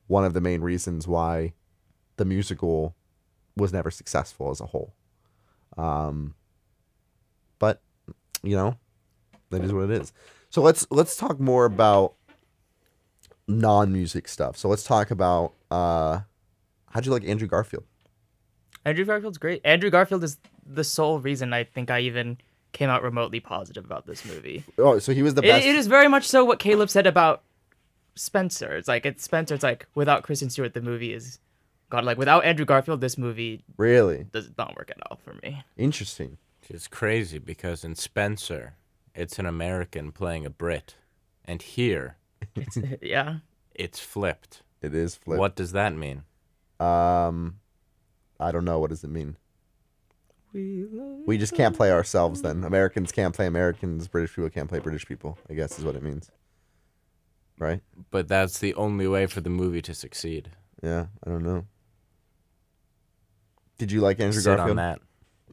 one 0.06 0.24
of 0.24 0.34
the 0.34 0.40
main 0.40 0.60
reasons 0.60 1.06
why 1.06 1.52
the 2.16 2.24
musical 2.24 2.94
was 3.56 3.72
never 3.72 3.90
successful 3.90 4.50
as 4.50 4.60
a 4.60 4.66
whole. 4.66 4.94
Um, 5.76 6.34
but 7.58 7.80
you 8.42 8.56
know, 8.56 8.76
that 9.50 9.64
is 9.64 9.72
what 9.72 9.90
it 9.90 10.02
is. 10.02 10.12
So 10.50 10.62
let's 10.62 10.86
let's 10.90 11.16
talk 11.16 11.38
more 11.40 11.64
about 11.64 12.14
non-music 13.46 14.28
stuff. 14.28 14.56
So 14.56 14.68
let's 14.68 14.84
talk 14.84 15.10
about 15.10 15.54
uh, 15.70 16.20
how'd 16.90 17.06
you 17.06 17.12
like 17.12 17.24
Andrew 17.24 17.48
Garfield? 17.48 17.84
Andrew 18.84 19.04
Garfield's 19.04 19.38
great. 19.38 19.60
Andrew 19.64 19.90
Garfield 19.90 20.24
is 20.24 20.38
the 20.64 20.84
sole 20.84 21.18
reason 21.20 21.52
I 21.52 21.64
think 21.64 21.90
I 21.90 22.00
even 22.00 22.38
came 22.72 22.90
out 22.90 23.02
remotely 23.02 23.40
positive 23.40 23.84
about 23.84 24.06
this 24.06 24.24
movie. 24.24 24.64
Oh, 24.78 24.98
so 24.98 25.12
he 25.12 25.22
was 25.22 25.34
the 25.34 25.42
It, 25.42 25.64
it 25.64 25.74
is 25.74 25.86
very 25.86 26.08
much 26.08 26.26
so 26.26 26.44
what 26.44 26.58
Caleb 26.58 26.90
said 26.90 27.06
about 27.06 27.42
Spencer. 28.14 28.76
It's 28.76 28.88
like 28.88 29.06
it's 29.06 29.24
Spencer. 29.24 29.54
It's 29.54 29.64
like 29.64 29.86
without 29.94 30.22
Kristen 30.22 30.50
Stewart, 30.50 30.74
the 30.74 30.82
movie 30.82 31.12
is 31.12 31.38
God. 31.90 32.04
Like 32.04 32.18
without 32.18 32.44
Andrew 32.44 32.66
Garfield, 32.66 33.00
this 33.00 33.16
movie 33.18 33.62
really 33.76 34.26
does 34.32 34.50
not 34.58 34.76
work 34.76 34.90
at 34.90 34.98
all 35.10 35.18
for 35.24 35.34
me. 35.42 35.62
interesting. 35.76 36.38
It's 36.70 36.86
crazy 36.86 37.38
because 37.38 37.82
in 37.82 37.94
Spencer, 37.94 38.74
it's 39.14 39.38
an 39.38 39.46
American 39.46 40.12
playing 40.12 40.46
a 40.46 40.50
Brit, 40.50 40.96
and 41.44 41.62
here 41.62 42.16
yeah. 43.02 43.38
it's 43.74 43.98
flipped. 43.98 44.62
It 44.80 44.94
is 44.94 45.16
flipped. 45.16 45.40
What 45.40 45.56
does 45.56 45.72
that 45.72 45.94
mean? 45.94 46.22
Um, 46.78 47.56
I 48.38 48.52
don't 48.52 48.64
know. 48.64 48.78
What 48.78 48.90
does 48.90 49.02
it 49.04 49.10
mean? 49.10 49.36
We 50.52 51.36
just 51.38 51.54
can't 51.54 51.76
play 51.76 51.92
ourselves 51.92 52.42
then. 52.42 52.64
Americans 52.64 53.12
can't 53.12 53.34
play 53.34 53.46
Americans. 53.46 54.08
British 54.08 54.34
people 54.34 54.50
can't 54.50 54.68
play 54.68 54.78
British 54.78 55.06
people. 55.06 55.38
I 55.48 55.54
guess 55.54 55.78
is 55.78 55.84
what 55.84 55.94
it 55.94 56.02
means. 56.02 56.30
Right? 57.58 57.80
But 58.10 58.28
that's 58.28 58.58
the 58.58 58.74
only 58.74 59.06
way 59.06 59.26
for 59.26 59.40
the 59.40 59.50
movie 59.50 59.82
to 59.82 59.94
succeed. 59.94 60.50
Yeah. 60.82 61.06
I 61.24 61.30
don't 61.30 61.44
know. 61.44 61.66
Did 63.76 63.92
you 63.92 64.00
like 64.00 64.20
Andrew 64.20 64.40
Sit 64.40 64.56
Garfield? 64.56 64.70
on 64.70 64.76
that. 64.76 65.00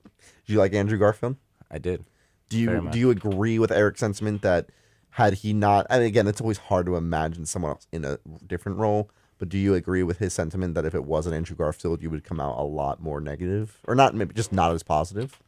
Did 0.03 0.53
you 0.53 0.59
like 0.59 0.73
Andrew 0.73 0.97
Garfield? 0.97 1.36
I 1.69 1.77
did. 1.77 2.05
Do 2.49 2.57
you 2.57 2.89
do 2.91 2.99
you 2.99 3.09
agree 3.09 3.59
with 3.59 3.71
Eric's 3.71 3.99
sentiment 3.99 4.41
that 4.41 4.67
had 5.11 5.33
he 5.35 5.53
not 5.53 5.87
and 5.89 6.03
again 6.03 6.27
it's 6.27 6.41
always 6.41 6.57
hard 6.57 6.85
to 6.85 6.95
imagine 6.95 7.45
someone 7.45 7.71
else 7.71 7.87
in 7.91 8.05
a 8.05 8.19
different 8.45 8.77
role, 8.77 9.09
but 9.39 9.49
do 9.49 9.57
you 9.57 9.73
agree 9.73 10.03
with 10.03 10.19
his 10.19 10.33
sentiment 10.33 10.75
that 10.75 10.85
if 10.85 10.93
it 10.93 11.05
wasn't 11.05 11.35
Andrew 11.35 11.55
Garfield 11.55 12.01
you 12.01 12.09
would 12.09 12.23
come 12.23 12.39
out 12.39 12.57
a 12.57 12.63
lot 12.63 13.01
more 13.01 13.19
negative? 13.19 13.79
Or 13.87 13.95
not 13.95 14.13
maybe 14.13 14.33
just 14.33 14.51
not 14.53 14.71
as 14.73 14.83
positive? 14.83 15.39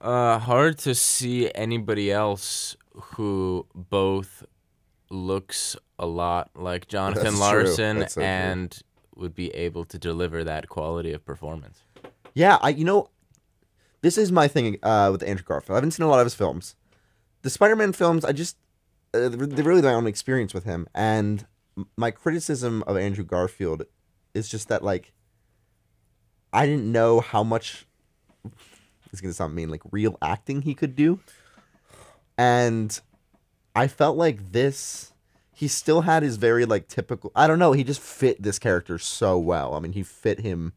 Uh, 0.00 0.38
hard 0.38 0.76
to 0.78 0.94
see 0.94 1.50
anybody 1.54 2.12
else 2.12 2.76
who 2.94 3.66
both 3.74 4.44
looks 5.10 5.76
a 5.98 6.06
lot 6.06 6.50
like 6.54 6.88
Jonathan 6.88 7.24
That's. 7.24 7.38
Larson 7.40 7.98
That's 8.00 8.14
so 8.14 8.20
true. 8.20 8.28
and 8.28 8.82
would 9.16 9.34
be 9.34 9.48
able 9.54 9.84
to 9.86 9.98
deliver 9.98 10.44
that 10.44 10.68
quality 10.68 11.12
of 11.12 11.24
performance. 11.24 11.80
Yeah, 12.34 12.58
I 12.60 12.70
you 12.70 12.84
know, 12.84 13.08
this 14.04 14.18
is 14.18 14.30
my 14.30 14.46
thing 14.46 14.76
uh, 14.82 15.08
with 15.10 15.22
Andrew 15.22 15.46
Garfield. 15.46 15.70
I 15.70 15.76
haven't 15.76 15.92
seen 15.92 16.04
a 16.04 16.08
lot 16.10 16.20
of 16.20 16.26
his 16.26 16.34
films, 16.34 16.76
the 17.40 17.48
Spider-Man 17.48 17.94
films, 17.94 18.22
I 18.22 18.32
just 18.32 18.58
uh, 19.14 19.30
they're 19.30 19.64
really 19.64 19.80
my 19.80 19.94
own 19.94 20.06
experience 20.06 20.52
with 20.52 20.64
him, 20.64 20.86
and 20.94 21.46
my 21.96 22.10
criticism 22.10 22.84
of 22.86 22.98
Andrew 22.98 23.24
Garfield 23.24 23.84
is 24.34 24.46
just 24.46 24.68
that 24.68 24.84
like 24.84 25.12
I 26.52 26.66
didn't 26.66 26.90
know 26.92 27.20
how 27.20 27.42
much. 27.42 27.86
It's 29.10 29.20
gonna 29.20 29.32
sound 29.32 29.54
mean, 29.54 29.70
like 29.70 29.82
real 29.90 30.18
acting 30.20 30.62
he 30.62 30.74
could 30.74 30.96
do, 30.96 31.20
and 32.36 33.00
I 33.74 33.86
felt 33.88 34.18
like 34.18 34.52
this. 34.52 35.12
He 35.56 35.68
still 35.68 36.00
had 36.00 36.24
his 36.24 36.36
very 36.36 36.66
like 36.66 36.88
typical. 36.88 37.32
I 37.34 37.46
don't 37.46 37.58
know. 37.60 37.72
He 37.72 37.84
just 37.84 38.00
fit 38.00 38.42
this 38.42 38.58
character 38.58 38.98
so 38.98 39.38
well. 39.38 39.74
I 39.74 39.80
mean, 39.80 39.92
he 39.92 40.02
fit 40.02 40.40
him. 40.40 40.72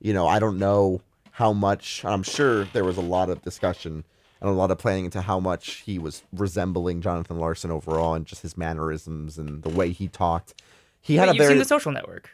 You 0.00 0.14
know, 0.14 0.26
I 0.26 0.38
don't 0.38 0.58
know 0.58 1.02
how 1.36 1.52
much. 1.52 2.02
I'm 2.02 2.22
sure 2.22 2.64
there 2.64 2.82
was 2.82 2.96
a 2.96 3.02
lot 3.02 3.28
of 3.28 3.42
discussion 3.42 4.04
and 4.40 4.48
a 4.48 4.54
lot 4.54 4.70
of 4.70 4.78
planning 4.78 5.04
into 5.04 5.20
how 5.20 5.38
much 5.38 5.82
he 5.84 5.98
was 5.98 6.22
resembling 6.32 7.02
Jonathan 7.02 7.38
Larson 7.38 7.70
overall, 7.70 8.14
and 8.14 8.24
just 8.24 8.40
his 8.40 8.56
mannerisms 8.56 9.36
and 9.36 9.62
the 9.62 9.68
way 9.68 9.90
he 9.90 10.08
talked. 10.08 10.54
He 10.98 11.16
had 11.16 11.28
Wait, 11.28 11.28
a 11.28 11.34
you've 11.34 11.42
very. 11.42 11.50
seen 11.52 11.58
The 11.58 11.64
Social 11.66 11.92
Network. 11.92 12.30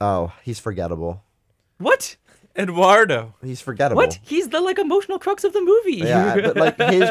oh, 0.00 0.32
he's 0.44 0.60
forgettable. 0.60 1.24
What? 1.78 2.14
Eduardo. 2.56 3.34
He's 3.42 3.60
forgettable. 3.60 4.00
What? 4.00 4.20
He's 4.22 4.48
the 4.50 4.60
like 4.60 4.78
emotional 4.78 5.18
crux 5.18 5.42
of 5.42 5.52
the 5.52 5.60
movie. 5.60 5.96
Yeah, 5.96 6.36
but 6.36 6.56
like 6.56 6.78
his 6.78 7.10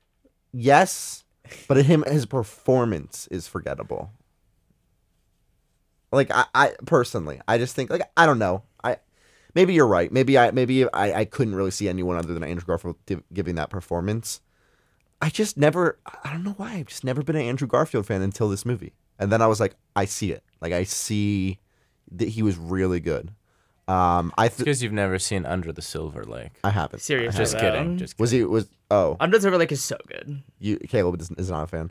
yes, 0.52 1.24
but 1.68 1.84
him 1.84 2.04
his 2.08 2.24
performance 2.24 3.28
is 3.30 3.46
forgettable. 3.46 4.12
Like 6.10 6.30
I, 6.30 6.46
I 6.54 6.72
personally, 6.86 7.38
I 7.46 7.58
just 7.58 7.76
think 7.76 7.90
like 7.90 8.02
I 8.16 8.24
don't 8.24 8.38
know. 8.38 8.62
I 9.50 9.52
maybe 9.54 9.74
you're 9.74 9.86
right. 9.86 10.10
Maybe 10.12 10.38
I 10.38 10.50
maybe 10.50 10.84
I, 10.92 11.20
I 11.20 11.24
couldn't 11.24 11.54
really 11.54 11.70
see 11.70 11.88
anyone 11.88 12.16
other 12.16 12.32
than 12.34 12.42
Andrew 12.42 12.64
Garfield 12.66 12.96
div- 13.06 13.22
giving 13.32 13.54
that 13.56 13.70
performance. 13.70 14.40
I 15.22 15.28
just 15.28 15.56
never 15.56 15.98
I 16.24 16.32
don't 16.32 16.44
know 16.44 16.54
why. 16.56 16.74
I've 16.74 16.86
just 16.86 17.04
never 17.04 17.22
been 17.22 17.36
an 17.36 17.42
Andrew 17.42 17.68
Garfield 17.68 18.06
fan 18.06 18.22
until 18.22 18.48
this 18.48 18.64
movie. 18.64 18.92
And 19.18 19.30
then 19.30 19.42
I 19.42 19.46
was 19.48 19.60
like, 19.60 19.74
I 19.94 20.06
see 20.06 20.32
it. 20.32 20.42
Like 20.60 20.72
I 20.72 20.84
see 20.84 21.58
that 22.12 22.28
he 22.28 22.42
was 22.42 22.56
really 22.56 23.00
good. 23.00 23.30
Um 23.86 24.32
I 24.38 24.48
th- 24.48 24.58
Because 24.58 24.82
you've 24.82 24.92
never 24.92 25.18
seen 25.18 25.44
Under 25.44 25.72
the 25.72 25.82
Silver 25.82 26.24
Lake. 26.24 26.52
I 26.64 26.70
haven't. 26.70 27.00
Seriously, 27.00 27.38
Just 27.38 27.52
though. 27.54 27.60
kidding. 27.60 27.98
Just 27.98 28.16
kidding. 28.16 28.22
Was 28.22 28.30
he 28.30 28.44
was 28.44 28.68
oh 28.90 29.16
Under 29.20 29.36
the 29.36 29.42
Silver 29.42 29.58
Lake 29.58 29.72
is 29.72 29.82
so 29.84 29.96
good. 30.06 30.42
you 30.58 30.78
Caleb 30.78 31.20
is, 31.20 31.30
is 31.32 31.50
not 31.50 31.64
a 31.64 31.66
fan. 31.66 31.90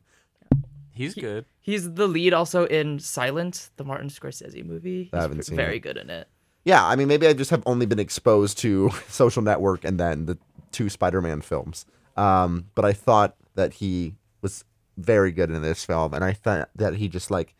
He's 0.92 1.14
good. 1.14 1.46
He's 1.62 1.94
the 1.94 2.08
lead 2.08 2.34
also 2.34 2.66
in 2.66 3.00
Silent, 3.00 3.70
the 3.78 3.86
Martin 3.86 4.10
Scorsese 4.10 4.66
movie. 4.66 5.04
He's 5.06 5.14
I 5.14 5.22
haven't 5.22 5.44
seen 5.46 5.56
very 5.56 5.78
it. 5.78 5.80
good 5.82 5.96
in 5.98 6.10
it. 6.10 6.28
Yeah, 6.70 6.86
I 6.86 6.96
mean, 6.96 7.08
maybe 7.08 7.26
I 7.26 7.34
just 7.34 7.50
have 7.50 7.64
only 7.66 7.88
been 7.88 7.98
exposed 7.98 8.60
to 8.60 8.92
Social 9.08 9.42
Network 9.42 9.84
and 9.84 10.00
then 10.00 10.28
the 10.28 10.38
two 10.72 10.88
Spider-Man 10.88 11.42
films. 11.42 11.88
Um, 12.16 12.68
but 12.76 12.86
I 12.86 12.94
thought 12.94 13.36
that 13.56 13.74
he 13.74 14.14
was 14.44 14.66
very 14.96 15.32
good 15.32 15.50
in 15.50 15.64
this 15.64 15.84
film, 15.84 16.14
and 16.14 16.24
I 16.24 16.34
thought 16.34 16.70
that 16.76 16.98
he 16.98 17.08
just 17.08 17.32
like 17.32 17.56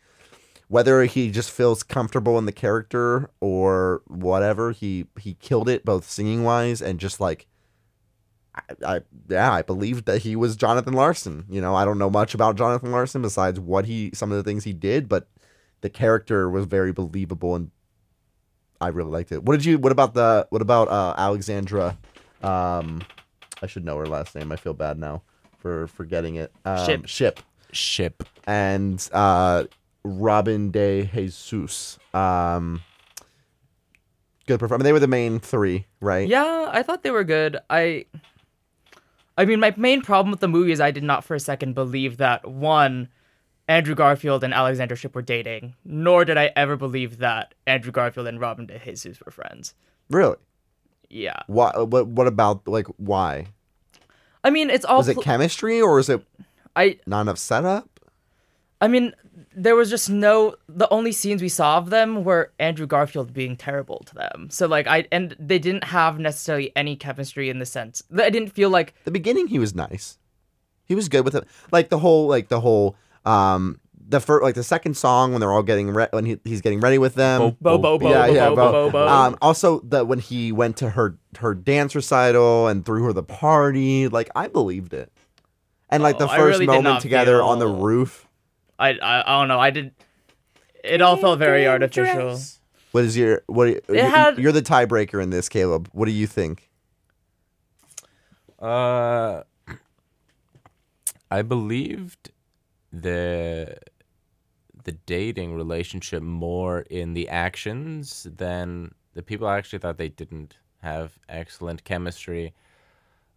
whether 0.68 1.02
he 1.06 1.32
just 1.32 1.50
feels 1.50 1.82
comfortable 1.82 2.38
in 2.38 2.46
the 2.46 2.52
character 2.52 3.28
or 3.40 4.02
whatever, 4.06 4.70
he 4.70 5.06
he 5.18 5.34
killed 5.34 5.68
it 5.68 5.84
both 5.84 6.08
singing 6.08 6.44
wise 6.44 6.80
and 6.80 7.00
just 7.00 7.18
like. 7.20 7.48
I, 8.54 8.60
I 8.84 9.00
yeah, 9.28 9.52
I 9.52 9.62
believed 9.62 10.06
that 10.06 10.22
he 10.22 10.36
was 10.36 10.54
Jonathan 10.54 10.94
Larson. 10.94 11.46
You 11.48 11.60
know, 11.60 11.74
I 11.74 11.84
don't 11.84 11.98
know 11.98 12.10
much 12.10 12.32
about 12.32 12.54
Jonathan 12.56 12.92
Larson 12.92 13.22
besides 13.22 13.58
what 13.58 13.86
he 13.86 14.12
some 14.14 14.30
of 14.30 14.36
the 14.36 14.44
things 14.44 14.62
he 14.62 14.72
did, 14.72 15.08
but 15.08 15.28
the 15.80 15.90
character 15.90 16.48
was 16.48 16.66
very 16.66 16.92
believable 16.92 17.56
and 17.56 17.72
I 18.80 18.88
really 18.88 19.10
liked 19.10 19.32
it. 19.32 19.42
What 19.42 19.56
did 19.56 19.64
you? 19.64 19.78
What 19.78 19.92
about 19.92 20.14
the? 20.14 20.46
What 20.50 20.62
about 20.62 20.88
uh, 20.88 21.14
Alexandra? 21.18 21.98
Um, 22.42 23.02
I 23.62 23.66
should 23.66 23.84
know 23.84 23.96
her 23.98 24.06
last 24.06 24.34
name. 24.34 24.50
I 24.52 24.56
feel 24.56 24.72
bad 24.74 24.98
now 24.98 25.22
for 25.58 25.86
forgetting 25.88 26.36
it. 26.36 26.52
Um, 26.64 26.86
Shipp. 26.86 27.06
Shipp 27.06 27.40
Shipp. 27.72 28.22
and 28.46 29.08
uh, 29.12 29.64
Robin 30.02 30.70
de 30.70 31.04
Jesus. 31.14 31.98
Um, 32.14 32.82
good 34.46 34.58
performance. 34.58 34.84
They 34.84 34.92
were 34.92 35.00
the 35.00 35.06
main 35.08 35.38
three, 35.40 35.86
right? 36.00 36.26
Yeah, 36.26 36.70
I 36.72 36.82
thought 36.82 37.02
they 37.02 37.10
were 37.10 37.24
good. 37.24 37.58
I 37.68 38.06
I 39.36 39.44
mean, 39.44 39.60
my 39.60 39.74
main 39.76 40.02
problem 40.02 40.30
with 40.30 40.40
the 40.40 40.48
movie 40.48 40.72
is 40.72 40.80
I 40.80 40.90
did 40.90 41.02
not 41.04 41.24
for 41.24 41.34
a 41.34 41.40
second 41.40 41.74
believe 41.74 42.16
that 42.16 42.48
one 42.48 43.08
Andrew 43.70 43.94
Garfield 43.94 44.42
and 44.42 44.52
Alexandra 44.52 44.96
Shipp 44.96 45.14
were 45.14 45.22
dating, 45.22 45.76
nor 45.84 46.24
did 46.24 46.36
I 46.36 46.50
ever 46.56 46.76
believe 46.76 47.18
that 47.18 47.54
Andrew 47.68 47.92
Garfield 47.92 48.26
and 48.26 48.40
Robin 48.40 48.66
De 48.66 48.80
Jesus 48.80 49.20
were 49.24 49.30
friends. 49.30 49.74
Really? 50.10 50.36
Yeah. 51.08 51.38
Why? 51.46 51.70
What? 51.78 52.08
What 52.08 52.26
about 52.26 52.66
like 52.66 52.88
why? 52.96 53.46
I 54.42 54.50
mean, 54.50 54.70
it's 54.70 54.84
all 54.84 54.98
Was 54.98 55.08
it 55.08 55.14
pl- 55.14 55.22
chemistry 55.22 55.80
or 55.80 56.00
is 56.00 56.08
it 56.08 56.20
I 56.74 56.98
not 57.06 57.22
enough 57.22 57.38
setup? 57.38 58.00
I 58.80 58.88
mean, 58.88 59.14
there 59.54 59.76
was 59.76 59.88
just 59.88 60.10
no 60.10 60.56
the 60.68 60.88
only 60.90 61.12
scenes 61.12 61.40
we 61.40 61.48
saw 61.48 61.78
of 61.78 61.90
them 61.90 62.24
were 62.24 62.52
Andrew 62.58 62.88
Garfield 62.88 63.32
being 63.32 63.56
terrible 63.56 64.02
to 64.06 64.14
them. 64.16 64.48
So 64.50 64.66
like 64.66 64.88
I 64.88 65.06
and 65.12 65.36
they 65.38 65.60
didn't 65.60 65.84
have 65.84 66.18
necessarily 66.18 66.72
any 66.74 66.96
chemistry 66.96 67.48
in 67.48 67.60
the 67.60 67.66
sense. 67.66 68.02
that 68.10 68.26
I 68.26 68.30
didn't 68.30 68.50
feel 68.50 68.70
like 68.70 68.94
the 69.04 69.12
beginning 69.12 69.46
he 69.46 69.60
was 69.60 69.76
nice. 69.76 70.18
He 70.86 70.96
was 70.96 71.08
good 71.08 71.24
with 71.24 71.36
it. 71.36 71.44
Like 71.70 71.88
the 71.88 72.00
whole 72.00 72.26
like 72.26 72.48
the 72.48 72.60
whole 72.60 72.96
um 73.24 73.80
the 74.08 74.18
first 74.20 74.42
like 74.42 74.54
the 74.56 74.62
second 74.64 74.96
song 74.96 75.30
when 75.32 75.40
they're 75.40 75.52
all 75.52 75.62
getting 75.62 75.90
re- 75.90 76.08
when 76.10 76.24
he, 76.24 76.40
he's 76.44 76.60
getting 76.60 76.80
ready 76.80 76.98
with 76.98 77.14
them. 77.14 77.56
bo 77.60 77.78
bo 77.78 77.98
bo 77.98 78.10
yeah, 78.10 78.26
bo 78.26 78.32
yeah, 78.32 78.48
bo 78.48 78.56
bo- 78.56 78.72
bo 78.72 78.90
bo. 78.90 79.08
Um 79.08 79.36
also 79.40 79.80
the 79.80 80.04
when 80.04 80.18
he 80.18 80.50
went 80.52 80.76
to 80.78 80.90
her 80.90 81.16
her 81.38 81.54
dance 81.54 81.94
recital 81.94 82.66
and 82.66 82.84
threw 82.84 83.04
her 83.04 83.12
the 83.12 83.22
party, 83.22 84.08
like 84.08 84.28
I 84.34 84.48
believed 84.48 84.92
it. 84.94 85.12
And 85.90 86.02
like 86.02 86.16
Oh, 86.16 86.26
the 86.26 86.28
I 86.28 86.36
first 86.38 86.54
really 86.54 86.66
did 86.66 86.72
moment 86.72 86.94
not 86.94 87.02
together 87.02 87.42
on 87.42 87.58
the 87.60 87.68
roof. 87.68 88.26
I, 88.78 88.90
I 88.94 89.20
I 89.36 89.38
don't 89.40 89.48
know. 89.48 89.60
I 89.60 89.70
did. 89.70 89.92
It 90.82 91.02
all 91.02 91.16
felt 91.16 91.38
very 91.38 91.66
artificial. 91.68 92.40
What 92.92 93.04
is 93.04 93.16
your 93.16 93.42
what 93.46 93.68
you, 93.88 94.00
had- 94.00 94.38
you're 94.38 94.50
the 94.52 94.62
tiebreaker 94.62 95.22
in 95.22 95.30
this, 95.30 95.48
Caleb. 95.48 95.88
What 95.92 96.06
do 96.06 96.12
you 96.12 96.26
think? 96.26 96.68
Uh, 98.58 99.42
I 101.30 101.42
believed 101.42 102.30
the 102.92 103.76
the 104.84 104.92
dating 105.06 105.54
relationship 105.54 106.22
more 106.22 106.80
in 106.90 107.12
the 107.14 107.28
actions 107.28 108.26
than 108.36 108.92
the 109.14 109.22
people 109.22 109.46
actually 109.48 109.78
thought 109.78 109.98
they 109.98 110.08
didn't 110.08 110.56
have 110.82 111.18
excellent 111.28 111.84
chemistry. 111.84 112.54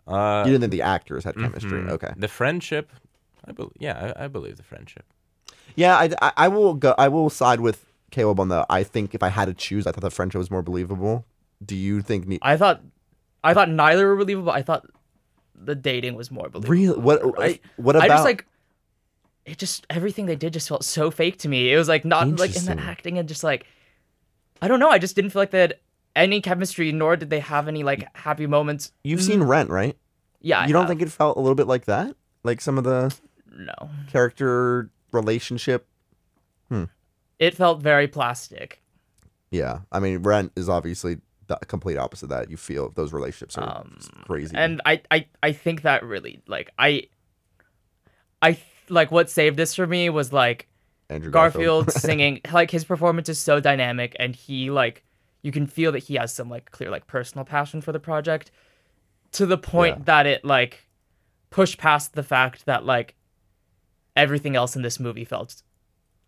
Uh, 0.08 0.44
You 0.46 0.52
didn't 0.54 0.62
think 0.62 0.72
the 0.72 0.82
actors 0.82 1.24
had 1.26 1.36
chemistry. 1.36 1.82
mhm. 1.82 1.90
Okay. 1.92 2.14
The 2.16 2.28
friendship, 2.30 2.92
I 3.46 3.52
bel 3.52 3.72
yeah, 3.78 4.14
I, 4.18 4.26
I 4.26 4.28
believe 4.28 4.56
the 4.58 4.64
friendship. 4.64 5.06
Yeah, 5.76 5.98
I, 5.98 6.10
I, 6.22 6.32
I 6.38 6.48
will 6.48 6.74
go. 6.76 6.96
I 6.98 7.08
will 7.10 7.30
side 7.30 7.60
with 7.60 7.86
Caleb 8.12 8.40
on 8.40 8.48
the. 8.50 8.66
I 8.70 8.84
think 8.84 9.14
if 9.16 9.24
I 9.24 9.30
had 9.30 9.46
to 9.46 9.54
choose, 9.54 9.86
I 9.88 9.92
thought 9.92 10.02
the 10.02 10.12
friendship 10.12 10.40
was 10.40 10.52
more 10.52 10.62
believable. 10.62 11.26
Do 11.66 11.76
you 11.76 12.02
think? 12.02 12.28
Ne- 12.28 12.40
I 12.42 12.58
thought, 12.58 12.82
I 13.44 13.54
thought 13.54 13.70
neither 13.70 14.08
were 14.08 14.16
believable. 14.18 14.52
I 14.52 14.62
thought 14.62 14.86
the 15.56 15.76
dating 15.76 16.16
was 16.16 16.30
more 16.32 16.50
believable. 16.50 16.72
really? 16.74 17.00
What? 17.00 17.22
I- 17.42 17.60
what 17.78 17.96
about? 17.96 18.06
I 18.06 18.08
just 18.14 18.24
like 18.26 18.46
it. 19.46 19.58
Just 19.58 19.86
everything 19.90 20.26
they 20.26 20.36
did 20.36 20.54
just 20.54 20.68
felt 20.70 20.84
so 20.84 21.12
fake 21.12 21.38
to 21.40 21.48
me. 21.50 21.72
It 21.74 21.78
was 21.78 21.88
like 21.88 22.06
not 22.06 22.28
like 22.40 22.56
in 22.56 22.66
the 22.66 22.80
acting 22.80 23.18
and 23.18 23.28
just 23.28 23.44
like 23.44 23.66
I 24.62 24.68
don't 24.68 24.80
know. 24.80 24.90
I 24.90 24.98
just 25.00 25.16
didn't 25.16 25.32
feel 25.32 25.42
like 25.42 25.52
they 25.52 25.60
had 25.62 25.76
any 26.16 26.42
chemistry, 26.42 26.92
nor 26.92 27.16
did 27.16 27.30
they 27.30 27.40
have 27.40 27.68
any 27.68 27.84
like 27.84 28.08
happy 28.16 28.48
moments. 28.48 28.92
You've 29.04 29.24
seen 29.24 29.44
Rent, 29.44 29.70
right? 29.70 29.98
Yeah, 30.42 30.60
I 30.60 30.68
you 30.68 30.74
don't 30.74 30.84
have. 30.84 30.90
think 30.90 31.02
it 31.02 31.10
felt 31.12 31.38
a 31.38 31.40
little 31.40 31.56
bit 31.56 31.68
like 31.68 31.86
that? 31.86 32.16
Like 32.44 32.62
some 32.62 32.78
of 32.78 32.84
the 32.84 33.14
no? 33.52 33.90
character 34.10 34.90
relationship. 35.12 35.88
Hmm. 36.70 36.86
It 37.40 37.56
felt 37.56 37.82
very 37.82 38.08
plastic. 38.08 38.82
Yeah, 39.52 39.80
I 39.92 40.00
mean, 40.00 40.20
Rent 40.24 40.52
is 40.56 40.68
obviously 40.70 41.18
the 41.48 41.58
complete 41.68 41.98
opposite 41.98 42.26
of 42.26 42.30
that. 42.30 42.50
You 42.50 42.58
feel 42.58 42.90
those 42.92 43.12
relationships 43.14 43.58
are 43.58 43.80
Um, 43.82 43.98
crazy. 44.26 44.56
and 44.56 44.82
I, 44.86 45.02
I 45.12 45.28
i 45.44 45.52
think 45.52 45.82
that 45.82 46.04
really 46.04 46.42
like 46.48 46.72
i 46.80 47.04
i 48.42 48.54
like 48.90 49.12
what 49.12 49.30
saved 49.30 49.58
this 49.58 49.76
for 49.76 49.88
me 49.88 50.10
was 50.10 50.32
like 50.34 50.68
Andrew 51.10 51.32
garfield 51.32 51.92
singing 52.06 52.42
like 52.52 52.72
his 52.72 52.84
performance 52.86 53.30
is 53.30 53.40
so 53.40 53.60
dynamic 53.60 54.16
and 54.20 54.36
he 54.36 54.70
like 54.72 55.04
you 55.42 55.52
can 55.52 55.68
feel 55.68 55.92
that 55.92 56.00
he 56.04 56.16
has 56.16 56.34
some 56.34 56.50
like 56.50 56.72
clear 56.72 56.90
like 56.90 57.08
personal 57.08 57.46
passion 57.46 57.82
for 57.82 57.92
the 57.92 58.00
project 58.00 58.52
to 59.34 59.46
the 59.46 59.58
point 59.58 59.98
Yeah. 60.00 60.04
that 60.06 60.26
it 60.26 60.46
like 60.46 60.88
pushed 61.50 61.78
past 61.78 62.14
the 62.14 62.24
fact 62.24 62.66
that 62.66 62.86
like 62.86 63.16
everything 64.16 64.56
else 64.56 64.76
in 64.76 64.82
this 64.82 65.00
movie 65.00 65.26
felt 65.26 65.62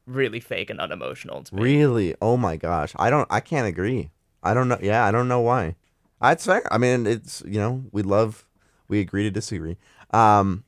really 0.05 0.39
fake 0.39 0.69
and 0.69 0.79
unemotional 0.79 1.43
to 1.43 1.55
me. 1.55 1.61
Really? 1.63 2.15
Oh 2.21 2.37
my 2.37 2.57
gosh. 2.57 2.93
I 2.97 3.09
don't 3.09 3.27
I 3.31 3.39
can't 3.39 3.67
agree. 3.67 4.11
I 4.43 4.53
don't 4.53 4.67
know. 4.67 4.77
Yeah, 4.81 5.05
I 5.05 5.11
don't 5.11 5.27
know 5.27 5.41
why. 5.41 5.75
That's 6.21 6.45
fair. 6.45 6.61
I 6.71 6.77
mean, 6.77 7.05
it's, 7.07 7.43
you 7.45 7.59
know, 7.59 7.83
we 7.91 8.01
love 8.03 8.45
we 8.87 8.99
agree 8.99 9.23
to 9.23 9.31
disagree. 9.31 9.77
Um 10.11 10.63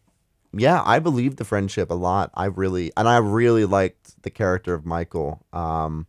yeah, 0.53 0.81
I 0.85 0.99
believe 0.99 1.35
the 1.35 1.45
friendship 1.45 1.89
a 1.89 1.95
lot. 1.95 2.31
I 2.33 2.45
really 2.45 2.91
and 2.97 3.07
I 3.07 3.17
really 3.17 3.65
liked 3.65 4.21
the 4.23 4.29
character 4.29 4.73
of 4.73 4.85
Michael. 4.85 5.45
Um 5.53 6.07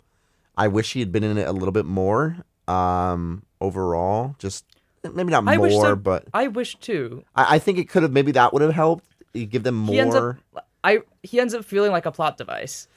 I 0.56 0.68
wish 0.68 0.92
he 0.92 1.00
had 1.00 1.12
been 1.12 1.24
in 1.24 1.38
it 1.38 1.46
a 1.46 1.52
little 1.52 1.72
bit 1.72 1.86
more. 1.86 2.36
Um 2.66 3.42
overall, 3.60 4.34
just 4.38 4.64
maybe 5.02 5.30
not 5.30 5.46
I 5.46 5.56
more, 5.56 5.96
but 5.96 6.26
I 6.34 6.48
wish 6.48 6.76
too. 6.76 7.24
I, 7.34 7.56
I 7.56 7.58
think 7.58 7.78
it 7.78 7.88
could 7.88 8.02
have 8.02 8.12
maybe 8.12 8.32
that 8.32 8.52
would 8.52 8.62
have 8.62 8.74
helped. 8.74 9.04
You 9.34 9.46
give 9.46 9.62
them 9.62 9.86
He 9.86 9.98
ends 9.98 10.14
more, 10.14 10.38
up. 10.56 10.66
I 10.84 11.00
he 11.22 11.40
ends 11.40 11.54
up 11.54 11.64
feeling 11.64 11.92
like 11.92 12.06
a 12.06 12.12
plot 12.12 12.36
device. 12.36 12.88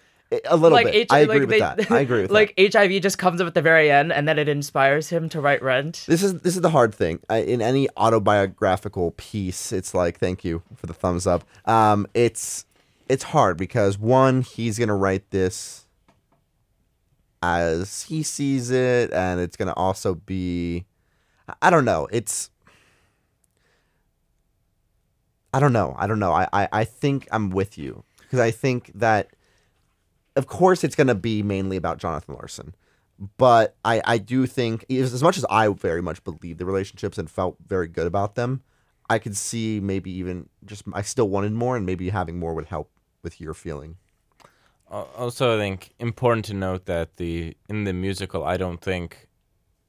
A 0.45 0.55
little 0.55 0.75
like 0.75 0.85
bit. 0.87 0.95
H- 0.95 1.07
I 1.09 1.19
agree 1.19 1.33
like 1.39 1.39
with 1.41 1.49
they- 1.49 1.59
that. 1.59 1.91
I 1.91 1.99
agree 1.99 2.21
with 2.21 2.29
that. 2.29 2.33
like 2.33 2.55
that. 2.55 2.73
HIV 2.73 3.01
just 3.01 3.17
comes 3.17 3.41
up 3.41 3.47
at 3.47 3.53
the 3.53 3.61
very 3.61 3.91
end, 3.91 4.11
and 4.13 4.27
then 4.27 4.39
it 4.39 4.47
inspires 4.47 5.09
him 5.09 5.27
to 5.29 5.41
write 5.41 5.61
Rent. 5.61 6.05
This 6.07 6.23
is 6.23 6.39
this 6.39 6.55
is 6.55 6.61
the 6.61 6.69
hard 6.69 6.93
thing. 6.95 7.19
I, 7.29 7.37
in 7.37 7.61
any 7.61 7.87
autobiographical 7.97 9.11
piece, 9.17 9.71
it's 9.71 9.93
like 9.93 10.19
thank 10.19 10.43
you 10.45 10.61
for 10.75 10.87
the 10.87 10.93
thumbs 10.93 11.27
up. 11.27 11.43
Um, 11.65 12.07
it's 12.13 12.65
it's 13.09 13.23
hard 13.25 13.57
because 13.57 13.97
one, 13.97 14.41
he's 14.41 14.79
gonna 14.79 14.95
write 14.95 15.29
this 15.31 15.85
as 17.43 18.03
he 18.03 18.23
sees 18.23 18.71
it, 18.71 19.11
and 19.11 19.39
it's 19.41 19.57
gonna 19.57 19.73
also 19.73 20.15
be, 20.15 20.85
I 21.61 21.69
don't 21.69 21.85
know. 21.85 22.07
It's 22.11 22.49
I 25.53 25.59
don't 25.59 25.73
know. 25.73 25.95
I 25.97 26.07
don't 26.07 26.19
know. 26.19 26.31
I 26.31 26.47
I, 26.53 26.67
I 26.71 26.83
think 26.85 27.27
I'm 27.31 27.49
with 27.49 27.77
you 27.77 28.03
because 28.19 28.39
I 28.39 28.51
think 28.51 28.91
that, 28.95 29.29
of 30.35 30.47
course, 30.47 30.83
it's 30.83 30.95
gonna 30.95 31.15
be 31.15 31.43
mainly 31.43 31.77
about 31.77 31.97
Jonathan 31.97 32.35
Larson 32.35 32.73
but 33.37 33.75
I, 33.85 34.01
I 34.03 34.17
do 34.17 34.47
think 34.47 34.85
as 34.91 35.21
much 35.21 35.37
as 35.37 35.45
I 35.49 35.67
very 35.67 36.01
much 36.01 36.23
believe 36.23 36.57
the 36.57 36.65
relationships 36.65 37.19
and 37.19 37.29
felt 37.29 37.55
very 37.65 37.87
good 37.87 38.07
about 38.07 38.33
them, 38.33 38.63
I 39.09 39.19
could 39.19 39.37
see 39.37 39.79
maybe 39.79 40.09
even 40.11 40.49
just 40.65 40.83
I 40.93 41.03
still 41.03 41.29
wanted 41.29 41.51
more 41.51 41.77
and 41.77 41.85
maybe 41.85 42.09
having 42.09 42.39
more 42.39 42.55
would 42.55 42.65
help 42.65 42.89
with 43.21 43.39
your 43.39 43.53
feeling. 43.53 43.97
Uh, 44.89 45.03
also, 45.15 45.55
I 45.55 45.59
think 45.59 45.93
important 45.99 46.45
to 46.45 46.55
note 46.55 46.85
that 46.85 47.17
the 47.17 47.55
in 47.69 47.83
the 47.83 47.93
musical, 47.93 48.43
I 48.43 48.57
don't 48.57 48.81
think 48.81 49.27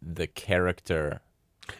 the 0.02 0.26
character. 0.26 1.20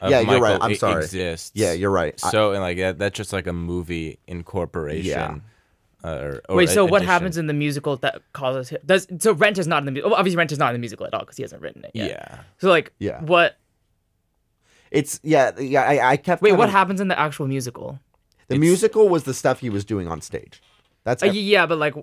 Of 0.00 0.10
Yeah, 0.10 0.20
you're 0.20 0.40
right. 0.40 0.58
I'm 0.60 0.74
sorry. 0.76 1.04
Exists. 1.04 1.50
Yeah, 1.54 1.72
you're 1.72 1.90
right. 1.90 2.18
So, 2.18 2.52
and 2.52 2.62
like 2.62 2.78
that, 2.78 2.98
that's 2.98 3.16
just 3.16 3.32
like 3.32 3.46
a 3.46 3.52
movie 3.52 4.18
incorporation. 4.26 5.42
Uh, 6.04 6.08
or, 6.08 6.42
or 6.48 6.56
Wait, 6.56 6.68
so 6.68 6.82
a- 6.82 6.84
what 6.86 6.98
addition. 7.02 7.12
happens 7.12 7.36
in 7.38 7.46
the 7.46 7.52
musical 7.52 7.96
that 7.98 8.20
causes 8.32 8.68
him? 8.70 8.80
Does 8.84 9.06
so 9.18 9.32
Rent 9.34 9.58
is 9.58 9.66
not 9.66 9.78
in 9.78 9.86
the 9.86 9.92
musical? 9.92 10.14
Obviously, 10.16 10.36
Rent 10.36 10.50
is 10.52 10.58
not 10.58 10.70
in 10.70 10.74
the 10.74 10.80
musical 10.80 11.06
at 11.06 11.14
all 11.14 11.20
because 11.20 11.36
he 11.36 11.42
hasn't 11.42 11.62
written 11.62 11.84
it 11.84 11.92
yet. 11.94 12.08
Yeah. 12.10 12.40
So 12.58 12.68
like, 12.68 12.92
Yeah. 12.98 13.20
what? 13.22 13.56
It's 14.90 15.20
yeah, 15.22 15.52
yeah. 15.58 15.82
I, 15.82 16.10
I 16.12 16.16
kept 16.16 16.42
Wait, 16.42 16.50
kind 16.50 16.58
what 16.58 16.70
happens 16.70 17.00
in 17.00 17.08
the 17.08 17.18
actual 17.18 17.46
musical? 17.46 17.98
The 18.48 18.56
It's- 18.56 18.60
musical 18.60 19.08
was 19.08 19.24
the 19.24 19.34
stuff 19.34 19.60
he 19.60 19.70
was 19.70 19.84
doing 19.84 20.08
on 20.08 20.20
stage. 20.20 20.60
That's 21.04 21.22
Uh, 21.22 21.26
yeah, 21.26 21.66
but 21.66 21.78
like, 21.78 21.94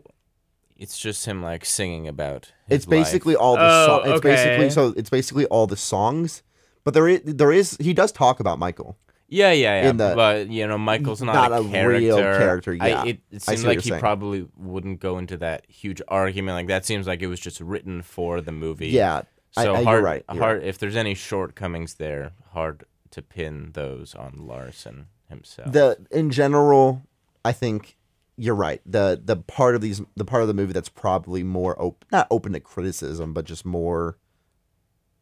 It's 0.77 0.97
just 0.97 1.25
him 1.25 1.43
like 1.43 1.65
singing 1.65 2.07
about. 2.07 2.51
His 2.67 2.77
it's 2.77 2.85
basically 2.85 3.35
life. 3.35 3.41
all 3.43 3.55
the 3.57 3.61
Oh, 3.63 3.85
songs. 3.85 4.09
It's 4.11 4.21
basically 4.21 4.65
okay. 4.65 4.69
so 4.69 4.93
it's 4.97 5.09
basically 5.09 5.45
all 5.47 5.67
the 5.67 5.77
songs. 5.77 6.41
But 6.83 6.93
there 6.93 7.07
is 7.07 7.21
there 7.25 7.51
is 7.51 7.77
he 7.79 7.93
does 7.93 8.11
talk 8.11 8.39
about 8.39 8.57
Michael. 8.57 8.97
Yeah, 9.29 9.51
yeah, 9.51 9.83
yeah. 9.83 9.91
the- 9.91 10.13
but 10.15 10.49
you 10.49 10.65
know, 10.67 10.77
Michael's 10.77 11.21
not, 11.21 11.33
not 11.33 11.51
a, 11.51 11.55
a 11.65 11.69
character. 11.69 11.99
real 11.99 12.17
character, 12.17 12.73
yeah. 12.73 13.03
it, 13.05 13.21
I 13.31 13.35
it 13.35 13.41
see 13.43 13.51
seems 13.55 13.65
like 13.65 13.81
he 13.81 13.89
saying. 13.89 13.99
probably 13.99 14.47
wouldn't 14.57 14.99
go 14.99 15.17
into 15.17 15.37
that 15.37 15.65
huge 15.69 16.01
argument. 16.07 16.55
Like 16.55 16.67
that 16.67 16.85
seems 16.85 17.05
like 17.07 17.21
it 17.21 17.27
was 17.27 17.39
just 17.39 17.61
written 17.61 18.01
for 18.01 18.41
the 18.41 18.51
movie. 18.51 18.87
Yeah, 18.89 19.21
I- 19.55 19.63
So 19.63 19.73
I- 19.73 19.77
you're 19.77 19.83
hard, 19.85 20.03
right, 20.03 20.23
hard. 20.29 20.63
If 20.63 20.77
there's 20.79 20.95
any 20.95 21.13
shortcomings 21.13 21.95
there, 21.95 22.31
hard 22.53 22.83
to 23.11 23.21
pin 23.21 23.71
those 23.73 24.15
on 24.15 24.33
Larson 24.37 25.07
himself. 25.29 25.71
the 25.71 25.97
in 26.11 26.29
general, 26.31 27.03
I 27.45 27.51
think 27.51 27.97
you're 28.35 28.55
right. 28.55 28.81
The 28.85 29.19
the 29.23 29.35
part 29.35 29.75
of 29.75 29.81
these 29.81 30.01
the 30.15 30.25
part 30.25 30.41
of 30.41 30.47
the 30.47 30.53
movie 30.53 30.73
that's 30.73 30.89
probably 30.89 31.43
more 31.43 31.79
open, 31.81 32.07
not 32.11 32.25
open 32.31 32.53
to 32.53 32.59
criticism, 32.59 33.33
but 33.33 33.45
just 33.45 33.65
more 33.65 34.17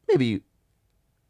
maybe 0.07 0.41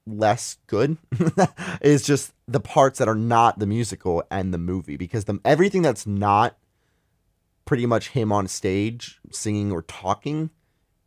less 0.07 0.57
good 0.67 0.97
is 1.81 2.01
just 2.03 2.33
the 2.47 2.61
parts 2.61 2.97
that 2.99 3.07
are 3.09 3.15
not 3.15 3.59
the 3.59 3.65
musical 3.67 4.23
and 4.31 4.53
the 4.53 4.57
movie 4.57 4.95
because 4.95 5.25
the 5.25 5.37
everything 5.43 5.81
that's 5.81 6.07
not 6.07 6.57
pretty 7.65 7.85
much 7.85 8.09
him 8.09 8.31
on 8.31 8.47
stage 8.47 9.19
singing 9.31 9.71
or 9.71 9.81
talking 9.81 10.49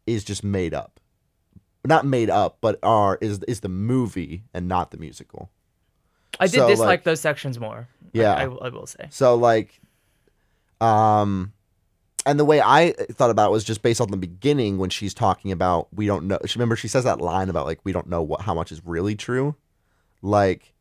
is 0.06 0.22
just 0.22 0.44
made 0.44 0.74
up. 0.74 1.00
Not 1.86 2.04
made 2.04 2.28
up, 2.28 2.58
but 2.60 2.78
are 2.82 3.16
is 3.22 3.40
is 3.48 3.60
the 3.60 3.70
movie 3.70 4.44
and 4.52 4.68
not 4.68 4.90
the 4.90 4.98
musical. 4.98 5.50
I 6.38 6.46
did 6.46 6.56
So, 6.56 6.68
dislike 6.68 6.86
like- 6.86 7.04
those 7.04 7.20
sections 7.20 7.58
more. 7.58 7.88
Yeah. 8.12 8.34
I, 8.34 8.42
I, 8.42 8.46
will- 8.48 8.62
I 8.62 8.68
will 8.68 8.86
say. 8.86 9.06
So 9.10 9.34
like, 9.36 9.80
um, 10.80 11.52
and 12.26 12.38
the 12.38 12.44
way 12.44 12.60
I 12.60 12.92
thought 13.12 13.30
about 13.30 13.48
it 13.48 13.52
was 13.52 13.64
just 13.64 13.82
based 13.82 14.00
on 14.00 14.10
the 14.10 14.16
beginning 14.16 14.78
when 14.78 14.90
she's 14.90 15.14
talking 15.14 15.52
about 15.52 15.88
we 15.92 16.06
don't 16.06 16.26
know. 16.26 16.38
She 16.44 16.58
remember 16.58 16.76
she 16.76 16.88
says 16.88 17.04
that 17.04 17.20
line 17.20 17.48
about 17.48 17.66
like 17.66 17.80
we 17.84 17.92
don't 17.92 18.08
know 18.08 18.22
what 18.22 18.42
how 18.42 18.54
much 18.54 18.72
is 18.72 18.82
really 18.84 19.14
true, 19.14 19.56
like 20.22 20.74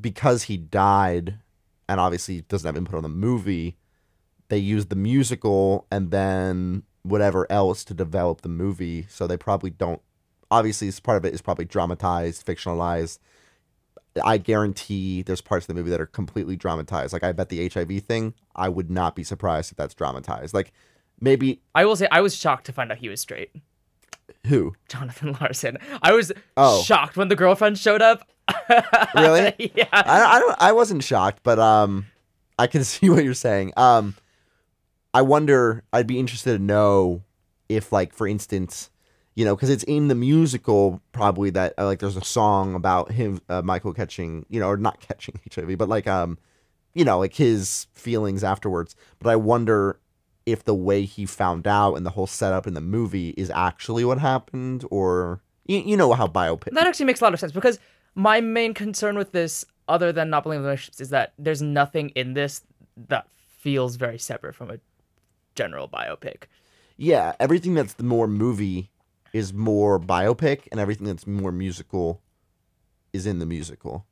because 0.00 0.44
he 0.44 0.56
died, 0.56 1.38
and 1.88 2.00
obviously 2.00 2.42
doesn't 2.42 2.66
have 2.66 2.76
input 2.76 2.94
on 2.94 3.02
the 3.02 3.08
movie. 3.08 3.76
They 4.48 4.58
used 4.58 4.88
the 4.88 4.96
musical 4.96 5.86
and 5.90 6.10
then 6.10 6.84
whatever 7.02 7.50
else 7.50 7.84
to 7.84 7.94
develop 7.94 8.42
the 8.42 8.48
movie. 8.48 9.06
So 9.08 9.26
they 9.26 9.36
probably 9.36 9.70
don't. 9.70 10.00
Obviously, 10.50 10.90
part 11.02 11.16
of 11.16 11.24
it 11.24 11.34
is 11.34 11.42
probably 11.42 11.64
dramatized, 11.64 12.46
fictionalized. 12.46 13.18
I 14.24 14.36
guarantee 14.38 15.22
there's 15.22 15.40
parts 15.40 15.64
of 15.64 15.68
the 15.68 15.74
movie 15.74 15.90
that 15.90 16.00
are 16.00 16.06
completely 16.06 16.56
dramatized. 16.56 17.12
Like 17.12 17.24
I 17.24 17.32
bet 17.32 17.48
the 17.48 17.68
HIV 17.68 18.02
thing, 18.04 18.34
I 18.54 18.68
would 18.68 18.90
not 18.90 19.14
be 19.16 19.24
surprised 19.24 19.70
if 19.70 19.76
that's 19.76 19.94
dramatized. 19.94 20.52
Like 20.54 20.72
maybe 21.20 21.60
I 21.74 21.84
will 21.84 21.96
say 21.96 22.08
I 22.10 22.20
was 22.20 22.34
shocked 22.34 22.66
to 22.66 22.72
find 22.72 22.90
out 22.92 22.98
he 22.98 23.08
was 23.08 23.20
straight. 23.20 23.50
who? 24.46 24.74
Jonathan 24.88 25.36
Larson. 25.40 25.78
I 26.02 26.12
was 26.12 26.32
Oh. 26.56 26.82
shocked 26.82 27.16
when 27.16 27.28
the 27.28 27.36
girlfriend 27.36 27.78
showed 27.78 28.02
up. 28.02 28.28
Really? 29.14 29.54
yeah. 29.74 29.86
I, 29.92 30.36
I 30.36 30.40
don't 30.40 30.56
I 30.60 30.72
wasn't 30.72 31.04
shocked, 31.04 31.40
but 31.42 31.58
um 31.58 32.06
I 32.58 32.66
can 32.66 32.84
see 32.92 33.08
what 33.08 33.24
you're 33.24 33.34
saying. 33.34 33.72
Um 33.76 34.14
I 35.14 35.22
wonder 35.22 35.84
I'd 35.92 36.06
be 36.06 36.18
interested 36.18 36.56
to 36.58 36.62
know 36.62 37.22
if 37.68 37.92
like 37.92 38.12
for 38.12 38.26
instance, 38.26 38.90
you 39.34 39.44
know, 39.44 39.56
cuz 39.56 39.70
it's 39.70 39.84
in 39.84 40.08
the 40.08 40.14
musical 40.14 41.00
probably 41.12 41.50
that 41.50 41.74
uh, 41.78 41.86
like 41.86 42.00
there's 42.00 42.16
a 42.16 42.24
song 42.24 42.74
about 42.74 43.12
him 43.12 43.40
uh, 43.48 43.62
Michael 43.62 43.92
catching, 43.92 44.46
you 44.48 44.60
know, 44.60 44.68
or 44.68 44.76
not 44.76 45.00
catching 45.08 45.40
HIV, 45.52 45.78
but 45.78 45.88
like 45.88 46.06
um 46.06 46.38
you 46.94 47.04
know, 47.04 47.18
like 47.18 47.34
his 47.34 47.86
feelings 47.94 48.44
afterwards. 48.44 48.94
But 49.18 49.30
I 49.30 49.36
wonder 49.36 49.98
if 50.44 50.64
the 50.64 50.74
way 50.74 51.04
he 51.04 51.24
found 51.24 51.66
out 51.66 51.94
and 51.94 52.04
the 52.04 52.10
whole 52.10 52.26
setup 52.26 52.66
in 52.66 52.74
the 52.74 52.80
movie 52.80 53.30
is 53.30 53.50
actually 53.50 54.04
what 54.04 54.18
happened 54.18 54.84
or 54.90 55.40
you, 55.66 55.78
you 55.78 55.96
know 55.96 56.12
how 56.12 56.26
biopic 56.26 56.74
That 56.74 56.86
actually 56.86 57.06
makes 57.06 57.20
a 57.20 57.24
lot 57.24 57.34
of 57.34 57.40
sense 57.40 57.52
because 57.52 57.78
my 58.14 58.40
main 58.40 58.74
concern 58.74 59.16
with 59.16 59.32
this, 59.32 59.64
other 59.88 60.12
than 60.12 60.30
not 60.30 60.42
believing 60.42 60.60
in 60.60 60.66
relationships, 60.66 61.00
is 61.00 61.10
that 61.10 61.32
there's 61.38 61.62
nothing 61.62 62.10
in 62.10 62.34
this 62.34 62.62
that 63.08 63.26
feels 63.58 63.96
very 63.96 64.18
separate 64.18 64.54
from 64.54 64.70
a 64.70 64.78
general 65.54 65.88
biopic. 65.88 66.44
yeah, 66.96 67.34
everything 67.40 67.74
that's 67.74 67.94
the 67.94 68.04
more 68.04 68.26
movie 68.26 68.90
is 69.32 69.52
more 69.52 69.98
biopic, 69.98 70.68
and 70.70 70.80
everything 70.80 71.06
that's 71.06 71.26
more 71.26 71.52
musical 71.52 72.22
is 73.12 73.26
in 73.26 73.38
the 73.38 73.46
musical. 73.46 74.06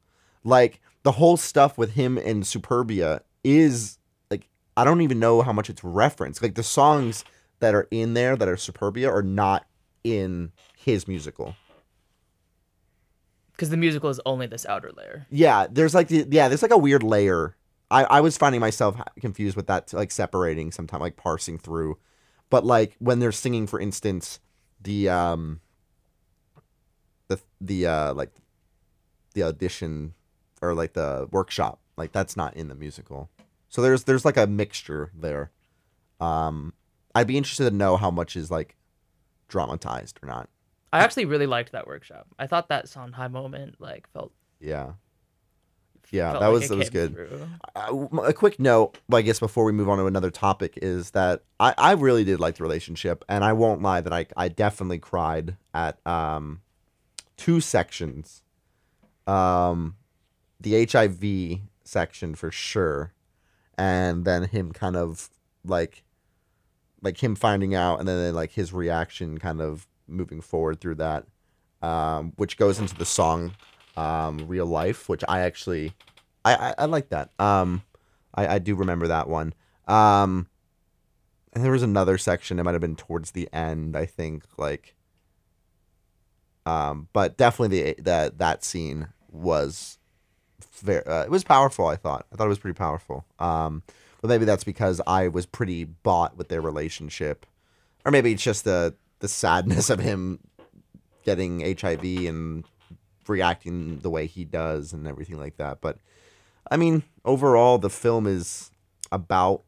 Like 0.44 0.80
the 1.02 1.12
whole 1.12 1.36
stuff 1.36 1.78
with 1.78 1.92
him 1.92 2.18
and 2.18 2.42
Superbia 2.42 3.20
is 3.44 3.98
like 4.30 4.48
I 4.76 4.84
don't 4.84 5.00
even 5.00 5.18
know 5.18 5.42
how 5.42 5.52
much 5.52 5.70
it's 5.70 5.84
referenced. 5.84 6.42
Like 6.42 6.54
the 6.54 6.62
songs 6.62 7.24
that 7.60 7.74
are 7.74 7.88
in 7.90 8.14
there 8.14 8.36
that 8.36 8.48
are 8.48 8.56
Superbia 8.56 9.10
are 9.12 9.22
not 9.22 9.66
in 10.04 10.52
his 10.76 11.06
musical. 11.06 11.54
Because 13.52 13.70
the 13.70 13.76
musical 13.76 14.08
is 14.08 14.20
only 14.24 14.46
this 14.46 14.64
outer 14.64 14.90
layer. 14.96 15.26
Yeah, 15.30 15.66
there's 15.70 15.94
like 15.94 16.08
the, 16.08 16.26
yeah, 16.30 16.48
there's 16.48 16.62
like 16.62 16.70
a 16.70 16.78
weird 16.78 17.02
layer. 17.02 17.56
I 17.90 18.04
I 18.04 18.20
was 18.22 18.38
finding 18.38 18.60
myself 18.60 18.96
confused 19.20 19.56
with 19.56 19.66
that, 19.66 19.92
like 19.92 20.10
separating 20.10 20.72
sometimes, 20.72 21.02
like 21.02 21.16
parsing 21.16 21.58
through. 21.58 21.98
But 22.48 22.64
like 22.64 22.96
when 22.98 23.18
they're 23.18 23.32
singing, 23.32 23.66
for 23.66 23.78
instance, 23.78 24.40
the 24.80 25.08
um, 25.08 25.60
the 27.28 27.40
the 27.60 27.86
uh 27.86 28.14
like 28.14 28.30
the 29.34 29.42
audition 29.42 30.14
or 30.62 30.74
like 30.74 30.92
the 30.94 31.28
workshop, 31.30 31.80
like 31.96 32.12
that's 32.12 32.36
not 32.36 32.54
in 32.54 32.68
the 32.68 32.74
musical. 32.74 33.30
So 33.68 33.82
there's 33.82 34.04
there's 34.04 34.24
like 34.24 34.36
a 34.36 34.46
mixture 34.46 35.10
there. 35.14 35.50
Um, 36.20 36.74
I'd 37.14 37.26
be 37.26 37.36
interested 37.36 37.64
to 37.64 37.74
know 37.74 37.96
how 37.96 38.10
much 38.10 38.36
is 38.36 38.50
like 38.50 38.76
dramatized 39.48 40.18
or 40.22 40.26
not. 40.26 40.48
I 40.92 41.00
actually 41.00 41.24
really 41.24 41.46
liked 41.46 41.72
that 41.72 41.86
workshop. 41.86 42.26
I 42.38 42.46
thought 42.46 42.68
that 42.68 42.88
Sondheim 42.88 43.32
moment 43.32 43.76
like 43.78 44.08
felt. 44.12 44.32
Yeah. 44.60 44.92
Yeah, 46.10 46.32
that 46.32 46.40
like 46.40 46.52
was 46.52 46.68
that 46.68 46.76
was 46.76 46.90
good. 46.90 47.48
Uh, 47.74 48.06
a 48.24 48.32
quick 48.32 48.58
note, 48.58 48.98
I 49.12 49.22
guess, 49.22 49.38
before 49.38 49.64
we 49.64 49.72
move 49.72 49.88
on 49.88 49.98
to 49.98 50.06
another 50.06 50.30
topic, 50.30 50.78
is 50.82 51.10
that 51.12 51.42
I, 51.58 51.74
I 51.78 51.92
really 51.92 52.24
did 52.24 52.40
like 52.40 52.56
the 52.56 52.64
relationship, 52.64 53.24
and 53.28 53.44
I 53.44 53.52
won't 53.52 53.82
lie 53.82 54.00
that 54.00 54.12
I 54.12 54.26
I 54.36 54.48
definitely 54.48 54.98
cried 54.98 55.56
at 55.72 56.04
um 56.06 56.62
two 57.36 57.60
sections, 57.60 58.42
um, 59.26 59.96
the 60.60 60.84
HIV 60.84 61.60
section 61.84 62.34
for 62.34 62.50
sure, 62.50 63.12
and 63.78 64.24
then 64.24 64.44
him 64.44 64.72
kind 64.72 64.96
of 64.96 65.30
like 65.64 66.02
like 67.02 67.22
him 67.22 67.34
finding 67.36 67.74
out, 67.74 68.00
and 68.00 68.08
then 68.08 68.34
like 68.34 68.52
his 68.52 68.72
reaction, 68.72 69.38
kind 69.38 69.60
of 69.60 69.86
moving 70.08 70.40
forward 70.40 70.80
through 70.80 70.96
that, 70.96 71.26
um, 71.82 72.32
which 72.36 72.56
goes 72.56 72.80
into 72.80 72.96
the 72.96 73.04
song 73.04 73.54
um, 73.96 74.46
real 74.46 74.66
life, 74.66 75.08
which 75.08 75.24
I 75.28 75.40
actually 75.40 75.92
I 76.44 76.54
I, 76.54 76.74
I 76.78 76.84
like 76.86 77.10
that. 77.10 77.30
Um, 77.38 77.82
I 78.34 78.54
I 78.54 78.58
do 78.58 78.74
remember 78.74 79.08
that 79.08 79.28
one. 79.28 79.54
Um, 79.86 80.48
and 81.52 81.64
there 81.64 81.72
was 81.72 81.82
another 81.82 82.16
section. 82.18 82.58
It 82.58 82.62
might 82.62 82.72
have 82.72 82.80
been 82.80 82.96
towards 82.96 83.32
the 83.32 83.48
end. 83.52 83.96
I 83.96 84.06
think 84.06 84.44
like. 84.56 84.94
Um, 86.66 87.08
but 87.12 87.36
definitely 87.36 87.94
the 87.94 88.02
that 88.02 88.38
that 88.38 88.64
scene 88.64 89.08
was 89.30 89.98
very 90.80 91.04
uh, 91.06 91.24
it 91.24 91.30
was 91.30 91.44
powerful. 91.44 91.86
I 91.86 91.96
thought 91.96 92.26
I 92.32 92.36
thought 92.36 92.46
it 92.46 92.48
was 92.48 92.58
pretty 92.58 92.76
powerful. 92.76 93.24
Um, 93.38 93.82
but 94.20 94.28
maybe 94.28 94.44
that's 94.44 94.64
because 94.64 95.00
I 95.06 95.28
was 95.28 95.46
pretty 95.46 95.84
bought 95.84 96.36
with 96.36 96.48
their 96.48 96.60
relationship, 96.60 97.46
or 98.04 98.12
maybe 98.12 98.32
it's 98.32 98.42
just 98.42 98.64
the 98.64 98.94
the 99.20 99.28
sadness 99.28 99.90
of 99.90 100.00
him 100.00 100.40
getting 101.24 101.60
HIV 101.60 102.04
and 102.04 102.64
reacting 103.30 104.00
the 104.00 104.10
way 104.10 104.26
he 104.26 104.44
does 104.44 104.92
and 104.92 105.06
everything 105.06 105.38
like 105.38 105.56
that. 105.56 105.80
But 105.80 105.98
I 106.70 106.76
mean, 106.76 107.02
overall, 107.24 107.78
the 107.78 107.90
film 107.90 108.26
is 108.26 108.70
about 109.10 109.62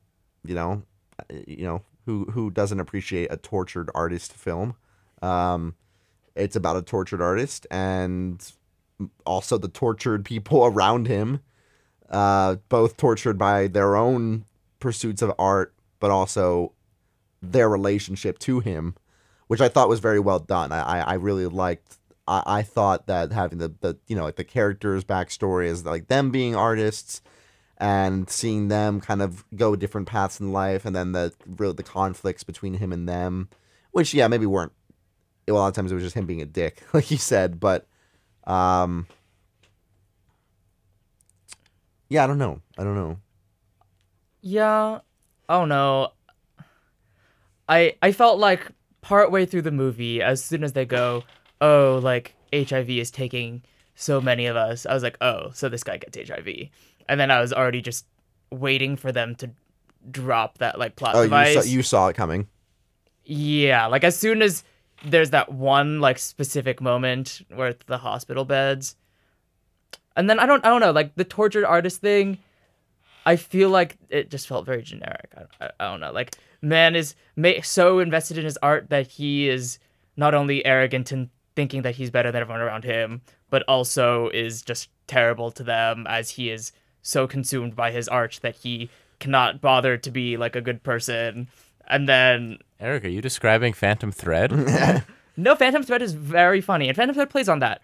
you 0.44 0.54
know, 0.54 0.82
uh, 1.18 1.34
you 1.46 1.64
know 1.64 1.82
who 2.06 2.24
who 2.26 2.50
doesn't 2.50 2.80
appreciate 2.80 3.32
a 3.32 3.36
tortured 3.36 3.90
artist 3.94 4.32
film. 4.32 4.74
Um, 5.22 5.76
it's 6.34 6.56
about 6.56 6.76
a 6.76 6.82
tortured 6.82 7.22
artist 7.22 7.66
and 7.70 8.52
also 9.24 9.58
the 9.58 9.68
tortured 9.68 10.24
people 10.24 10.64
around 10.66 11.06
him, 11.06 11.40
uh, 12.10 12.56
both 12.68 12.96
tortured 12.96 13.38
by 13.38 13.66
their 13.66 13.96
own 13.96 14.44
pursuits 14.80 15.22
of 15.22 15.32
art, 15.38 15.74
but 16.00 16.10
also 16.10 16.72
their 17.40 17.68
relationship 17.68 18.38
to 18.40 18.60
him, 18.60 18.94
which 19.46 19.60
I 19.60 19.68
thought 19.68 19.88
was 19.88 20.00
very 20.00 20.20
well 20.20 20.38
done. 20.38 20.72
I, 20.72 20.80
I, 20.80 20.98
I 21.00 21.14
really 21.14 21.46
liked. 21.46 21.98
I, 22.26 22.42
I 22.46 22.62
thought 22.62 23.06
that 23.06 23.32
having 23.32 23.58
the, 23.58 23.74
the 23.80 23.98
you 24.06 24.16
know 24.16 24.24
like 24.24 24.36
the 24.36 24.44
characters' 24.44 25.04
backstory 25.04 25.66
is 25.66 25.84
like 25.84 26.08
them 26.08 26.30
being 26.30 26.54
artists 26.54 27.20
and 27.78 28.30
seeing 28.30 28.68
them 28.68 29.00
kind 29.00 29.20
of 29.22 29.44
go 29.56 29.74
different 29.74 30.06
paths 30.08 30.40
in 30.40 30.52
life, 30.52 30.84
and 30.84 30.94
then 30.94 31.12
the 31.12 31.32
really 31.46 31.74
the 31.74 31.82
conflicts 31.82 32.44
between 32.44 32.74
him 32.74 32.92
and 32.92 33.08
them, 33.08 33.48
which 33.90 34.14
yeah 34.14 34.28
maybe 34.28 34.46
weren't. 34.46 34.72
A 35.48 35.52
lot 35.52 35.68
of 35.68 35.74
times 35.74 35.90
it 35.90 35.94
was 35.96 36.04
just 36.04 36.16
him 36.16 36.26
being 36.26 36.40
a 36.40 36.46
dick, 36.46 36.82
like 36.92 37.10
you 37.10 37.16
said, 37.16 37.58
but 37.58 37.86
um, 38.44 39.06
yeah, 42.08 42.24
I 42.24 42.26
don't 42.26 42.38
know. 42.38 42.60
I 42.78 42.84
don't 42.84 42.94
know. 42.94 43.18
Yeah. 44.40 45.00
Oh 45.48 45.64
no. 45.64 46.12
I 47.68 47.96
I 48.02 48.12
felt 48.12 48.38
like 48.38 48.70
partway 49.00 49.46
through 49.46 49.62
the 49.62 49.70
movie, 49.70 50.22
as 50.22 50.44
soon 50.44 50.62
as 50.62 50.72
they 50.72 50.84
go, 50.84 51.24
oh, 51.62 51.98
like 52.02 52.34
HIV 52.52 52.90
is 52.90 53.10
taking 53.10 53.62
so 53.94 54.20
many 54.20 54.46
of 54.46 54.56
us, 54.56 54.84
I 54.84 54.92
was 54.92 55.02
like, 55.02 55.16
oh, 55.22 55.50
so 55.54 55.68
this 55.70 55.82
guy 55.84 55.96
gets 55.96 56.28
HIV. 56.28 56.48
And 57.08 57.18
then 57.20 57.30
I 57.30 57.40
was 57.40 57.52
already 57.52 57.80
just 57.80 58.04
waiting 58.50 58.96
for 58.96 59.12
them 59.12 59.34
to 59.36 59.50
drop 60.10 60.58
that 60.58 60.78
like 60.78 60.96
plot 60.96 61.14
Oh, 61.14 61.20
you 61.20 61.26
device. 61.26 61.54
saw, 61.54 61.62
you 61.62 61.82
saw 61.82 62.08
it 62.08 62.16
coming. 62.16 62.48
Yeah, 63.24 63.86
like 63.86 64.02
as 64.04 64.16
soon 64.18 64.42
as 64.42 64.64
there's 65.04 65.30
that 65.30 65.52
one 65.52 66.00
like 66.00 66.18
specific 66.18 66.80
moment 66.80 67.42
where 67.54 67.68
it's 67.68 67.84
the 67.86 67.98
hospital 67.98 68.44
beds, 68.44 68.96
and 70.16 70.28
then 70.28 70.38
I 70.40 70.46
don't 70.46 70.64
I 70.64 70.68
don't 70.68 70.80
know 70.80 70.90
like 70.90 71.14
the 71.14 71.24
tortured 71.24 71.64
artist 71.64 72.00
thing. 72.00 72.38
I 73.24 73.36
feel 73.36 73.68
like 73.70 73.96
it 74.08 74.30
just 74.30 74.48
felt 74.48 74.66
very 74.66 74.82
generic. 74.82 75.30
I, 75.36 75.64
I, 75.64 75.70
I 75.78 75.90
don't 75.90 76.00
know. 76.00 76.10
Like 76.12 76.34
man 76.60 76.96
is 76.96 77.14
ma- 77.36 77.62
so 77.62 78.00
invested 78.00 78.38
in 78.38 78.44
his 78.44 78.58
art 78.62 78.90
that 78.90 79.06
he 79.06 79.48
is 79.48 79.78
not 80.16 80.34
only 80.34 80.64
arrogant 80.66 81.12
and 81.12 81.30
thinking 81.54 81.82
that 81.82 81.96
he's 81.96 82.10
better 82.10 82.30
than 82.32 82.42
everyone 82.42 82.62
around 82.62 82.84
him, 82.84 83.22
but 83.50 83.62
also 83.68 84.28
is 84.30 84.62
just 84.62 84.88
terrible 85.06 85.50
to 85.52 85.62
them 85.62 86.06
as 86.08 86.30
he 86.30 86.50
is 86.50 86.72
so 87.02 87.26
consumed 87.26 87.76
by 87.76 87.90
his 87.90 88.08
art 88.08 88.38
that 88.42 88.56
he 88.56 88.88
cannot 89.18 89.60
bother 89.60 89.96
to 89.96 90.10
be 90.10 90.36
like 90.36 90.56
a 90.56 90.60
good 90.60 90.82
person. 90.82 91.48
And 91.86 92.08
then 92.08 92.58
Eric, 92.80 93.04
are 93.04 93.08
you 93.08 93.20
describing 93.20 93.72
Phantom 93.72 94.12
Thread? 94.12 95.04
No, 95.36 95.54
Phantom 95.54 95.82
Thread 95.82 96.02
is 96.02 96.12
very 96.12 96.60
funny, 96.60 96.88
and 96.88 96.96
Phantom 96.96 97.14
Thread 97.14 97.30
plays 97.30 97.48
on 97.48 97.60
that. 97.60 97.80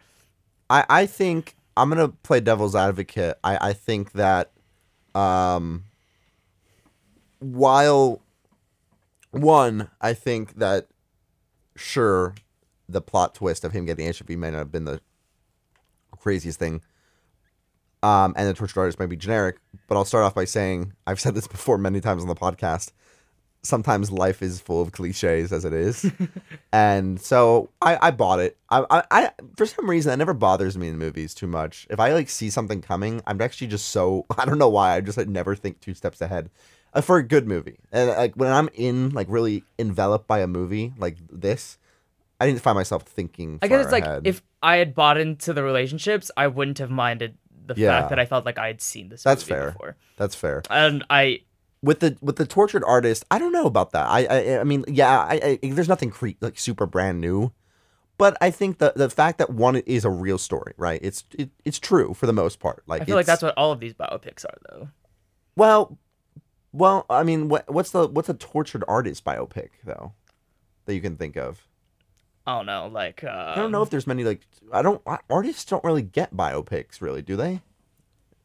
I, 0.68 0.84
I 0.88 1.06
think 1.06 1.56
I'm 1.76 1.88
gonna 1.88 2.08
play 2.08 2.40
devil's 2.40 2.74
advocate. 2.76 3.38
I, 3.42 3.68
I 3.68 3.72
think 3.72 4.12
that 4.12 4.50
um 5.14 5.84
while 7.38 8.20
one, 9.30 9.88
I 10.00 10.12
think 10.12 10.56
that 10.58 10.88
sure 11.76 12.34
the 12.88 13.00
plot 13.00 13.34
twist 13.34 13.64
of 13.64 13.72
him 13.72 13.84
getting 13.84 14.06
HIV 14.06 14.30
may 14.30 14.50
not 14.50 14.58
have 14.58 14.72
been 14.72 14.84
the 14.84 15.00
craziest 16.18 16.58
thing. 16.58 16.82
Um, 18.02 18.34
and 18.36 18.48
the 18.48 18.54
tortured 18.54 18.80
artist 18.80 18.98
might 18.98 19.08
be 19.08 19.16
generic, 19.16 19.58
but 19.88 19.96
I'll 19.96 20.04
start 20.04 20.24
off 20.24 20.34
by 20.34 20.44
saying 20.44 20.92
I've 21.06 21.20
said 21.20 21.34
this 21.34 21.48
before 21.48 21.78
many 21.78 22.00
times 22.00 22.22
on 22.22 22.28
the 22.28 22.34
podcast. 22.34 22.92
Sometimes 23.62 24.12
life 24.12 24.40
is 24.40 24.60
full 24.60 24.80
of 24.80 24.92
cliches 24.92 25.52
as 25.52 25.64
it 25.64 25.72
is, 25.72 26.08
and 26.72 27.20
so 27.20 27.70
I, 27.82 27.98
I 28.00 28.10
bought 28.12 28.38
it. 28.38 28.56
I, 28.70 28.84
I, 28.88 29.02
I 29.10 29.30
for 29.56 29.66
some 29.66 29.90
reason 29.90 30.10
that 30.10 30.16
never 30.16 30.32
bothers 30.32 30.78
me 30.78 30.88
in 30.88 30.96
movies 30.96 31.34
too 31.34 31.48
much. 31.48 31.88
If 31.90 31.98
I 31.98 32.12
like 32.12 32.28
see 32.28 32.50
something 32.50 32.80
coming, 32.80 33.20
I'm 33.26 33.40
actually 33.40 33.66
just 33.66 33.88
so 33.88 34.26
I 34.38 34.44
don't 34.44 34.58
know 34.58 34.68
why 34.68 34.94
I 34.94 35.00
just 35.00 35.18
like 35.18 35.26
never 35.26 35.56
think 35.56 35.80
two 35.80 35.94
steps 35.94 36.20
ahead. 36.20 36.50
Uh, 36.94 37.00
for 37.00 37.18
a 37.18 37.22
good 37.22 37.48
movie, 37.48 37.80
and 37.90 38.10
like 38.10 38.34
when 38.36 38.52
I'm 38.52 38.70
in 38.74 39.10
like 39.10 39.26
really 39.28 39.64
enveloped 39.76 40.28
by 40.28 40.38
a 40.38 40.46
movie 40.46 40.92
like 40.96 41.16
this, 41.28 41.78
I 42.40 42.46
didn't 42.46 42.60
find 42.62 42.76
myself 42.76 43.02
thinking. 43.02 43.58
I 43.62 43.68
guess 43.68 43.84
it's 43.84 43.92
like 43.92 44.04
if 44.24 44.42
I 44.62 44.76
had 44.76 44.94
bought 44.94 45.18
into 45.18 45.52
the 45.52 45.62
relationships, 45.62 46.30
I 46.36 46.46
wouldn't 46.46 46.78
have 46.78 46.90
minded 46.90 47.36
the 47.66 47.74
Yeah. 47.76 47.98
fact 47.98 48.10
that 48.10 48.18
I 48.18 48.26
felt 48.26 48.44
like 48.46 48.58
I 48.58 48.68
had 48.68 48.80
seen 48.80 49.08
this 49.08 49.22
That's 49.22 49.42
fair. 49.42 49.72
before. 49.72 49.96
that's 50.16 50.34
fair. 50.34 50.62
And 50.70 51.04
I 51.10 51.40
with 51.82 52.00
the 52.00 52.16
with 52.20 52.36
the 52.36 52.46
tortured 52.46 52.82
artist, 52.84 53.24
I 53.30 53.38
don't 53.38 53.52
know 53.52 53.66
about 53.66 53.92
that. 53.92 54.06
I 54.08 54.24
I, 54.26 54.60
I 54.60 54.64
mean, 54.64 54.84
yeah, 54.88 55.18
I, 55.18 55.58
I 55.62 55.68
there's 55.70 55.88
nothing 55.88 56.10
cre- 56.10 56.38
like 56.40 56.58
super 56.58 56.86
brand 56.86 57.20
new, 57.20 57.52
but 58.18 58.36
I 58.40 58.50
think 58.50 58.78
the 58.78 58.92
the 58.96 59.10
fact 59.10 59.38
that 59.38 59.50
one 59.50 59.76
is 59.76 60.04
a 60.04 60.10
real 60.10 60.38
story, 60.38 60.74
right? 60.76 61.00
It's 61.02 61.24
it, 61.38 61.50
it's 61.64 61.78
true 61.78 62.14
for 62.14 62.26
the 62.26 62.32
most 62.32 62.58
part. 62.60 62.82
Like 62.86 63.02
I 63.02 63.04
feel 63.04 63.16
like 63.16 63.26
that's 63.26 63.42
what 63.42 63.54
all 63.56 63.70
of 63.72 63.80
these 63.80 63.94
biopics 63.94 64.44
are 64.44 64.58
though. 64.70 64.88
well, 65.56 65.98
well, 66.72 67.04
I 67.10 67.22
mean, 67.22 67.48
what 67.48 67.72
what's 67.72 67.90
the 67.90 68.06
what's 68.08 68.28
a 68.28 68.34
tortured 68.34 68.84
artist 68.88 69.24
biopic 69.24 69.70
though 69.84 70.12
that 70.86 70.94
you 70.94 71.00
can 71.00 71.16
think 71.16 71.36
of? 71.36 71.64
I 72.48 72.56
don't 72.56 72.64
know, 72.64 72.88
like 72.90 73.24
uh, 73.24 73.52
I 73.54 73.56
don't 73.56 73.70
know 73.70 73.82
if 73.82 73.90
there's 73.90 74.06
many 74.06 74.24
like 74.24 74.40
I 74.72 74.80
don't 74.80 75.02
artists 75.28 75.66
don't 75.66 75.84
really 75.84 76.00
get 76.00 76.34
biopics 76.34 77.02
really, 77.02 77.20
do 77.20 77.36
they? 77.36 77.60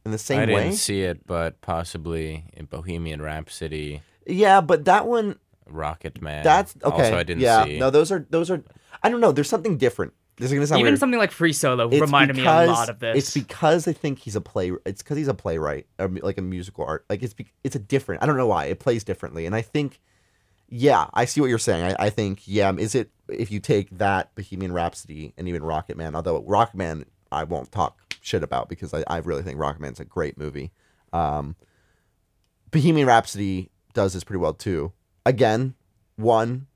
In 0.05 0.11
the 0.11 0.17
same 0.17 0.41
I 0.41 0.45
way, 0.47 0.55
I 0.55 0.63
didn't 0.65 0.75
see 0.75 1.03
it, 1.03 1.25
but 1.25 1.61
possibly 1.61 2.43
in 2.51 2.65
Bohemian 2.65 3.21
Rhapsody, 3.21 4.01
yeah, 4.27 4.59
but 4.59 4.83
that 4.85 5.07
one 5.07 5.39
Rocketman. 5.71 6.43
that's 6.43 6.75
okay. 6.83 7.03
Also, 7.03 7.17
I 7.17 7.23
didn't 7.23 7.43
yeah, 7.43 7.63
see. 7.63 7.79
no, 7.79 7.89
those 7.89 8.11
are 8.11 8.27
those 8.29 8.51
are. 8.51 8.61
I 9.01 9.09
don't 9.09 9.21
know. 9.21 9.31
There's 9.31 9.47
something 9.47 9.77
different. 9.77 10.13
This 10.35 10.51
is 10.51 10.53
gonna 10.53 10.67
sound 10.67 10.81
even 10.81 10.91
weird. 10.91 10.99
something 10.99 11.19
like 11.19 11.31
Free 11.31 11.53
Solo 11.53 11.87
It's 11.87 12.01
reminded 12.01 12.35
me 12.35 12.43
a 12.43 12.65
lot 12.65 12.89
of 12.89 12.99
this. 12.99 13.17
It's 13.17 13.33
because 13.33 13.87
I 13.87 13.93
think 13.93 14.19
he's 14.19 14.35
a 14.35 14.41
play. 14.41 14.73
It's 14.85 15.01
because 15.01 15.17
he's 15.17 15.29
a 15.29 15.33
playwright, 15.33 15.87
or 15.97 16.09
like 16.09 16.37
a 16.37 16.41
musical 16.41 16.83
art. 16.83 17.05
Like 17.09 17.23
it's 17.23 17.33
be, 17.33 17.47
it's 17.63 17.77
a 17.77 17.79
different. 17.79 18.21
I 18.21 18.25
don't 18.25 18.35
know 18.35 18.47
why 18.47 18.65
it 18.65 18.79
plays 18.79 19.05
differently, 19.05 19.45
and 19.45 19.55
I 19.55 19.61
think, 19.61 20.01
yeah, 20.69 21.07
I 21.13 21.25
see 21.25 21.41
what 21.41 21.49
you're 21.49 21.59
saying. 21.59 21.83
I, 21.83 22.05
I 22.05 22.09
think, 22.09 22.41
yeah, 22.45 22.71
is 22.73 22.95
it 22.95 23.11
if 23.29 23.51
you 23.51 23.59
take 23.59 23.97
that 23.97 24.33
Bohemian 24.35 24.73
Rhapsody 24.73 25.33
and 25.37 25.47
even 25.47 25.61
Rocketman? 25.61 26.15
Although 26.15 26.41
Rocketman, 26.41 27.05
I 27.31 27.43
won't 27.43 27.71
talk 27.71 27.99
shit 28.21 28.43
about 28.43 28.69
because 28.69 28.93
I, 28.93 29.03
I 29.07 29.17
really 29.17 29.43
think 29.43 29.59
Rocketman's 29.59 29.99
a 29.99 30.05
great 30.05 30.37
movie. 30.37 30.71
Um, 31.11 31.55
Bohemian 32.71 33.07
Rhapsody 33.07 33.69
does 33.93 34.13
this 34.13 34.23
pretty 34.23 34.39
well 34.39 34.53
too. 34.53 34.93
Again, 35.25 35.75
one, 36.15 36.67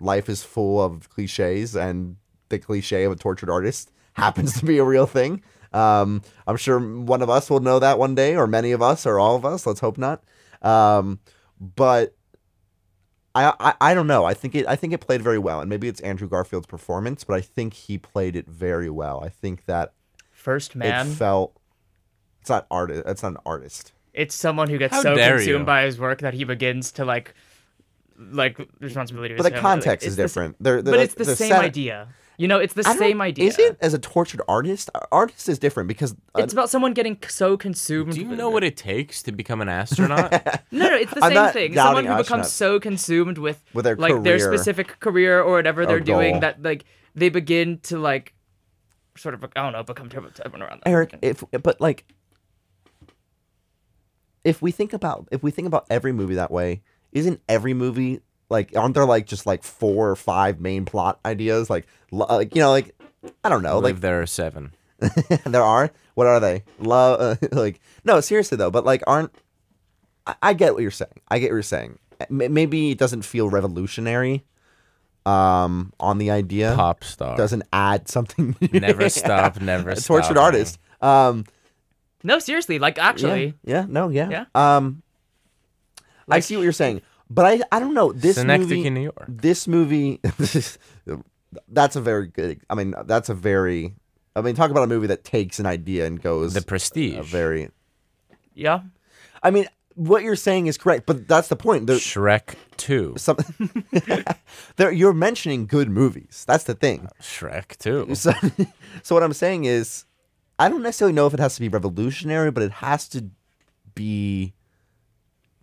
life 0.00 0.28
is 0.28 0.42
full 0.42 0.82
of 0.82 1.08
cliches, 1.08 1.76
and 1.76 2.16
the 2.48 2.58
cliche 2.58 3.04
of 3.04 3.12
a 3.12 3.16
tortured 3.16 3.50
artist 3.50 3.92
happens 4.14 4.58
to 4.58 4.64
be 4.64 4.78
a 4.78 4.84
real 4.84 5.06
thing. 5.06 5.42
Um, 5.72 6.22
I'm 6.46 6.56
sure 6.56 6.78
one 6.78 7.22
of 7.22 7.30
us 7.30 7.50
will 7.50 7.60
know 7.60 7.78
that 7.78 7.98
one 7.98 8.14
day, 8.14 8.36
or 8.36 8.46
many 8.46 8.72
of 8.72 8.82
us, 8.82 9.06
or 9.06 9.18
all 9.18 9.36
of 9.36 9.44
us. 9.44 9.66
Let's 9.66 9.80
hope 9.80 9.98
not. 9.98 10.24
Um, 10.62 11.20
but 11.60 12.14
I, 13.46 13.54
I 13.60 13.74
I 13.90 13.94
don't 13.94 14.06
know. 14.06 14.24
I 14.24 14.34
think 14.34 14.54
it 14.54 14.66
I 14.66 14.76
think 14.76 14.92
it 14.92 14.98
played 14.98 15.22
very 15.22 15.38
well, 15.38 15.60
and 15.60 15.68
maybe 15.68 15.88
it's 15.88 16.00
Andrew 16.00 16.28
Garfield's 16.28 16.66
performance, 16.66 17.24
but 17.24 17.34
I 17.34 17.40
think 17.40 17.74
he 17.74 17.98
played 17.98 18.36
it 18.36 18.46
very 18.46 18.90
well. 18.90 19.22
I 19.24 19.28
think 19.28 19.64
that 19.66 19.92
First 20.30 20.74
man, 20.76 21.06
it 21.08 21.10
felt. 21.14 21.54
It's 22.40 22.48
not 22.50 22.66
artist. 22.70 23.02
It's 23.06 23.22
not 23.22 23.32
an 23.32 23.38
artist. 23.44 23.92
it's 24.14 24.34
someone 24.34 24.68
who 24.70 24.78
gets 24.78 24.94
How 24.94 25.02
so 25.02 25.14
dare 25.16 25.36
consumed 25.36 25.60
you. 25.60 25.66
by 25.66 25.82
his 25.84 25.98
work 25.98 26.20
that 26.20 26.34
he 26.34 26.44
begins 26.44 26.92
to 26.92 27.04
like 27.04 27.34
like 28.18 28.58
responsibility. 28.80 29.34
But 29.34 29.42
the 29.44 29.48
him. 29.50 29.54
Like, 29.54 29.62
context 29.62 30.04
it's 30.06 30.12
is 30.12 30.16
the 30.16 30.22
s- 30.24 30.30
different. 30.30 30.56
They're, 30.60 30.76
but 30.82 30.90
they're- 30.92 31.00
it's 31.00 31.14
the, 31.14 31.24
same 31.36 31.48
set- 31.50 31.64
idea. 31.64 32.08
You 32.38 32.46
know, 32.46 32.58
it's 32.58 32.72
the 32.72 32.86
I 32.86 32.94
same 32.96 33.20
idea. 33.20 33.46
Is 33.46 33.58
it 33.58 33.76
as 33.80 33.94
a 33.94 33.98
tortured 33.98 34.40
artist? 34.46 34.90
Artist 35.10 35.48
is 35.48 35.58
different 35.58 35.88
because 35.88 36.12
uh, 36.36 36.42
It's 36.42 36.52
about 36.52 36.70
someone 36.70 36.94
getting 36.94 37.18
so 37.28 37.56
consumed. 37.56 38.12
Do 38.12 38.20
you 38.20 38.36
know 38.36 38.48
what 38.48 38.62
it 38.62 38.76
takes 38.76 39.24
to 39.24 39.32
become 39.32 39.60
an 39.60 39.68
astronaut? 39.68 40.32
No, 40.70 40.88
no, 40.88 40.94
it's 40.96 41.12
the 41.12 41.20
I'm 41.24 41.30
same 41.30 41.34
not 41.34 41.52
thing. 41.52 41.74
Someone 41.74 42.06
who 42.06 42.16
becomes 42.16 42.52
so 42.52 42.78
consumed 42.78 43.38
with, 43.38 43.62
With 43.74 43.84
their 43.84 43.96
like 43.96 44.22
their 44.22 44.38
specific 44.38 45.00
career 45.00 45.40
or 45.42 45.54
whatever 45.56 45.84
they're 45.84 45.98
goal. 45.98 46.18
doing 46.20 46.40
that 46.40 46.62
like 46.62 46.84
they 47.16 47.28
begin 47.28 47.78
to 47.84 47.98
like 47.98 48.34
sort 49.16 49.34
of 49.34 49.42
I 49.44 49.48
don't 49.56 49.72
know 49.72 49.82
become 49.82 50.08
turbo 50.08 50.30
everyone 50.44 50.68
around 50.68 50.82
that. 50.84 50.88
Eric, 50.90 51.18
if 51.22 51.42
but 51.62 51.80
like 51.80 52.04
if 54.44 54.62
we 54.62 54.70
think 54.70 54.92
about 54.92 55.28
if 55.32 55.42
we 55.42 55.50
think 55.50 55.66
about 55.66 55.86
every 55.90 56.12
movie 56.12 56.36
that 56.36 56.50
way, 56.52 56.82
isn't 57.12 57.40
every 57.48 57.74
movie 57.74 58.20
like 58.50 58.74
aren't 58.76 58.94
there 58.94 59.04
like 59.04 59.26
just 59.26 59.46
like 59.46 59.62
four 59.62 60.10
or 60.10 60.16
five 60.16 60.60
main 60.60 60.84
plot 60.84 61.18
ideas 61.24 61.68
like 61.70 61.86
lo- 62.10 62.26
like 62.28 62.54
you 62.54 62.60
know 62.62 62.70
like 62.70 62.94
I 63.44 63.48
don't 63.48 63.62
know 63.62 63.70
I 63.70 63.74
like 63.74 63.82
believe 63.82 64.00
there 64.00 64.22
are 64.22 64.26
seven. 64.26 64.72
there 65.46 65.62
are 65.62 65.90
what 66.14 66.26
are 66.26 66.40
they 66.40 66.64
love 66.80 67.20
uh, 67.20 67.36
like 67.52 67.80
no 68.04 68.20
seriously 68.20 68.56
though 68.56 68.70
but 68.70 68.84
like 68.84 69.02
aren't 69.06 69.30
I, 70.26 70.34
I 70.42 70.52
get 70.54 70.72
what 70.74 70.82
you're 70.82 70.90
saying 70.90 71.12
I 71.28 71.38
get 71.38 71.46
what 71.50 71.54
you're 71.56 71.62
saying 71.62 71.98
M- 72.30 72.52
maybe 72.52 72.90
it 72.90 72.98
doesn't 72.98 73.22
feel 73.22 73.48
revolutionary 73.48 74.44
um 75.26 75.92
on 76.00 76.18
the 76.18 76.30
idea 76.30 76.72
Pop 76.74 77.04
star. 77.04 77.36
doesn't 77.36 77.62
add 77.72 78.08
something. 78.08 78.56
Never 78.72 79.08
stop, 79.10 79.60
never 79.60 79.90
A 79.90 79.96
stop. 79.96 80.06
tortured 80.22 80.38
artist 80.38 80.78
um 81.00 81.44
no, 82.24 82.40
seriously, 82.40 82.80
like 82.80 82.98
actually, 82.98 83.54
yeah, 83.64 83.82
yeah 83.82 83.86
no 83.88 84.08
yeah 84.08 84.28
Yeah. 84.30 84.44
um 84.54 85.02
I 86.28 86.40
see 86.40 86.56
what 86.56 86.62
you're 86.64 86.72
saying 86.72 87.02
but 87.30 87.44
I 87.46 87.60
I 87.70 87.80
don't 87.80 87.94
know 87.94 88.12
this 88.12 88.36
Synecdoche, 88.36 88.68
movie 88.70 88.90
New 88.90 89.02
York. 89.02 89.24
this 89.28 89.66
movie 89.68 90.20
that's 91.68 91.96
a 91.96 92.00
very 92.00 92.26
good 92.28 92.60
I 92.68 92.74
mean 92.74 92.94
that's 93.06 93.28
a 93.28 93.34
very 93.34 93.94
I 94.36 94.40
mean 94.40 94.54
talk 94.54 94.70
about 94.70 94.84
a 94.84 94.86
movie 94.86 95.06
that 95.08 95.24
takes 95.24 95.58
an 95.58 95.66
idea 95.66 96.06
and 96.06 96.20
goes 96.20 96.54
The 96.54 96.62
Prestige. 96.62 97.16
a 97.16 97.22
very 97.22 97.70
yeah. 98.54 98.80
I 99.40 99.52
mean, 99.52 99.66
what 99.94 100.24
you're 100.24 100.34
saying 100.34 100.66
is 100.66 100.76
correct, 100.76 101.06
but 101.06 101.28
that's 101.28 101.46
the 101.46 101.54
point. 101.54 101.86
There, 101.86 101.96
Shrek 101.96 102.54
2. 102.76 103.14
some, 103.16 103.36
there, 104.76 104.90
you're 104.90 105.12
mentioning 105.12 105.66
good 105.66 105.88
movies. 105.88 106.44
That's 106.46 106.64
the 106.64 106.74
thing. 106.74 107.06
Uh, 107.06 107.22
Shrek 107.22 107.76
2. 107.78 108.14
So, 108.16 108.32
so 109.04 109.14
what 109.14 109.22
I'm 109.22 109.32
saying 109.32 109.64
is, 109.64 110.06
I 110.58 110.68
don't 110.68 110.82
necessarily 110.82 111.12
know 111.12 111.28
if 111.28 111.34
it 111.34 111.40
has 111.40 111.54
to 111.54 111.60
be 111.60 111.68
revolutionary, 111.68 112.50
but 112.50 112.64
it 112.64 112.72
has 112.72 113.08
to 113.10 113.30
be 113.94 114.54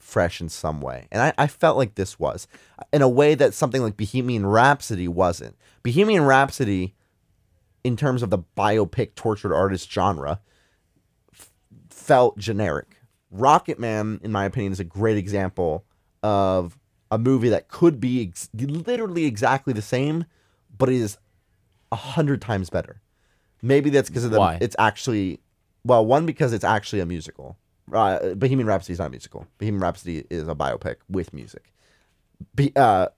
fresh 0.05 0.39
in 0.39 0.49
some 0.49 0.81
way. 0.81 1.07
And 1.11 1.21
I, 1.21 1.33
I 1.37 1.47
felt 1.47 1.77
like 1.77 1.95
this 1.95 2.19
was, 2.19 2.47
in 2.93 3.01
a 3.01 3.09
way 3.09 3.35
that 3.35 3.53
something 3.53 3.81
like 3.81 3.97
Bohemian 3.97 4.45
Rhapsody 4.45 5.07
wasn't. 5.07 5.57
Bohemian 5.83 6.23
Rhapsody, 6.23 6.93
in 7.83 7.97
terms 7.97 8.21
of 8.21 8.29
the 8.29 8.39
biopic 8.55 9.15
tortured 9.15 9.53
artist 9.53 9.91
genre, 9.91 10.39
f- 11.33 11.51
felt 11.89 12.37
generic. 12.37 12.97
Rocketman, 13.33 14.23
in 14.23 14.31
my 14.31 14.45
opinion, 14.45 14.71
is 14.71 14.79
a 14.79 14.85
great 14.85 15.17
example 15.17 15.83
of 16.23 16.77
a 17.11 17.17
movie 17.17 17.49
that 17.49 17.67
could 17.67 17.99
be 17.99 18.27
ex- 18.27 18.49
literally 18.53 19.25
exactly 19.25 19.73
the 19.73 19.81
same, 19.81 20.25
but 20.77 20.87
it 20.89 20.95
is 20.95 21.17
a 21.91 21.95
hundred 21.95 22.41
times 22.41 22.69
better. 22.69 23.01
Maybe 23.61 23.89
that's 23.89 24.09
because 24.09 24.25
of 24.25 24.31
the 24.31 24.39
Why? 24.39 24.59
it's 24.61 24.75
actually 24.77 25.39
well, 25.83 26.05
one 26.05 26.25
because 26.25 26.53
it's 26.53 26.63
actually 26.63 26.99
a 26.99 27.05
musical. 27.05 27.57
Uh, 27.91 28.33
Bohemian 28.35 28.67
Rhapsody 28.67 28.93
is 28.93 28.99
not 28.99 29.07
a 29.07 29.09
musical. 29.11 29.45
Bohemian 29.57 29.81
Rhapsody 29.81 30.25
is 30.29 30.47
a 30.47 30.55
biopic 30.55 30.95
with 31.09 31.33
music. 31.33 31.71
Be, 32.55 32.71
uh, 32.75 33.09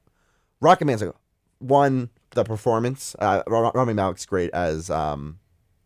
Rocketman's 0.62 1.02
like 1.04 1.16
one 1.60 2.10
the 2.32 2.44
performance. 2.44 3.16
Uh, 3.18 3.44
Ra- 3.48 3.72
Rami 3.74 3.94
Malek's 3.94 4.26
great 4.26 4.52
as 4.52 4.90
um, 4.90 5.40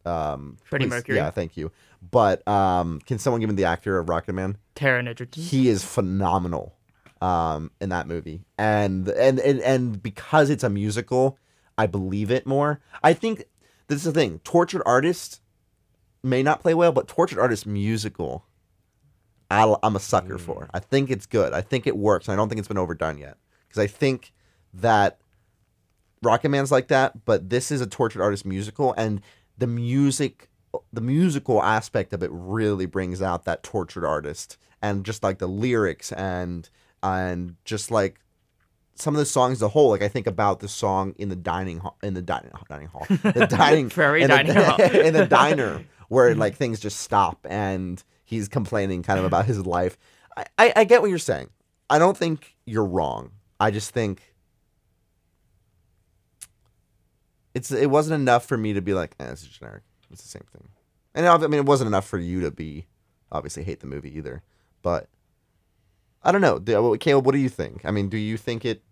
um, 0.06 0.58
Freddie 0.64 0.86
please- 0.86 0.90
Mercury. 0.90 1.18
Yeah, 1.18 1.30
thank 1.30 1.56
you. 1.58 1.72
But 2.10 2.46
um, 2.48 3.00
can 3.06 3.20
someone 3.20 3.40
give 3.42 3.50
me 3.50 3.56
the 3.56 3.66
actor 3.66 4.00
of 4.00 4.08
Rocketman? 4.08 4.56
Taron 4.76 5.08
Egerton. 5.08 5.44
he 5.44 5.68
is 5.70 5.84
phenomenal 5.84 6.76
um 7.22 7.70
in 7.80 7.90
that 7.90 8.08
movie 8.08 8.42
and 8.58 9.08
and 9.10 9.40
and, 9.40 9.60
and 9.62 10.02
because 10.02 10.50
it's 10.50 10.64
a 10.64 10.70
musical 10.72 11.38
i 11.78 11.86
believe 11.86 12.32
it 12.32 12.48
more 12.48 12.80
i 13.04 13.14
think 13.14 13.44
this 13.90 13.98
is 14.00 14.06
the 14.06 14.12
thing 14.12 14.40
tortured 14.44 14.82
artist 14.88 15.40
may 16.24 16.42
not 16.42 16.62
play 16.62 16.74
well 16.74 16.92
but 16.92 17.08
tortured 17.08 17.38
artist 17.38 17.68
musical 17.68 18.44
I'll, 19.52 19.80
i'm 19.84 19.96
a 19.96 20.00
sucker 20.00 20.38
for. 20.38 20.64
Mm. 20.64 20.70
I 20.74 20.80
think 20.80 21.10
it's 21.10 21.26
good. 21.26 21.54
I 21.54 21.62
think 21.62 21.88
it 21.88 21.98
works. 21.98 22.30
I 22.30 22.36
don't 22.36 22.50
think 22.50 22.60
it's 22.60 22.68
been 22.68 22.78
overdone 22.78 23.18
yet. 23.18 23.38
Because 23.68 23.84
i 23.84 23.88
think 23.88 24.34
that 24.74 25.20
rocketman's 26.24 26.72
like 26.72 26.88
that 26.88 27.26
but 27.26 27.50
this 27.50 27.72
is 27.72 27.82
a 27.82 27.88
tortured 27.88 28.22
artist 28.22 28.46
musical 28.46 28.94
and 28.96 29.22
the 29.58 29.68
music 29.68 30.50
the 30.94 31.02
musical 31.02 31.62
aspect 31.62 32.14
of 32.14 32.24
it 32.24 32.30
really 32.32 32.86
brings 32.86 33.22
out 33.22 33.46
that 33.46 33.64
tortured 33.64 34.06
artist 34.06 34.58
and 34.82 35.06
just 35.06 35.24
like 35.24 35.40
the 35.40 35.48
lyrics 35.48 36.12
and 36.14 36.70
and 37.04 37.56
just 37.66 37.92
like 37.92 38.20
some 38.96 39.16
of 39.16 39.20
the 39.20 39.26
songs 39.26 39.60
as 39.60 39.62
a 39.64 39.70
whole. 39.70 39.90
Like 39.90 40.04
i 40.04 40.08
think 40.08 40.28
about 40.28 40.60
the 40.60 40.68
song 40.68 41.16
in 41.18 41.30
the 41.30 41.36
dining 41.36 41.80
hall 41.80 41.98
in 42.04 42.14
the 42.14 42.22
dining 42.22 42.52
dining 42.70 42.88
hall. 42.88 43.06
The 43.10 43.48
dining 43.50 43.90
Prairie 43.90 44.24
in 44.24 44.30
the- 44.30 44.36
dining 44.36 44.56
hall. 44.56 44.82
in 44.82 45.14
the 45.14 45.26
diner 45.26 45.86
where 46.10 46.36
like 46.36 46.54
mm-hmm. 46.54 46.58
things 46.58 46.80
just 46.80 47.00
stop 47.00 47.46
and 47.50 48.04
he's 48.32 48.48
complaining 48.48 49.04
kind 49.04 49.20
of 49.20 49.26
about 49.26 49.46
his 49.46 49.66
life 49.66 49.98
I, 50.36 50.46
I 50.58 50.74
i 50.78 50.84
get 50.86 51.02
what 51.02 51.12
you're 51.12 51.20
saying 51.20 51.50
i 51.90 52.00
don't 52.00 52.18
think 52.18 52.56
you're 52.66 52.86
wrong 52.86 53.32
i 53.60 53.70
just 53.70 53.92
think 53.92 54.32
it's 57.54 57.72
it 57.72 57.90
wasn't 57.90 58.20
enough 58.20 58.46
for 58.46 58.58
me 58.58 58.74
to 58.74 58.82
be 58.82 58.94
like, 58.94 59.16
eh, 59.20 59.32
it's 59.32 59.44
generic. 59.44 59.84
It's 60.12 60.22
the 60.22 60.30
same 60.30 60.46
thing. 60.52 60.70
And 61.14 61.28
I 61.28 61.38
mean, 61.38 61.60
it 61.60 61.66
wasn't 61.66 61.88
enough 61.88 62.08
for 62.08 62.18
you 62.18 62.42
to 62.42 62.52
be 62.52 62.88
obviously 63.32 63.64
hate 63.64 63.80
the 63.80 63.88
movie 63.88 64.16
either. 64.18 64.44
But 64.82 65.08
I 66.24 66.32
don't 66.32 66.42
know, 66.42 66.60
Caleb. 66.98 67.26
What 67.26 67.34
do 67.34 67.40
you 67.40 67.50
think? 67.50 67.82
I 67.84 67.92
mean, 67.92 68.10
do 68.10 68.18
you 68.18 68.38
think 68.38 68.66
it 68.66 68.84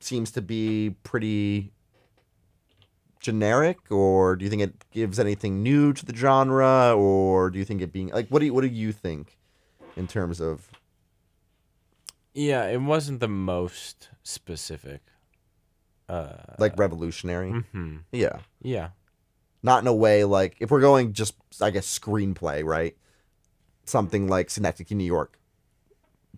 seems 0.00 0.30
to 0.32 0.42
be 0.42 0.96
pretty 1.02 1.72
generic, 3.20 3.78
or 3.90 4.34
do 4.36 4.44
you 4.44 4.50
think 4.50 4.62
it 4.62 4.74
gives 4.90 5.18
anything 5.20 5.62
new 5.62 5.92
to 5.92 6.04
the 6.06 6.14
genre, 6.14 6.94
or 6.96 7.50
do 7.50 7.58
you 7.58 7.64
think 7.64 7.82
it 7.82 7.92
being 7.92 8.08
like 8.08 8.28
what 8.28 8.40
do 8.40 8.46
you, 8.46 8.54
what 8.54 8.62
do 8.62 8.68
you 8.68 8.92
think 8.92 9.38
in 9.96 10.06
terms 10.06 10.40
of 10.40 10.70
Yeah, 12.34 12.66
it 12.66 12.80
wasn't 12.80 13.20
the 13.20 13.28
most 13.28 14.08
specific. 14.22 15.02
Uh, 16.08 16.54
like 16.58 16.76
revolutionary? 16.78 17.50
hmm 17.72 17.98
Yeah. 18.12 18.38
Yeah. 18.62 18.90
not 19.62 19.82
in 19.82 19.86
a 19.86 19.94
way 19.94 20.24
like 20.24 20.56
if 20.60 20.70
we're 20.70 20.80
going 20.80 21.12
just 21.12 21.34
I 21.60 21.70
guess 21.70 21.86
screenplay, 21.86 22.64
right? 22.64 22.96
Something 23.84 24.28
like 24.28 24.50
Synecdoche, 24.50 24.92
New 24.92 25.04
York. 25.04 25.38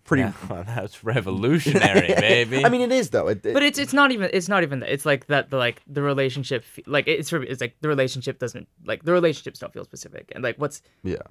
Pretty. 0.04 0.22
Yeah, 0.22 0.32
well, 0.50 0.64
that's 0.66 1.04
revolutionary, 1.04 2.08
baby. 2.20 2.64
I 2.64 2.68
mean, 2.68 2.80
it 2.80 2.90
is 2.92 3.10
though. 3.10 3.28
It, 3.28 3.44
it- 3.46 3.54
But 3.54 3.62
it's 3.62 3.78
it's 3.78 3.92
not 3.92 4.10
even 4.10 4.30
it's 4.32 4.48
not 4.48 4.62
even 4.64 4.80
that. 4.80 4.92
It's 4.92 5.06
like 5.06 5.26
that 5.26 5.50
the 5.50 5.56
like 5.56 5.80
the 5.86 6.02
relationship 6.02 6.64
like 6.86 7.06
it's 7.06 7.32
it's 7.32 7.60
like 7.60 7.76
the 7.80 7.88
relationship 7.88 8.38
doesn't 8.38 8.66
like 8.84 9.04
the 9.04 9.12
relationships 9.12 9.58
don't 9.60 9.72
feel 9.72 9.84
specific 9.84 10.32
and 10.34 10.42
like 10.42 10.56
what's 10.56 10.82
yeah, 11.04 11.22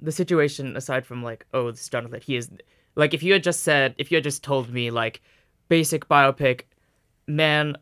the 0.00 0.10
situation 0.12 0.76
aside 0.76 1.06
from 1.06 1.22
like 1.22 1.46
oh 1.54 1.70
this 1.70 1.88
Jonathan 1.88 2.12
that 2.12 2.24
he 2.24 2.34
is 2.36 2.50
like 2.96 3.14
if 3.14 3.22
you 3.22 3.32
had 3.32 3.44
just 3.44 3.62
said 3.62 3.94
if 3.98 4.10
you 4.10 4.16
had 4.16 4.24
just 4.24 4.42
told 4.42 4.72
me 4.72 4.90
like 4.90 5.20
basic 5.68 6.08
biopic 6.08 6.62
man 7.28 7.76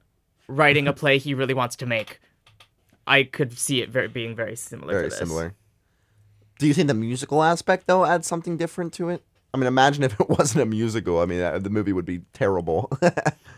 writing 0.49 0.87
a 0.87 0.93
play 1.01 1.16
he 1.18 1.32
really 1.34 1.55
wants 1.55 1.76
to 1.76 1.87
make 1.87 2.20
I 3.07 3.22
could 3.22 3.57
see 3.57 3.80
it 3.80 3.89
very 3.89 4.09
being 4.09 4.34
very 4.37 4.57
similar 4.57 4.93
very 4.93 5.05
to 5.05 5.09
this. 5.11 5.18
similar. 5.18 5.55
Do 6.59 6.66
you 6.66 6.74
think 6.74 6.89
the 6.89 6.95
musical 6.95 7.43
aspect 7.43 7.87
though 7.87 8.05
adds 8.05 8.26
something 8.26 8.57
different 8.59 8.93
to 8.95 9.09
it? 9.09 9.24
I 9.57 9.59
mean, 9.59 9.66
imagine 9.68 10.02
if 10.04 10.20
it 10.20 10.28
wasn't 10.38 10.62
a 10.62 10.66
musical. 10.66 11.20
I 11.20 11.24
mean, 11.26 11.40
uh, 11.40 11.59
the 11.59 11.70
movie 11.70 11.92
would 11.92 12.04
be 12.07 12.20
terrible. 12.32 12.90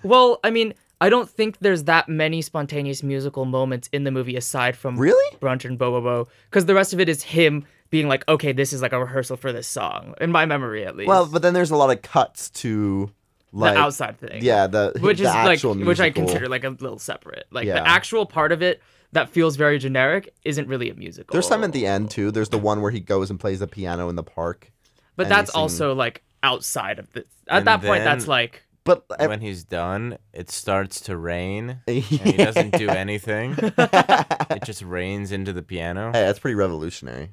Well, 0.05 0.39
I 0.45 0.51
mean, 0.51 0.75
I 1.01 1.09
don't 1.09 1.29
think 1.29 1.59
there's 1.59 1.85
that 1.85 2.09
many 2.09 2.41
spontaneous 2.41 3.03
musical 3.03 3.45
moments 3.45 3.89
in 3.93 4.05
the 4.05 4.13
movie 4.13 4.37
aside 4.37 4.77
from 4.77 4.97
Really? 4.97 5.37
Brunch 5.41 5.65
and 5.65 5.77
Bo 5.77 5.91
Bo 5.91 6.01
Bo, 6.01 6.29
because 6.49 6.67
the 6.67 6.75
rest 6.75 6.93
of 6.93 7.01
it 7.01 7.09
is 7.09 7.21
him 7.23 7.67
being 7.91 8.07
like, 8.07 8.23
okay, 8.29 8.53
this 8.53 8.73
is 8.73 8.81
like 8.81 8.93
a 8.93 9.01
rehearsal 9.01 9.37
for 9.37 9.53
this 9.53 9.67
song, 9.67 10.15
in 10.21 10.31
my 10.31 10.47
memory 10.47 10.85
at 10.87 10.97
least. 10.97 11.09
well, 11.09 11.27
but 11.27 11.43
then 11.43 11.53
there's 11.53 11.73
a 11.73 11.77
lot 11.77 11.91
of 11.91 12.01
cuts 12.03 12.49
to 12.51 13.11
the 13.53 13.59
like 13.59 13.77
outside 13.77 14.19
thing, 14.21 14.41
Yeah, 14.45 14.69
the 14.69 14.93
which 15.01 15.19
the 15.19 15.25
is 15.25 15.35
like, 15.35 15.55
actual 15.55 15.75
which 15.75 15.99
I 15.99 16.05
musical. 16.05 16.23
consider 16.27 16.49
like 16.49 16.63
a 16.65 16.69
little 16.71 16.99
separate. 17.01 17.47
Like 17.51 17.67
Yeah. 17.67 17.75
the 17.81 17.89
actual 17.89 18.25
part 18.25 18.53
of 18.53 18.63
it 18.63 18.81
that 19.13 19.31
feels 19.31 19.57
very 19.57 19.79
generic 19.81 20.33
isn't 20.45 20.69
really 20.69 20.91
a 20.91 20.95
musical. 20.95 21.33
There's 21.33 21.49
some 21.49 21.65
at 21.65 21.73
the 21.73 21.87
end 21.87 22.11
too. 22.13 22.31
There's 22.31 22.51
the 22.51 22.59
one 22.59 22.83
where 22.83 22.93
he 22.93 23.01
goes 23.01 23.31
and 23.31 23.41
plays 23.41 23.59
the 23.59 23.67
piano 23.67 24.09
in 24.11 24.15
the 24.17 24.23
park. 24.23 24.71
But 25.19 25.27
and 25.27 25.33
he 25.35 25.37
that's 25.37 25.51
also 25.51 25.95
like 25.95 26.23
outside 26.45 26.99
of 27.01 27.13
the. 27.13 27.21
At 27.49 27.59
And 27.59 27.67
that 27.67 27.83
point, 27.83 28.05
that's 28.05 28.29
like 28.29 28.63
But 28.85 29.05
uh, 29.11 29.27
when 29.27 29.41
he's 29.41 29.65
done, 29.65 30.17
it 30.33 30.49
starts 30.49 31.01
to 31.03 31.17
rain, 31.17 31.81
and 31.89 31.99
he 32.03 32.33
doesn't 32.37 32.79
do 32.79 32.89
anything. 32.89 33.55
it 33.59 34.63
just 34.65 34.81
rains 34.83 35.33
into 35.33 35.53
the 35.53 35.63
piano. 35.63 36.13
hey, 36.13 36.25
that's 36.25 36.39
pretty 36.39 36.55
revolutionary. 36.55 37.31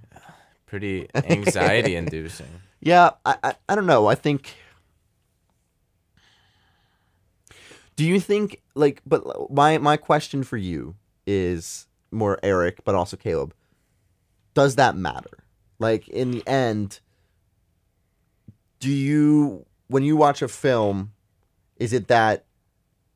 Pretty 0.65 1.07
anxiety-inducing. 1.15 2.49
Yeah, 2.81 3.11
I, 3.23 3.37
I, 3.43 3.53
I 3.69 3.75
don't 3.75 3.85
know. 3.85 4.07
I 4.07 4.15
think. 4.15 4.55
Do 7.95 8.03
you 8.03 8.19
think 8.19 8.61
like? 8.73 9.01
But 9.05 9.25
uh, 9.27 9.45
my 9.51 9.77
my 9.77 9.95
question 9.95 10.43
for 10.43 10.57
you 10.57 10.95
is 11.27 11.85
more 12.11 12.39
Eric, 12.41 12.83
but 12.83 12.95
also 12.95 13.15
Caleb. 13.15 13.53
Does 14.55 14.75
that 14.75 14.95
matter? 14.97 15.43
Like 15.77 16.07
in 16.07 16.31
the 16.31 16.47
end, 16.47 16.99
do 18.79 18.89
you 18.91 19.65
when 19.87 20.03
you 20.03 20.15
watch 20.15 20.41
a 20.41 20.47
film, 20.47 21.11
is 21.77 21.93
it 21.93 22.07
that 22.07 22.45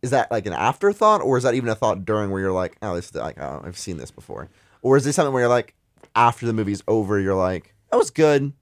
is 0.02 0.12
that 0.12 0.32
like 0.32 0.46
an 0.46 0.54
afterthought, 0.54 1.22
or 1.22 1.38
is 1.38 1.44
that 1.44 1.54
even 1.56 1.70
a 1.70 1.76
thought 1.76 2.06
during 2.06 2.32
where 2.32 2.42
you're 2.42 2.52
like, 2.52 2.78
oh, 2.82 2.96
this 2.96 3.06
is 3.10 3.16
like, 3.16 3.40
oh, 3.40 3.62
I've 3.66 3.78
seen 3.78 3.98
this 3.98 4.12
before, 4.12 4.50
or 4.82 4.98
is 4.98 5.04
this 5.04 5.16
something 5.16 5.34
where 5.34 5.42
you're 5.44 5.50
like, 5.50 5.74
after 6.16 6.46
the 6.46 6.54
movie's 6.54 6.82
over, 6.88 7.20
you're 7.20 7.36
like, 7.36 7.74
that 7.92 7.98
was 7.98 8.10
good, 8.10 8.54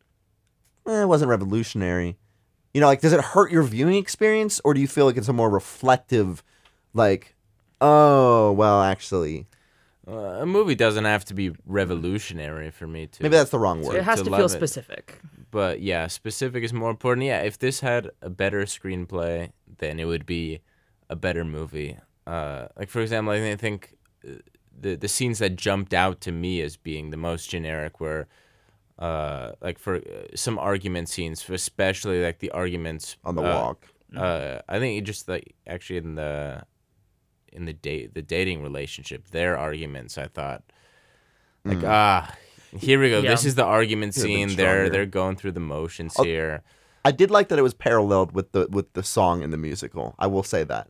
eh, 0.88 1.04
it 1.04 1.08
wasn't 1.08 1.30
revolutionary, 1.30 2.18
you 2.74 2.82
know, 2.82 2.88
like, 2.88 3.02
does 3.02 3.14
it 3.14 3.22
hurt 3.22 3.52
your 3.52 3.64
viewing 3.64 3.96
experience, 3.96 4.60
or 4.64 4.74
do 4.74 4.82
you 4.82 4.88
feel 4.88 5.06
like 5.06 5.18
it's 5.18 5.28
a 5.28 5.34
more 5.34 5.50
reflective, 5.50 6.44
like, 6.94 7.36
oh, 7.82 8.52
well, 8.54 8.82
actually, 8.82 9.46
Uh, 10.08 10.40
a 10.42 10.46
movie 10.46 10.74
doesn't 10.74 11.04
have 11.06 11.26
to 11.26 11.34
be 11.34 11.52
revolutionary 11.66 12.72
for 12.72 12.88
me 12.88 13.06
to. 13.08 13.22
maybe 13.22 13.36
that's 13.36 13.52
the 13.52 13.60
wrong 13.60 13.84
word. 13.84 13.96
it 13.98 14.04
has 14.04 14.20
to 14.20 14.24
to 14.26 14.30
love 14.32 14.40
feel 14.40 14.46
it. 14.46 14.52
But 15.52 15.82
yeah, 15.82 16.08
specific 16.08 16.64
is 16.64 16.74
more 16.74 16.90
important. 16.90 17.26
Yeah, 17.26 17.42
if 17.42 17.58
this 17.58 17.80
had 17.80 18.12
a 18.22 18.30
better 18.30 18.64
screenplay, 18.64 19.52
then 19.78 20.00
it 20.00 20.06
would 20.06 20.26
be 20.26 20.62
a 21.10 21.16
better 21.16 21.44
movie. 21.44 21.98
Uh, 22.26 22.68
like 22.78 22.90
for 22.90 23.02
example, 23.02 23.34
I 23.34 23.56
think, 23.56 23.96
uh, 24.28 24.34
the 24.80 24.96
the 24.96 25.08
scenes 25.08 25.40
that 25.40 25.56
jumped 25.56 25.94
out 25.94 26.22
to 26.22 26.32
me 26.32 26.62
as 26.62 26.78
being 26.78 27.10
the 27.10 27.18
most 27.18 27.50
generic 27.50 28.00
were, 28.00 28.28
uh, 29.00 29.54
like 29.62 29.80
for 29.80 29.96
uh, 29.96 30.36
some 30.36 30.60
argument 30.60 31.10
scenes, 31.10 31.50
especially 31.50 32.24
like 32.24 32.40
the 32.40 32.52
arguments 32.52 33.18
on 33.24 33.36
the 33.36 33.42
uh, 33.42 33.54
walk. 33.54 33.88
Uh, 34.16 34.60
I 34.70 34.80
think 34.80 34.98
it 34.98 35.06
just 35.06 35.28
like 35.28 35.56
actually 35.66 35.98
in 35.98 36.16
the 36.16 36.64
in 37.52 37.66
the 37.66 37.74
date 37.74 38.14
the 38.14 38.22
dating 38.22 38.62
relationship, 38.62 39.30
their 39.30 39.58
arguments. 39.58 40.18
I 40.18 40.28
thought 40.28 40.64
like 41.64 41.84
ah. 41.84 42.36
Here 42.76 43.00
we 43.00 43.10
go. 43.10 43.22
This 43.22 43.46
is 43.46 43.56
the 43.56 43.64
argument 43.64 44.14
Could've 44.14 44.28
been 44.28 44.50
scene. 44.50 44.58
They're 44.58 44.76
stronger. 44.76 44.90
they're 44.90 45.06
going 45.06 45.36
through 45.36 45.54
the 45.54 45.60
motions 45.60 46.16
Oh, 46.18 46.24
here. 46.24 46.64
I 47.06 47.12
did 47.12 47.32
like 47.32 47.48
that 47.50 47.60
it 47.60 47.62
was 47.62 47.74
paralleled 47.74 48.34
with 48.34 48.52
the 48.52 48.68
with 48.70 48.92
the 48.94 49.04
song 49.04 49.42
in 49.42 49.52
the 49.52 49.58
musical. 49.58 50.16
I 50.20 50.28
will 50.28 50.44
say 50.44 50.64
that. 50.66 50.90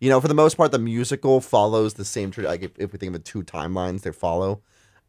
You 0.00 0.08
know, 0.08 0.20
for 0.20 0.28
the 0.28 0.34
most 0.34 0.56
part, 0.56 0.72
the 0.72 0.78
musical 0.78 1.40
follows 1.40 1.94
the 1.94 2.04
same. 2.04 2.30
Tra- 2.30 2.44
like 2.44 2.62
if, 2.62 2.72
if 2.78 2.92
we 2.92 2.98
think 2.98 3.08
of 3.08 3.12
the 3.12 3.18
two 3.30 3.42
timelines, 3.42 4.02
they 4.02 4.12
follow, 4.12 4.62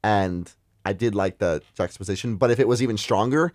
and 0.03 0.51
I 0.85 0.93
did 0.93 1.15
like 1.15 1.37
the 1.39 1.61
juxtaposition. 1.75 2.35
But 2.35 2.51
if 2.51 2.59
it 2.59 2.67
was 2.67 2.81
even 2.83 2.97
stronger, 2.97 3.53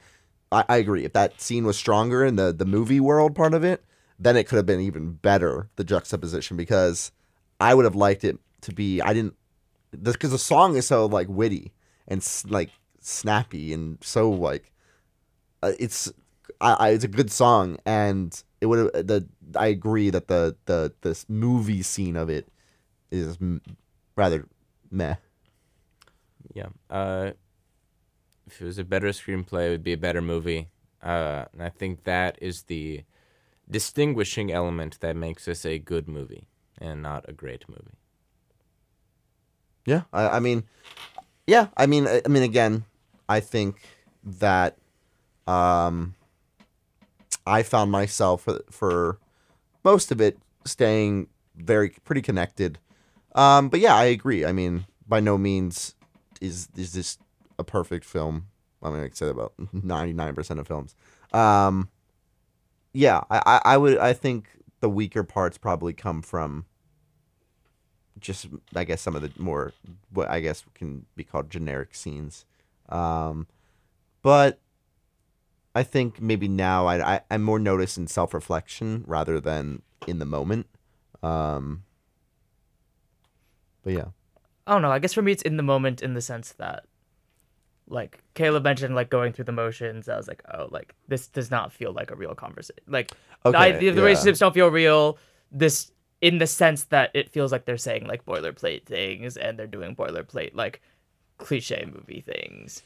I, 0.50 0.64
I 0.68 0.76
agree. 0.78 1.04
If 1.04 1.12
that 1.12 1.40
scene 1.40 1.64
was 1.64 1.76
stronger 1.76 2.24
in 2.24 2.36
the 2.36 2.52
the 2.52 2.64
movie 2.64 3.00
world 3.00 3.34
part 3.36 3.54
of 3.54 3.62
it, 3.64 3.84
then 4.18 4.36
it 4.36 4.48
could 4.48 4.56
have 4.56 4.66
been 4.66 4.80
even 4.80 5.12
better. 5.12 5.68
The 5.76 5.84
juxtaposition 5.84 6.56
because 6.56 7.12
I 7.60 7.74
would 7.74 7.84
have 7.84 7.94
liked 7.96 8.24
it 8.24 8.38
to 8.62 8.72
be. 8.72 9.02
I 9.02 9.12
didn't 9.12 9.34
because 10.02 10.30
the 10.30 10.38
song 10.38 10.74
is 10.76 10.86
so 10.86 11.06
like 11.06 11.28
witty 11.28 11.72
and 12.08 12.26
like 12.48 12.70
snappy 13.00 13.72
and 13.72 13.98
so 14.02 14.30
like 14.30 14.72
uh, 15.62 15.72
it's 15.78 16.12
I, 16.60 16.72
I, 16.74 16.88
it's 16.90 17.04
a 17.04 17.08
good 17.08 17.30
song, 17.30 17.78
and 17.86 18.42
it 18.60 18.66
would 18.66 18.92
the. 18.92 19.26
I 19.56 19.68
agree 19.68 20.10
that 20.10 20.28
the 20.28 20.56
the 20.66 20.92
this 21.02 21.26
movie 21.28 21.82
scene 21.82 22.16
of 22.16 22.28
it 22.28 22.48
is 23.10 23.38
m- 23.40 23.62
rather 24.16 24.46
meh. 24.90 25.16
Yeah. 26.54 26.68
Uh, 26.90 27.32
if 28.46 28.60
it 28.60 28.64
was 28.64 28.78
a 28.78 28.84
better 28.84 29.08
screenplay, 29.08 29.68
it 29.68 29.70
would 29.70 29.82
be 29.84 29.92
a 29.92 29.98
better 29.98 30.22
movie. 30.22 30.68
Uh, 31.02 31.44
and 31.52 31.62
I 31.62 31.68
think 31.68 32.04
that 32.04 32.38
is 32.40 32.62
the 32.64 33.04
distinguishing 33.70 34.50
element 34.50 35.00
that 35.00 35.16
makes 35.16 35.44
this 35.44 35.64
a 35.66 35.78
good 35.78 36.08
movie 36.08 36.44
and 36.80 37.02
not 37.02 37.24
a 37.28 37.32
great 37.32 37.68
movie. 37.68 37.98
Yeah, 39.86 40.02
I, 40.12 40.28
I 40.28 40.40
mean, 40.40 40.64
yeah, 41.48 41.68
I 41.78 41.86
mean, 41.86 42.06
I, 42.06 42.20
mean, 42.28 42.42
again, 42.42 42.84
I 43.26 43.40
think 43.40 43.80
that 44.22 44.76
um, 45.46 46.14
I 47.46 47.62
found 47.62 47.90
myself 47.90 48.42
for, 48.42 48.60
for 48.70 49.18
most 49.82 50.12
of 50.12 50.20
it 50.20 50.38
staying 50.66 51.28
very 51.56 51.88
pretty 52.04 52.20
connected. 52.20 52.78
Um, 53.34 53.70
but 53.70 53.80
yeah, 53.80 53.94
I 53.94 54.04
agree. 54.04 54.44
I 54.44 54.52
mean, 54.52 54.84
by 55.08 55.20
no 55.20 55.38
means 55.38 55.94
is 56.42 56.68
is 56.76 56.92
this 56.92 57.16
a 57.58 57.64
perfect 57.64 58.04
film. 58.04 58.48
I 58.82 58.90
mean, 58.90 59.00
I 59.00 59.04
could 59.04 59.16
say 59.16 59.24
that 59.24 59.32
about 59.32 59.54
ninety 59.72 60.12
nine 60.12 60.34
percent 60.34 60.60
of 60.60 60.68
films. 60.68 60.94
Um, 61.32 61.88
yeah, 62.92 63.22
I, 63.30 63.42
I, 63.46 63.60
I 63.64 63.76
would. 63.78 63.96
I 63.96 64.12
think 64.12 64.50
the 64.80 64.90
weaker 64.90 65.24
parts 65.24 65.56
probably 65.56 65.94
come 65.94 66.20
from 66.20 66.66
just 68.20 68.46
I 68.74 68.84
guess 68.84 69.00
some 69.00 69.14
of 69.16 69.22
the 69.22 69.30
more 69.40 69.72
what 70.12 70.28
I 70.30 70.40
guess 70.40 70.64
can 70.74 71.06
be 71.16 71.24
called 71.24 71.50
generic 71.50 71.94
scenes. 71.94 72.44
Um, 72.88 73.46
but 74.22 74.58
I 75.74 75.82
think 75.82 76.20
maybe 76.20 76.48
now 76.48 76.86
I, 76.86 77.14
I 77.16 77.20
I'm 77.30 77.42
more 77.42 77.58
noticed 77.58 77.98
in 77.98 78.06
self 78.06 78.34
reflection 78.34 79.04
rather 79.06 79.40
than 79.40 79.82
in 80.06 80.18
the 80.18 80.24
moment. 80.24 80.66
Um, 81.22 81.82
but 83.82 83.92
yeah, 83.92 84.04
I 84.66 84.72
don't 84.72 84.82
know. 84.82 84.90
I 84.90 84.98
guess 84.98 85.12
for 85.14 85.22
me, 85.22 85.32
it's 85.32 85.42
in 85.42 85.56
the 85.56 85.62
moment 85.62 86.02
in 86.02 86.14
the 86.14 86.20
sense 86.20 86.52
that, 86.52 86.84
like 87.88 88.22
Caleb 88.34 88.64
mentioned, 88.64 88.94
like 88.94 89.10
going 89.10 89.32
through 89.32 89.44
the 89.46 89.52
motions. 89.52 90.08
I 90.08 90.16
was 90.16 90.28
like, 90.28 90.42
oh, 90.52 90.68
like 90.70 90.94
this 91.08 91.26
does 91.28 91.50
not 91.50 91.72
feel 91.72 91.92
like 91.92 92.10
a 92.10 92.16
real 92.16 92.34
conversation. 92.34 92.82
Like 92.86 93.08
the, 93.42 93.48
Okay, 93.50 93.58
idea- 93.58 93.90
the 93.92 93.96
yeah. 93.98 94.02
relationships 94.02 94.38
don't 94.40 94.54
feel 94.54 94.68
real. 94.68 95.18
This 95.50 95.90
in 96.20 96.38
the 96.38 96.46
sense 96.46 96.84
that 96.84 97.10
it 97.14 97.30
feels 97.30 97.52
like 97.52 97.64
they're 97.64 97.76
saying 97.76 98.06
like 98.06 98.24
boilerplate 98.26 98.84
things 98.84 99.36
and 99.36 99.58
they're 99.58 99.66
doing 99.66 99.94
boilerplate 99.94 100.54
like 100.54 100.80
cliche 101.38 101.88
movie 101.92 102.20
things. 102.20 102.82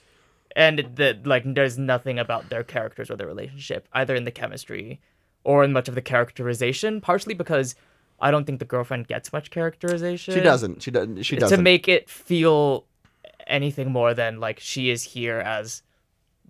And 0.54 0.78
the 0.96 1.18
like, 1.24 1.44
there's 1.46 1.78
nothing 1.78 2.18
about 2.18 2.50
their 2.50 2.62
characters 2.62 3.10
or 3.10 3.16
their 3.16 3.26
relationship, 3.26 3.88
either 3.92 4.14
in 4.14 4.24
the 4.24 4.30
chemistry 4.30 5.00
or 5.44 5.64
in 5.64 5.72
much 5.72 5.88
of 5.88 5.94
the 5.94 6.02
characterization. 6.02 7.00
Partially 7.00 7.34
because 7.34 7.74
I 8.20 8.30
don't 8.30 8.44
think 8.44 8.58
the 8.58 8.66
girlfriend 8.66 9.08
gets 9.08 9.32
much 9.32 9.50
characterization 9.50 10.34
she 10.34 10.40
doesn't. 10.40 10.82
She 10.82 10.90
doesn't. 10.90 11.22
She 11.22 11.36
doesn't. 11.36 11.56
To 11.56 11.62
make 11.62 11.88
it 11.88 12.08
feel 12.08 12.84
anything 13.46 13.90
more 13.90 14.14
than 14.14 14.40
like 14.40 14.60
she 14.60 14.90
is 14.90 15.02
here 15.02 15.38
as 15.38 15.82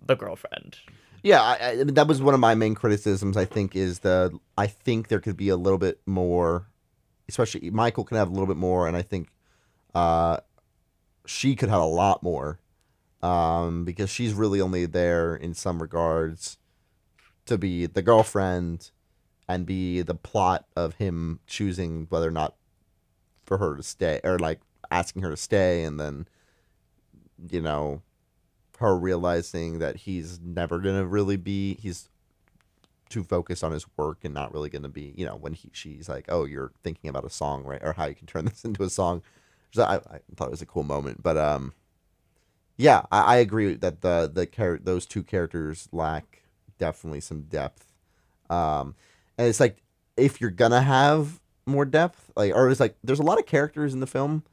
the 0.05 0.15
girlfriend. 0.15 0.77
Yeah, 1.23 1.41
I, 1.41 1.69
I 1.69 1.83
that 1.85 2.07
was 2.07 2.21
one 2.21 2.33
of 2.33 2.39
my 2.39 2.53
main 2.53 2.75
criticisms. 2.75 3.37
I 3.37 3.45
think 3.45 3.75
is 3.75 3.99
the 3.99 4.37
I 4.57 4.67
think 4.67 5.07
there 5.07 5.21
could 5.21 5.37
be 5.37 5.49
a 5.49 5.55
little 5.55 5.79
bit 5.79 6.01
more, 6.05 6.67
especially 7.33 7.71
Michael 7.71 8.03
can 8.03 8.17
have 8.17 8.29
a 8.29 8.31
little 8.31 8.47
bit 8.47 8.57
more, 8.57 8.87
and 8.87 8.95
I 8.95 9.01
think 9.01 9.29
uh, 9.95 10.37
she 11.25 11.55
could 11.55 11.69
have 11.69 11.81
a 11.81 11.85
lot 11.85 12.21
more, 12.21 12.59
um, 13.23 13.85
because 13.85 14.09
she's 14.09 14.33
really 14.33 14.61
only 14.61 14.85
there 14.85 15.35
in 15.35 15.55
some 15.55 15.81
regards 15.81 16.57
to 17.47 17.57
be 17.57 17.87
the 17.87 18.03
girlfriend 18.03 18.91
and 19.47 19.65
be 19.65 20.01
the 20.01 20.15
plot 20.15 20.65
of 20.75 20.95
him 20.95 21.39
choosing 21.47 22.05
whether 22.09 22.27
or 22.27 22.31
not 22.31 22.55
for 23.45 23.57
her 23.57 23.75
to 23.75 23.83
stay 23.83 24.21
or 24.23 24.37
like 24.37 24.59
asking 24.91 25.23
her 25.23 25.31
to 25.31 25.37
stay, 25.37 25.83
and 25.83 25.99
then 25.99 26.27
you 27.49 27.61
know 27.61 28.03
her 28.77 28.95
realizing 28.95 29.79
that 29.79 29.97
he's 29.97 30.39
never 30.39 30.77
gonna 30.79 31.05
really 31.05 31.37
be 31.37 31.75
he's 31.75 32.09
too 33.09 33.23
focused 33.23 33.63
on 33.63 33.71
his 33.71 33.85
work 33.97 34.19
and 34.23 34.33
not 34.33 34.53
really 34.53 34.69
gonna 34.69 34.89
be 34.89 35.13
you 35.15 35.25
know 35.25 35.35
when 35.35 35.53
he 35.53 35.69
she's 35.73 36.09
like 36.09 36.25
oh 36.29 36.45
you're 36.45 36.71
thinking 36.83 37.09
about 37.09 37.25
a 37.25 37.29
song 37.29 37.63
right 37.63 37.83
or 37.83 37.93
how 37.93 38.05
you 38.05 38.15
can 38.15 38.27
turn 38.27 38.45
this 38.45 38.65
into 38.65 38.83
a 38.83 38.89
song. 38.89 39.21
So 39.71 39.83
I, 39.83 39.95
I 39.95 40.19
thought 40.35 40.47
it 40.47 40.51
was 40.51 40.61
a 40.61 40.67
cool 40.67 40.83
moment 40.83 41.23
but 41.23 41.37
um 41.37 41.73
yeah 42.77 43.03
I, 43.11 43.21
I 43.21 43.35
agree 43.37 43.73
that 43.75 44.01
the 44.01 44.29
the 44.33 44.45
char- 44.45 44.79
those 44.81 45.05
two 45.05 45.23
characters 45.23 45.89
lack 45.91 46.43
definitely 46.77 47.21
some 47.21 47.43
depth. 47.43 47.91
Um 48.49 48.95
and 49.37 49.47
it's 49.47 49.59
like 49.59 49.81
if 50.17 50.41
you're 50.41 50.51
gonna 50.51 50.81
have 50.81 51.39
more 51.65 51.85
depth 51.85 52.31
like 52.35 52.53
or 52.53 52.69
it's 52.69 52.79
like 52.79 52.95
there's 53.03 53.19
a 53.19 53.23
lot 53.23 53.39
of 53.39 53.45
characters 53.45 53.93
in 53.93 53.99
the 53.99 54.07
film 54.07 54.43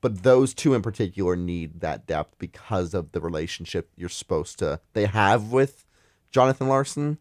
but 0.00 0.22
those 0.22 0.54
two 0.54 0.74
in 0.74 0.82
particular 0.82 1.34
need 1.34 1.80
that 1.80 2.06
depth 2.06 2.38
because 2.38 2.94
of 2.94 3.12
the 3.12 3.20
relationship 3.20 3.90
you're 3.96 4.08
supposed 4.08 4.58
to 4.58 4.78
they 4.92 5.06
have 5.06 5.50
with 5.50 5.84
Jonathan 6.30 6.68
Larson 6.68 7.18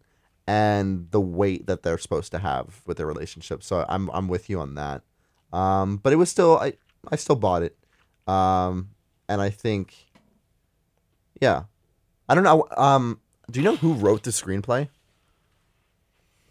and 0.48 1.10
the 1.12 1.22
weight 1.22 1.68
that 1.68 1.84
they're 1.84 1.98
supposed 1.98 2.32
to 2.32 2.40
have 2.40 2.82
with 2.86 2.98
their 2.98 3.08
relationship. 3.08 3.64
So 3.64 3.86
I'm 3.90 4.10
I'm 4.12 4.28
with 4.28 4.50
you 4.50 4.60
on 4.60 4.76
that. 4.76 5.02
Um, 5.52 5.98
but 5.98 6.14
it 6.14 6.18
was 6.18 6.30
still 6.30 6.58
I 6.58 6.74
I 7.10 7.16
still 7.16 7.36
bought 7.36 7.64
it. 7.64 7.78
Um, 8.28 8.92
and 9.28 9.42
I 9.42 9.50
think 9.50 9.96
yeah. 11.42 11.64
I 12.28 12.36
don't 12.36 12.44
know 12.44 12.68
um 12.78 13.20
do 13.50 13.60
you 13.60 13.64
know 13.64 13.76
who 13.76 13.94
wrote 13.94 14.24
the 14.24 14.32
screenplay? 14.32 14.90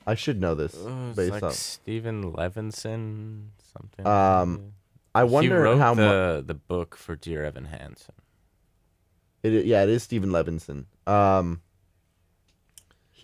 I 0.06 0.14
should 0.14 0.40
know 0.40 0.54
this 0.54 0.74
it's 0.74 1.16
based 1.16 1.32
like 1.32 1.42
on 1.42 1.52
Steven 1.52 2.32
Levenson, 2.32 3.46
something. 3.72 4.06
Um, 4.06 4.74
I 5.14 5.24
he 5.24 5.30
wonder 5.30 5.60
wrote 5.60 5.78
how 5.78 5.94
much 5.94 6.04
the 6.04 6.44
the 6.46 6.54
book 6.54 6.96
for 6.96 7.16
Dear 7.16 7.44
Evan 7.44 7.66
Hansen. 7.66 8.14
it, 9.42 9.64
yeah, 9.64 9.82
it 9.82 9.88
is 9.88 10.02
Steven 10.02 10.30
Levenson. 10.30 10.84
Um 11.06 11.62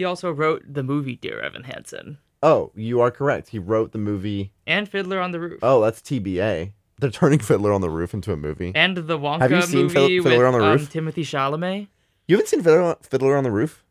He 0.00 0.04
also 0.06 0.30
wrote 0.30 0.62
the 0.66 0.82
movie 0.82 1.16
Dear 1.16 1.42
Evan 1.42 1.64
Hansen 1.64 2.16
Oh, 2.42 2.72
you 2.74 3.02
are 3.02 3.10
correct. 3.10 3.50
He 3.50 3.58
wrote 3.58 3.92
the 3.92 3.98
movie. 3.98 4.50
and 4.66 4.88
Fiddler 4.88 5.20
on 5.20 5.30
the 5.32 5.38
Roof 5.38 5.58
Oh, 5.62 5.82
that's 5.82 6.00
TBA. 6.00 6.72
They're 6.98 7.10
turning 7.10 7.38
Fiddler 7.50 7.70
on 7.70 7.82
the 7.82 7.90
Roof 7.90 8.14
into 8.14 8.32
a 8.32 8.36
movie. 8.38 8.72
and 8.74 8.96
the 8.96 9.18
Wonka 9.18 9.40
Have 9.40 9.50
you 9.50 9.60
seen 9.60 9.82
movie 9.88 10.20
Fiddler 10.22 10.46
with 10.46 10.54
on 10.54 10.58
the 10.58 10.64
um, 10.64 10.72
Roof? 10.78 10.90
Timothée 10.90 11.16
Chalamet. 11.16 11.88
You 12.26 12.36
haven't 12.36 12.46
seen 12.48 12.62
Fiddler, 12.62 12.96
Fiddler 13.02 13.36
on 13.36 13.44
the 13.44 13.50
Roof? 13.50 13.84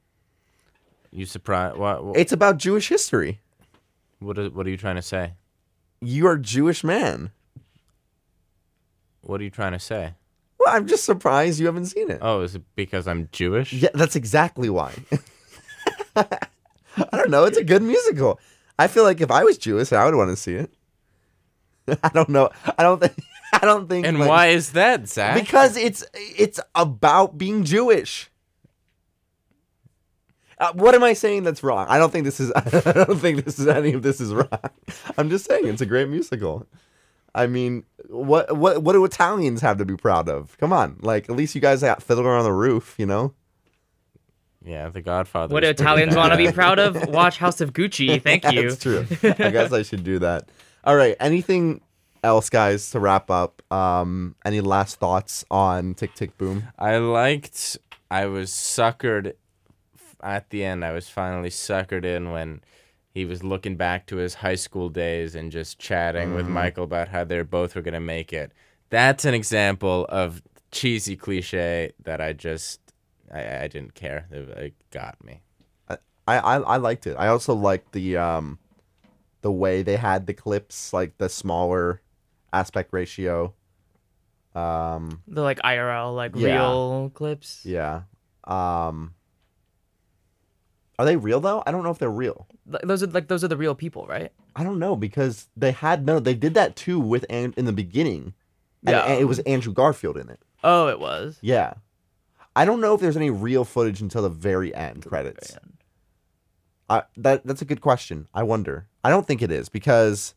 You 1.11 1.27
surprised? 1.27 1.77
What? 1.77 2.03
What, 2.03 2.17
It's 2.17 2.31
about 2.31 2.57
Jewish 2.57 2.89
history. 2.89 3.39
what, 4.17 4.39
is, 4.39 4.49
what 4.49 4.65
are 4.65 4.71
you 4.71 4.77
trying 4.77 4.95
to 4.95 5.03
say? 5.03 5.33
you're 6.01 6.33
a 6.33 6.41
Jewish 6.41 6.83
man. 6.83 7.29
What 9.21 9.41
are 9.41 9.43
you 9.43 9.51
trying 9.51 9.73
to 9.73 9.79
say? 9.79 10.15
Well, 10.59 10.75
I'm 10.75 10.87
just 10.87 11.03
surprised 11.03 11.59
you 11.59 11.67
haven't 11.67 11.85
seen 11.85 12.09
it. 12.09 12.17
Oh, 12.19 12.41
is 12.41 12.55
it 12.55 12.63
because 12.75 13.07
I'm 13.07 13.29
Jewish? 13.31 13.73
Yeah, 13.73 13.89
that's 13.93 14.15
exactly 14.15 14.71
why. 14.71 14.95
I 16.97 17.17
don't 17.17 17.29
know. 17.29 17.45
It's 17.45 17.57
a 17.57 17.63
good 17.63 17.81
musical. 17.81 18.39
I 18.77 18.87
feel 18.87 19.03
like 19.03 19.21
if 19.21 19.31
I 19.31 19.43
was 19.43 19.57
Jewish, 19.57 19.91
I 19.91 20.05
would 20.05 20.15
want 20.15 20.29
to 20.29 20.35
see 20.35 20.55
it. 20.55 20.71
I 22.03 22.09
don't 22.09 22.29
know. 22.29 22.49
I 22.77 22.83
don't 22.83 22.99
think. 22.99 23.13
I 23.53 23.59
don't 23.65 23.87
think. 23.89 24.05
And 24.05 24.19
like- 24.19 24.29
why 24.29 24.47
is 24.47 24.71
that, 24.73 25.07
Zach? 25.07 25.39
Because 25.39 25.75
it's 25.77 26.05
it's 26.13 26.59
about 26.75 27.37
being 27.37 27.63
Jewish. 27.63 28.29
Uh, 30.59 30.73
what 30.73 30.93
am 30.93 31.03
I 31.03 31.13
saying 31.13 31.43
that's 31.43 31.63
wrong? 31.63 31.87
I 31.89 31.97
don't 31.97 32.11
think 32.11 32.25
this 32.25 32.39
is. 32.39 32.51
I 32.55 32.91
don't 33.05 33.19
think 33.19 33.45
this 33.45 33.59
is 33.59 33.67
any 33.67 33.93
of 33.93 34.01
this 34.01 34.19
is 34.19 34.33
wrong. 34.33 34.49
I'm 35.17 35.29
just 35.29 35.45
saying 35.45 35.65
it's 35.67 35.81
a 35.81 35.85
great 35.85 36.09
musical. 36.09 36.67
I 37.33 37.47
mean, 37.47 37.85
what 38.07 38.55
what 38.57 38.83
what 38.83 38.93
do 38.93 39.05
Italians 39.05 39.61
have 39.61 39.77
to 39.77 39.85
be 39.85 39.95
proud 39.95 40.27
of? 40.27 40.57
Come 40.57 40.73
on, 40.73 40.97
like 41.01 41.29
at 41.29 41.35
least 41.35 41.55
you 41.55 41.61
guys 41.61 41.81
got 41.81 42.03
Fiddler 42.03 42.35
on 42.35 42.43
the 42.43 42.51
Roof, 42.51 42.95
you 42.97 43.05
know. 43.05 43.33
Yeah, 44.63 44.89
The 44.89 45.01
Godfather. 45.01 45.53
What 45.53 45.63
do 45.63 45.69
Italians 45.69 46.15
want 46.15 46.31
to 46.33 46.37
be 46.37 46.51
proud 46.51 46.79
of? 46.79 47.07
Watch 47.09 47.37
House 47.37 47.61
of 47.61 47.73
Gucci. 47.73 48.21
Thank 48.23 48.51
you. 48.51 48.69
That's 48.69 48.81
true. 48.81 49.05
I 49.23 49.49
guess 49.51 49.71
I 49.71 49.83
should 49.83 50.03
do 50.03 50.19
that. 50.19 50.49
All 50.83 50.95
right. 50.95 51.15
Anything 51.19 51.81
else, 52.23 52.49
guys, 52.49 52.91
to 52.91 52.99
wrap 52.99 53.31
up? 53.31 53.61
Um, 53.71 54.35
any 54.43 54.61
last 54.61 54.99
thoughts 54.99 55.45
on 55.49 55.93
Tick 55.93 56.13
Tick 56.13 56.37
Boom? 56.37 56.63
I 56.77 56.97
liked. 56.97 57.77
I 58.11 58.25
was 58.25 58.51
suckered 58.51 59.33
at 60.21 60.49
the 60.49 60.63
end. 60.63 60.83
I 60.83 60.91
was 60.91 61.07
finally 61.09 61.49
suckered 61.49 62.03
in 62.03 62.31
when 62.31 62.61
he 63.13 63.25
was 63.25 63.43
looking 63.43 63.75
back 63.75 64.05
to 64.07 64.17
his 64.17 64.35
high 64.35 64.55
school 64.55 64.89
days 64.89 65.35
and 65.35 65.51
just 65.51 65.79
chatting 65.79 66.33
with 66.33 66.47
Michael 66.47 66.83
about 66.83 67.09
how 67.09 67.23
they 67.23 67.41
both 67.41 67.75
were 67.75 67.81
gonna 67.81 67.99
make 67.99 68.31
it. 68.33 68.51
That's 68.89 69.25
an 69.25 69.33
example 69.33 70.05
of 70.09 70.41
cheesy 70.71 71.15
cliche 71.15 71.91
that 72.03 72.21
I 72.21 72.33
just 72.33 72.79
I, 73.31 73.63
I 73.63 73.67
didn't 73.67 73.93
care. 73.93 74.27
It, 74.31 74.49
it 74.49 74.73
got 74.91 75.23
me. 75.23 75.41
I, 75.89 75.97
I 76.37 76.55
I 76.57 76.77
liked 76.77 77.07
it. 77.07 77.15
I 77.17 77.27
also 77.27 77.53
liked 77.55 77.91
the 77.93 78.17
um 78.17 78.59
the 79.41 79.51
way 79.51 79.81
they 79.83 79.95
had 79.97 80.27
the 80.27 80.33
clips, 80.33 80.93
like 80.93 81.17
the 81.17 81.29
smaller 81.29 82.01
aspect 82.53 82.89
ratio. 82.93 83.53
Um 84.55 85.21
The 85.27 85.41
like 85.41 85.59
IRL, 85.59 86.15
like 86.15 86.35
Yeah. 86.35 86.53
real 86.55 87.11
clips. 87.13 87.65
yeah. 87.65 88.01
Um 88.45 89.13
Are 90.97 91.05
they 91.05 91.15
real 91.17 91.39
though? 91.39 91.63
I 91.65 91.71
don't 91.71 91.83
know 91.83 91.91
if 91.91 91.97
they're 91.99 92.09
real. 92.09 92.47
Those 92.65 93.01
are 93.03 93.07
like 93.07 93.27
those 93.27 93.43
are 93.43 93.47
the 93.47 93.57
real 93.57 93.75
people, 93.75 94.05
right? 94.07 94.31
I 94.55 94.63
don't 94.63 94.79
know 94.79 94.95
because 94.95 95.47
they 95.55 95.71
had 95.71 96.05
no 96.05 96.19
they 96.19 96.33
did 96.33 96.53
that 96.55 96.75
too 96.75 96.99
with 96.99 97.25
and 97.29 97.53
in 97.57 97.65
the 97.65 97.73
beginning. 97.73 98.33
And, 98.85 98.95
Yeah. 98.95 99.03
and 99.05 99.19
it 99.21 99.25
was 99.25 99.39
Andrew 99.39 99.73
Garfield 99.73 100.17
in 100.17 100.29
it. 100.29 100.39
Oh, 100.63 100.87
it 100.87 100.99
was. 100.99 101.37
Yeah. 101.41 101.73
I 102.59 102.65
don't 102.65 102.81
know 102.81 102.93
if 102.93 102.99
there's 102.99 103.15
any 103.15 103.29
real 103.29 103.63
footage 103.63 104.01
until 104.01 104.21
the 104.21 104.29
very 104.29 104.75
end 104.75 105.05
credits. 105.05 105.55
I, 106.89 107.03
that 107.15 107.47
that's 107.47 107.61
a 107.61 107.65
good 107.65 107.79
question. 107.79 108.27
I 108.33 108.43
wonder. 108.43 108.85
I 109.01 109.09
don't 109.09 109.25
think 109.25 109.41
it 109.41 109.49
is 109.49 109.69
because 109.69 110.35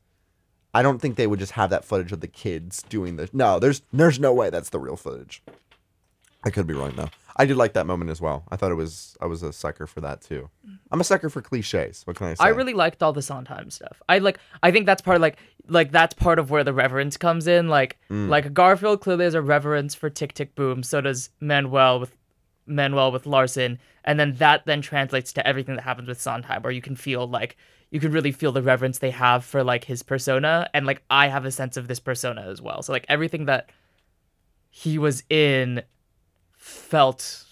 I 0.73 0.83
don't 0.83 1.01
think 1.01 1.16
they 1.16 1.27
would 1.27 1.41
just 1.41 1.53
have 1.53 1.70
that 1.70 1.85
footage 1.85 2.12
of 2.12 2.20
the 2.20 2.29
kids 2.29 2.85
doing 2.89 3.16
the. 3.16 3.29
No, 3.33 3.59
there's 3.59 3.83
there's 3.93 4.20
no 4.20 4.33
way 4.33 4.51
that's 4.51 4.70
the 4.70 4.79
real 4.79 4.95
footage. 4.95 5.43
I 6.45 6.51
could 6.51 6.68
be 6.68 6.75
wrong 6.75 6.93
though. 6.95 7.11
I 7.37 7.47
did 7.47 7.57
like 7.57 7.72
that 7.74 7.87
moment 7.87 8.11
as 8.11 8.20
well. 8.20 8.45
I 8.51 8.57
thought 8.57 8.70
it 8.70 8.76
was 8.76 9.16
I 9.20 9.26
was 9.26 9.43
a 9.43 9.53
sucker 9.53 9.87
for 9.87 10.01
that 10.03 10.20
too. 10.20 10.51
I'm 10.91 11.01
a 11.01 11.05
sucker 11.05 11.30
for 11.30 11.41
cliches. 11.43 12.03
What 12.07 12.16
can 12.16 12.26
I 12.26 12.35
say? 12.35 12.45
I 12.45 12.49
really 12.49 12.74
liked 12.74 13.03
all 13.03 13.12
the 13.12 13.22
Sondheim 13.22 13.70
stuff. 13.70 14.03
I 14.09 14.18
like. 14.18 14.39
I 14.62 14.70
think 14.70 14.87
that's 14.87 15.01
part 15.03 15.16
of 15.16 15.22
like 15.22 15.39
like 15.68 15.91
that's 15.93 16.14
part 16.14 16.39
of 16.39 16.51
where 16.51 16.64
the 16.64 16.72
reverence 16.74 17.16
comes 17.16 17.47
in. 17.47 17.68
Like 17.68 17.99
Mm. 18.11 18.28
like 18.28 18.53
Garfield 18.53 19.01
clearly 19.01 19.24
has 19.24 19.35
a 19.35 19.43
reverence 19.43 19.95
for 19.95 20.11
Tick 20.11 20.35
Tick 20.35 20.55
Boom. 20.55 20.83
So 20.83 21.01
does 21.01 21.30
Manuel 21.41 22.01
with 22.01 22.16
Manuel 22.66 23.11
with 23.11 23.26
Larson, 23.26 23.78
and 24.05 24.20
then 24.20 24.35
that 24.35 24.66
then 24.66 24.83
translates 24.83 25.33
to 25.33 25.47
everything 25.47 25.74
that 25.76 25.83
happens 25.83 26.09
with 26.09 26.20
Sondheim, 26.20 26.62
where 26.62 26.72
you 26.72 26.83
can 26.83 26.95
feel 26.97 27.26
like 27.26 27.57
you 27.91 27.99
can 28.01 28.12
really 28.12 28.33
feel 28.33 28.53
the 28.53 28.62
reverence 28.62 28.99
they 28.99 29.11
have 29.11 29.45
for 29.45 29.64
like 29.64 29.85
his 29.85 30.03
persona, 30.03 30.68
and 30.74 30.87
like 30.87 31.03
I 31.11 31.28
have 31.28 31.45
a 31.45 31.51
sense 31.51 31.76
of 31.76 31.89
this 31.89 31.99
persona 32.01 32.43
as 32.43 32.61
well. 32.62 32.83
So 32.83 32.93
like 32.93 33.07
everything 33.09 33.47
that 33.47 33.70
he 34.70 34.97
was 34.99 35.22
in 35.28 35.83
felt 36.62 37.44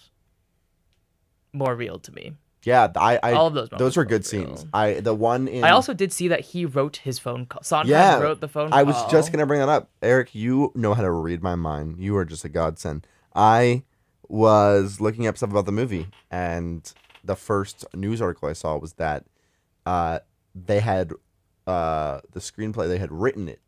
more 1.53 1.75
real 1.75 1.99
to 1.99 2.11
me. 2.13 2.33
Yeah, 2.63 2.87
I, 2.95 3.19
I 3.23 3.31
All 3.33 3.47
of 3.47 3.53
those 3.55 3.69
those 3.69 3.97
were 3.97 4.05
good 4.05 4.21
real. 4.31 4.45
scenes. 4.55 4.65
I 4.73 4.93
the 5.01 5.13
one 5.15 5.47
in 5.47 5.63
I 5.63 5.71
also 5.71 5.93
did 5.93 6.13
see 6.13 6.27
that 6.29 6.41
he 6.41 6.65
wrote 6.65 6.97
his 6.97 7.17
phone 7.19 7.45
call. 7.47 7.61
Sondheim 7.63 7.89
Yeah, 7.91 8.19
wrote 8.19 8.39
the 8.39 8.47
phone 8.47 8.69
call. 8.69 8.79
I 8.79 8.83
call. 8.83 8.93
was 8.93 9.11
just 9.11 9.31
gonna 9.31 9.45
bring 9.47 9.59
that 9.59 9.67
up. 9.69 9.89
Eric, 10.01 10.33
you 10.35 10.71
know 10.75 10.93
how 10.93 11.01
to 11.01 11.11
read 11.11 11.41
my 11.43 11.55
mind. 11.55 11.97
You 11.99 12.15
are 12.17 12.23
just 12.25 12.45
a 12.45 12.49
godsend. 12.49 13.05
I 13.35 13.83
was 14.29 15.01
looking 15.01 15.27
up 15.27 15.37
stuff 15.37 15.49
about 15.49 15.65
the 15.65 15.71
movie, 15.71 16.07
and 16.29 16.93
the 17.23 17.35
first 17.35 17.83
news 17.95 18.21
article 18.21 18.47
I 18.47 18.53
saw 18.53 18.77
was 18.77 18.93
that 18.93 19.25
uh, 19.85 20.19
they 20.55 20.79
had 20.79 21.11
uh, 21.67 22.21
the 22.31 22.39
screenplay. 22.39 22.87
They 22.87 22.99
had 22.99 23.11
written 23.11 23.49
it, 23.49 23.59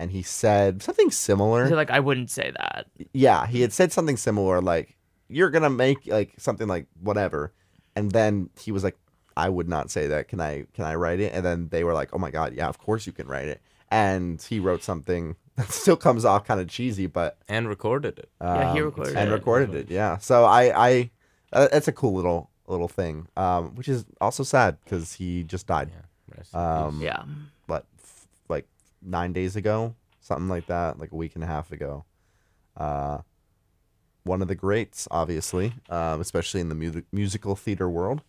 and 0.00 0.10
he 0.10 0.22
said 0.22 0.82
something 0.82 1.10
similar. 1.10 1.64
He's 1.64 1.72
like, 1.74 1.90
I 1.90 2.00
wouldn't 2.00 2.30
say 2.30 2.52
that. 2.58 2.86
yeah, 3.12 3.46
he 3.46 3.60
had 3.60 3.72
said 3.72 3.92
something 3.92 4.16
similar, 4.16 4.60
like 4.60 4.96
you're 5.28 5.50
gonna 5.50 5.70
make 5.70 6.06
like 6.06 6.32
something 6.38 6.66
like 6.66 6.86
whatever, 7.00 7.52
and 7.94 8.10
then 8.10 8.50
he 8.58 8.72
was 8.72 8.82
like, 8.82 8.96
I 9.36 9.48
would 9.48 9.68
not 9.68 9.90
say 9.90 10.06
that. 10.08 10.28
Can 10.28 10.40
I? 10.40 10.64
Can 10.74 10.84
I 10.84 10.94
write 10.94 11.20
it? 11.20 11.32
And 11.34 11.44
then 11.44 11.68
they 11.68 11.84
were 11.84 11.94
like, 11.94 12.10
Oh 12.12 12.18
my 12.18 12.30
god, 12.30 12.54
yeah, 12.54 12.68
of 12.68 12.78
course 12.78 13.06
you 13.06 13.12
can 13.12 13.28
write 13.28 13.48
it. 13.48 13.60
And 13.90 14.40
he 14.40 14.58
wrote 14.60 14.82
something 14.82 15.36
that 15.56 15.70
still 15.70 15.96
comes 15.96 16.24
off 16.24 16.46
kind 16.46 16.60
of 16.60 16.68
cheesy, 16.68 17.06
but 17.06 17.38
And 17.48 17.68
recorded 17.68 18.18
it. 18.18 18.30
Yeah, 18.40 18.72
he 18.72 18.80
um, 18.80 18.86
recorded 18.86 19.16
and 19.16 19.30
it. 19.30 19.32
recorded 19.32 19.74
it. 19.74 19.90
Yeah, 19.90 20.16
so 20.18 20.44
I, 20.44 20.88
I, 20.90 21.10
uh, 21.52 21.68
that's 21.72 21.88
a 21.88 21.92
cool 21.92 22.14
little 22.14 22.50
little 22.66 22.88
thing, 22.88 23.26
um, 23.36 23.74
which 23.74 23.88
is 23.88 24.06
also 24.20 24.44
sad 24.44 24.78
because 24.84 25.14
he 25.14 25.42
just 25.44 25.66
died. 25.66 25.90
Yeah. 25.92 26.84
Um. 26.86 27.00
Yeah. 27.02 27.24
But 27.66 27.84
f- 27.84 27.89
like 27.89 27.89
nine 29.02 29.32
days 29.32 29.56
ago, 29.56 29.94
something 30.20 30.48
like 30.48 30.66
that, 30.66 30.98
like 30.98 31.12
a 31.12 31.16
week 31.16 31.34
and 31.34 31.44
a 31.44 31.46
half 31.46 31.72
ago. 31.72 32.04
Uh, 32.76 33.18
one 34.24 34.42
of 34.42 34.48
the 34.48 34.54
greats, 34.54 35.08
obviously, 35.10 35.74
um, 35.88 36.20
especially 36.20 36.60
in 36.60 36.68
the 36.68 36.74
mu- 36.74 37.02
musical 37.12 37.56
theater 37.56 37.88
world. 37.88 38.22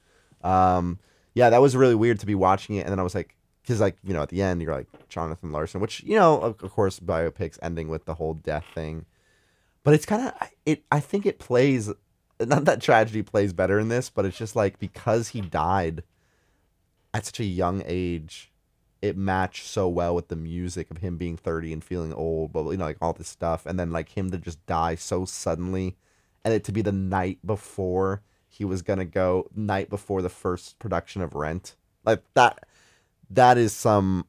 Um, 0.44 1.00
yeah, 1.34 1.50
that 1.50 1.62
was 1.62 1.76
really 1.76 1.96
weird 1.96 2.20
to 2.20 2.26
be 2.26 2.36
watching 2.36 2.76
it, 2.76 2.82
and 2.82 2.90
then 2.90 3.00
I 3.00 3.04
was 3.04 3.16
like, 3.16 3.36
because 3.62 3.80
like 3.80 3.98
you 4.04 4.14
know, 4.14 4.22
at 4.22 4.30
the 4.30 4.42
end 4.42 4.62
you're 4.62 4.74
like 4.74 4.88
Jonathan 5.08 5.52
Larson, 5.52 5.82
which 5.82 6.04
you 6.04 6.16
know, 6.16 6.42
of, 6.42 6.62
of 6.64 6.72
course, 6.72 7.00
biopics 7.00 7.60
ending 7.62 7.88
with 7.88 8.06
the 8.06 8.16
whole 8.16 8.34
death 8.34 8.66
thing, 8.74 9.06
but 9.84 9.94
it's 9.94 10.06
kind 10.06 10.28
of 10.28 10.50
it. 10.66 10.84
I 10.92 11.00
think 11.00 11.26
it 11.26 11.40
plays 11.40 11.92
not 12.40 12.66
that 12.66 12.82
tragedy 12.82 13.22
plays 13.22 13.54
better 13.54 13.80
in 13.80 13.90
this, 13.90 14.10
but 14.10 14.26
it's 14.26 14.38
just 14.38 14.56
like 14.56 14.80
because 14.80 15.30
he 15.30 15.42
died 15.42 16.04
at 17.14 17.26
such 17.26 17.40
a 17.40 17.46
young 17.46 17.84
age, 17.86 18.51
it 19.02 19.18
matched 19.18 19.66
so 19.68 19.88
well 19.88 20.14
with 20.14 20.28
the 20.28 20.36
music 20.36 20.92
of 20.92 20.98
him 20.98 21.18
being 21.18 21.38
30 21.38 21.74
and 21.74 21.84
feeling 21.84 22.14
old, 22.14 22.54
but 22.54 22.70
you 22.70 22.78
know, 22.78 22.86
like 22.86 22.98
all 23.02 23.14
this 23.14 23.28
stuff, 23.28 23.66
and 23.66 23.80
then 23.80 23.92
like 23.92 24.10
him 24.10 24.30
to 24.32 24.38
just 24.38 24.64
die 24.66 24.96
so 24.96 25.26
suddenly, 25.26 25.98
and 26.44 26.54
it 26.54 26.64
to 26.66 26.72
be 26.72 26.82
the 26.82 26.92
night 26.92 27.40
before 27.46 28.22
he 28.48 28.66
was 28.66 28.82
gonna 28.82 29.06
go, 29.06 29.50
night 29.56 29.90
before 29.90 30.22
the 30.22 30.30
first 30.30 30.78
production 30.80 31.22
of 31.22 31.34
Rent, 31.34 31.76
like 32.06 32.22
that. 32.34 32.66
That 33.30 33.58
is 33.58 33.72
some 33.72 34.26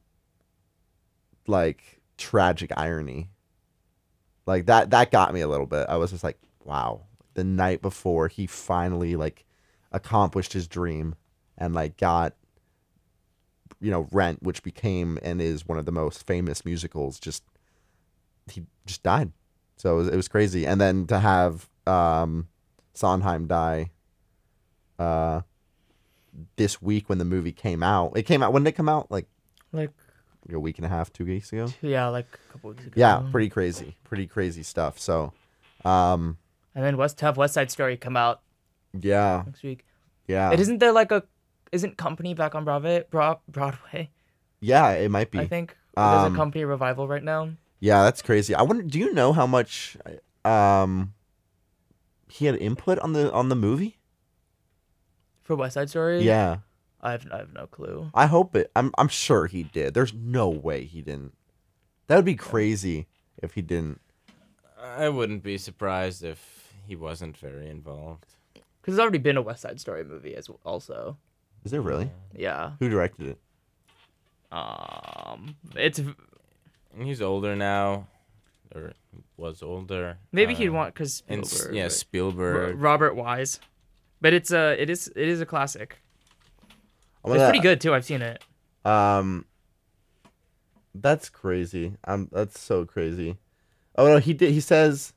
like 1.45 2.01
tragic 2.17 2.71
irony. 2.77 3.29
Like 4.45 4.65
that 4.67 4.91
that 4.91 5.11
got 5.11 5.33
me 5.33 5.41
a 5.41 5.47
little 5.47 5.65
bit. 5.65 5.87
I 5.89 5.97
was 5.97 6.11
just 6.11 6.23
like, 6.23 6.37
wow. 6.63 7.03
The 7.33 7.43
night 7.43 7.81
before 7.81 8.27
he 8.27 8.47
finally 8.47 9.15
like 9.15 9.45
accomplished 9.91 10.53
his 10.53 10.67
dream 10.67 11.15
and 11.57 11.73
like 11.73 11.97
got 11.97 12.35
you 13.79 13.91
know 13.91 14.07
Rent, 14.11 14.41
which 14.43 14.63
became 14.63 15.19
and 15.23 15.41
is 15.41 15.67
one 15.67 15.77
of 15.77 15.85
the 15.85 15.91
most 15.91 16.25
famous 16.27 16.63
musicals, 16.65 17.19
just 17.19 17.43
he 18.51 18.63
just 18.85 19.03
died. 19.03 19.31
So 19.77 19.93
it 19.93 19.97
was, 19.97 20.07
it 20.09 20.15
was 20.15 20.27
crazy. 20.27 20.65
And 20.65 20.79
then 20.79 21.07
to 21.07 21.19
have 21.19 21.67
um, 21.87 22.47
Sondheim 22.93 23.47
die 23.47 23.91
uh, 24.99 25.41
this 26.55 26.81
week 26.81 27.09
when 27.09 27.17
the 27.17 27.25
movie 27.25 27.51
came 27.51 27.83
out. 27.83 28.13
It 28.15 28.23
came 28.23 28.41
out 28.43 28.53
when 28.53 28.63
did 28.63 28.69
it 28.69 28.73
come 28.77 28.89
out? 28.89 29.11
Like 29.11 29.27
Like, 29.71 29.91
a 30.51 30.59
week 30.59 30.77
and 30.77 30.85
a 30.85 30.89
half, 30.89 31.11
two 31.11 31.25
weeks 31.25 31.51
ago. 31.51 31.67
yeah, 31.81 32.07
like 32.07 32.27
a 32.49 32.51
couple 32.53 32.69
weeks 32.71 32.85
ago. 32.85 32.93
Yeah, 32.95 33.23
pretty 33.31 33.49
crazy, 33.49 33.95
pretty 34.03 34.27
crazy 34.27 34.63
stuff. 34.63 34.99
So, 34.99 35.33
um, 35.85 36.37
And 36.75 36.83
then 36.85 36.97
West 36.97 37.19
Have 37.21 37.37
West 37.37 37.53
Side 37.55 37.71
Story 37.71 37.97
come 37.97 38.15
out 38.17 38.41
yeah, 38.99 39.43
next 39.45 39.63
week. 39.63 39.85
yeah, 40.27 40.51
It 40.51 40.59
isn't 40.59 40.77
there 40.79 40.91
like 40.91 41.11
a 41.11 41.23
isn't 41.73 41.97
Company 41.97 42.33
back 42.33 42.55
on 42.55 42.63
Broadway? 42.63 43.03
Bro- 43.09 43.41
Broadway, 43.49 44.11
yeah. 44.61 44.91
It 44.91 45.09
might 45.11 45.31
be. 45.31 45.39
I 45.39 45.47
think. 45.47 45.75
There's 45.95 46.23
Um, 46.25 46.33
a 46.33 46.37
Company 46.37 46.63
revival 46.65 47.07
right 47.07 47.23
now. 47.23 47.49
Yeah, 47.79 48.03
that's 48.03 48.21
crazy. 48.21 48.55
I 48.55 48.61
wonder. 48.61 48.83
Do 48.83 48.97
you 48.97 49.13
know 49.13 49.33
how 49.33 49.45
much 49.45 49.97
um 50.45 51.13
he 52.29 52.45
had 52.45 52.55
input 52.55 52.97
on 52.99 53.13
the 53.13 53.31
on 53.33 53.49
the 53.49 53.55
movie? 53.55 53.97
For 55.43 55.55
West 55.55 55.73
Side 55.73 55.89
Story. 55.89 56.21
Yeah, 56.23 56.57
I 57.01 57.11
have 57.11 57.27
I 57.31 57.37
have 57.39 57.53
no 57.53 57.67
clue. 57.67 58.09
I 58.13 58.27
hope 58.27 58.55
it. 58.55 58.71
I'm 58.75 58.91
I'm 58.97 59.09
sure 59.09 59.47
he 59.47 59.63
did. 59.63 59.93
There's 59.93 60.13
no 60.13 60.47
way 60.49 60.85
he 60.85 61.01
didn't. 61.01 61.33
That 62.07 62.15
would 62.15 62.25
be 62.25 62.35
crazy 62.35 63.07
if 63.41 63.53
he 63.55 63.61
didn't. 63.61 63.99
I 64.81 65.09
wouldn't 65.09 65.43
be 65.43 65.57
surprised 65.57 66.23
if 66.23 66.73
he 66.87 66.95
wasn't 66.95 67.37
very 67.37 67.69
involved. 67.69 68.25
Because 68.53 68.95
there's 68.95 68.99
already 68.99 69.17
been 69.17 69.37
a 69.37 69.41
West 69.41 69.61
Side 69.61 69.79
Story 69.79 70.03
movie 70.03 70.35
as 70.35 70.49
also. 70.65 71.17
Is 71.63 71.71
there 71.71 71.81
really? 71.81 72.09
Yeah. 72.35 72.71
Who 72.79 72.89
directed 72.89 73.27
it? 73.27 73.39
Um, 74.51 75.55
it's 75.75 75.99
And 75.99 76.13
he's 77.07 77.21
older 77.21 77.55
now, 77.55 78.07
or 78.75 78.93
was 79.37 79.63
older. 79.63 80.17
maybe 80.31 80.53
uh, 80.53 80.57
he'd 80.57 80.69
want 80.69 80.93
because 80.93 81.23
and 81.27 81.43
s- 81.43 81.51
Spielberg. 81.51 81.75
yeah, 81.75 81.85
but- 81.85 81.91
Spielberg. 81.91 82.79
Robert 82.81 83.15
Wise, 83.15 83.59
but 84.21 84.33
it's 84.33 84.51
a 84.51 84.79
it 84.81 84.89
is 84.89 85.07
it 85.15 85.27
is 85.27 85.41
a 85.41 85.45
classic. 85.45 85.97
I'm 87.25 87.31
It's 87.31 87.37
gonna- 87.39 87.49
pretty 87.49 87.61
good 87.63 87.81
too. 87.81 87.93
I've 87.95 88.05
seen 88.05 88.21
it. 88.21 88.43
Um, 88.85 89.45
that's 90.93 91.29
crazy. 91.29 91.95
Um, 92.03 92.29
that's 92.31 92.59
so 92.59 92.85
crazy. 92.85 93.37
Oh 93.97 94.07
no, 94.07 94.17
he 94.19 94.33
did. 94.33 94.51
He 94.51 94.59
says, 94.59 95.13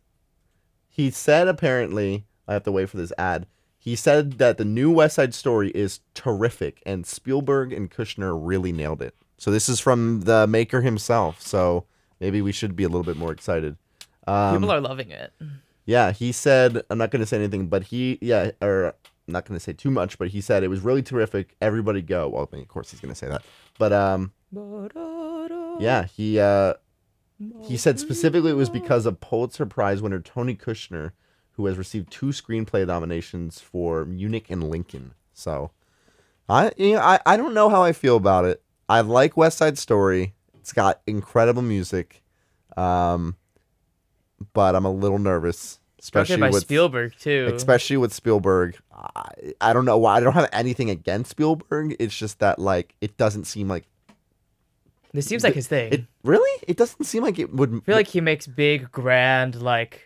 he 0.89 1.11
said 1.11 1.49
apparently. 1.49 2.25
I 2.49 2.53
have 2.53 2.63
to 2.63 2.73
wait 2.73 2.89
for 2.89 2.97
this 2.97 3.13
ad. 3.19 3.47
He 3.87 3.95
said 3.95 4.33
that 4.39 4.59
the 4.59 4.65
new 4.65 4.91
West 4.91 5.15
Side 5.15 5.33
Story 5.33 5.71
is 5.71 6.01
terrific, 6.13 6.83
and 6.85 7.07
Spielberg 7.07 7.73
and 7.73 7.89
Kushner 7.89 8.37
really 8.37 8.73
nailed 8.73 9.01
it. 9.01 9.15
So 9.39 9.53
this 9.53 9.69
is 9.69 9.79
from 9.79 10.23
the 10.23 10.45
maker 10.49 10.81
himself. 10.81 11.41
So 11.41 11.85
maybe 12.19 12.43
we 12.43 12.51
should 12.51 12.75
be 12.75 12.83
a 12.83 12.89
little 12.89 13.05
bit 13.05 13.17
more 13.17 13.31
excited. 13.31 13.77
Um, 14.27 14.57
People 14.57 14.73
are 14.73 14.81
loving 14.81 15.13
it. 15.13 15.33
yeah, 15.85 16.11
he 16.11 16.33
said, 16.33 16.83
I'm 16.91 16.99
not 16.99 17.13
going 17.13 17.21
to 17.21 17.27
say 17.27 17.37
anything, 17.37 17.69
but 17.69 17.85
he, 17.85 18.19
yeah, 18.21 18.51
or 18.61 18.87
I'm 18.89 18.93
not 19.33 19.45
going 19.47 19.57
to 19.57 19.63
say 19.63 19.73
too 19.73 19.93
much, 19.93 20.19
but 20.19 20.29
he 20.29 20.41
said 20.41 20.65
it 20.65 20.69
was 20.69 20.81
really 20.81 21.03
terrific. 21.03 21.55
Everybody 21.61 22.03
go. 22.03 22.27
Well, 22.29 22.49
I 22.53 22.57
mean, 22.57 22.63
of 22.65 22.69
course 22.69 22.91
he's 22.91 22.99
going 22.99 23.15
to 23.15 23.19
say 23.19 23.29
that. 23.29 23.43
But 23.79 23.93
um, 23.93 24.33
yeah, 25.79 26.07
he 26.07 26.41
uh, 26.41 26.75
he 27.63 27.77
said 27.77 28.01
specifically 28.01 28.51
it 28.51 28.55
was 28.55 28.69
because 28.71 29.07
of 29.07 29.21
Pulitzer 29.21 29.67
Prize 29.67 30.03
winner 30.03 30.19
Tony 30.19 30.57
Kushner, 30.57 31.13
who 31.57 31.67
has 31.67 31.79
received 31.79 32.11
two 32.11 32.27
screenplay 32.27 32.87
nominations 32.87 33.61
for 33.61 34.05
Munich 34.05 34.47
and 34.51 34.69
Lincoln. 34.69 35.15
So, 35.33 35.71
I 36.49 36.73
you 36.77 36.95
know, 36.95 37.01
I 37.01 37.19
I 37.27 37.37
don't 37.37 37.55
know 37.55 37.69
how 37.69 37.83
I 37.83 37.93
feel 37.93 38.17
about 38.17 38.45
it. 38.45 38.63
I 38.89 39.01
like 39.01 39.37
West 39.37 39.59
Side 39.59 39.79
Story. 39.79 40.35
It's 40.55 40.73
got 40.73 41.01
incredible 41.07 41.63
music, 41.63 42.23
um, 42.77 43.37
but 44.53 44.75
I'm 44.75 44.85
a 44.85 44.93
little 44.93 45.19
nervous, 45.19 45.81
especially 45.99 46.37
by 46.39 46.51
with 46.51 46.63
Spielberg 46.63 47.15
too. 47.19 47.53
especially 47.55 47.97
with 47.97 48.13
Spielberg. 48.13 48.77
I, 48.93 49.55
I 49.61 49.73
don't 49.73 49.85
know 49.85 49.99
why 49.99 50.17
I 50.17 50.21
don't 50.21 50.33
have 50.35 50.49
anything 50.53 50.91
against 50.91 51.31
Spielberg. 51.31 51.97
It's 51.99 52.17
just 52.17 52.41
that 52.41 52.59
like 52.59 52.95
it 53.01 53.17
doesn't 53.17 53.45
seem 53.45 53.69
like 53.69 53.87
this 55.13 55.27
seems 55.27 55.45
like 55.45 55.55
his 55.55 55.67
thing. 55.67 55.93
it 55.93 56.05
really. 56.23 56.63
It 56.69 56.77
doesn't 56.77 57.05
seem 57.05 57.23
like 57.23 57.39
it 57.39 57.55
would. 57.55 57.75
I 57.75 57.81
feel 57.81 57.95
like 57.97 58.09
he 58.09 58.21
makes 58.21 58.47
big, 58.47 58.93
grand, 58.93 59.63
like 59.63 60.06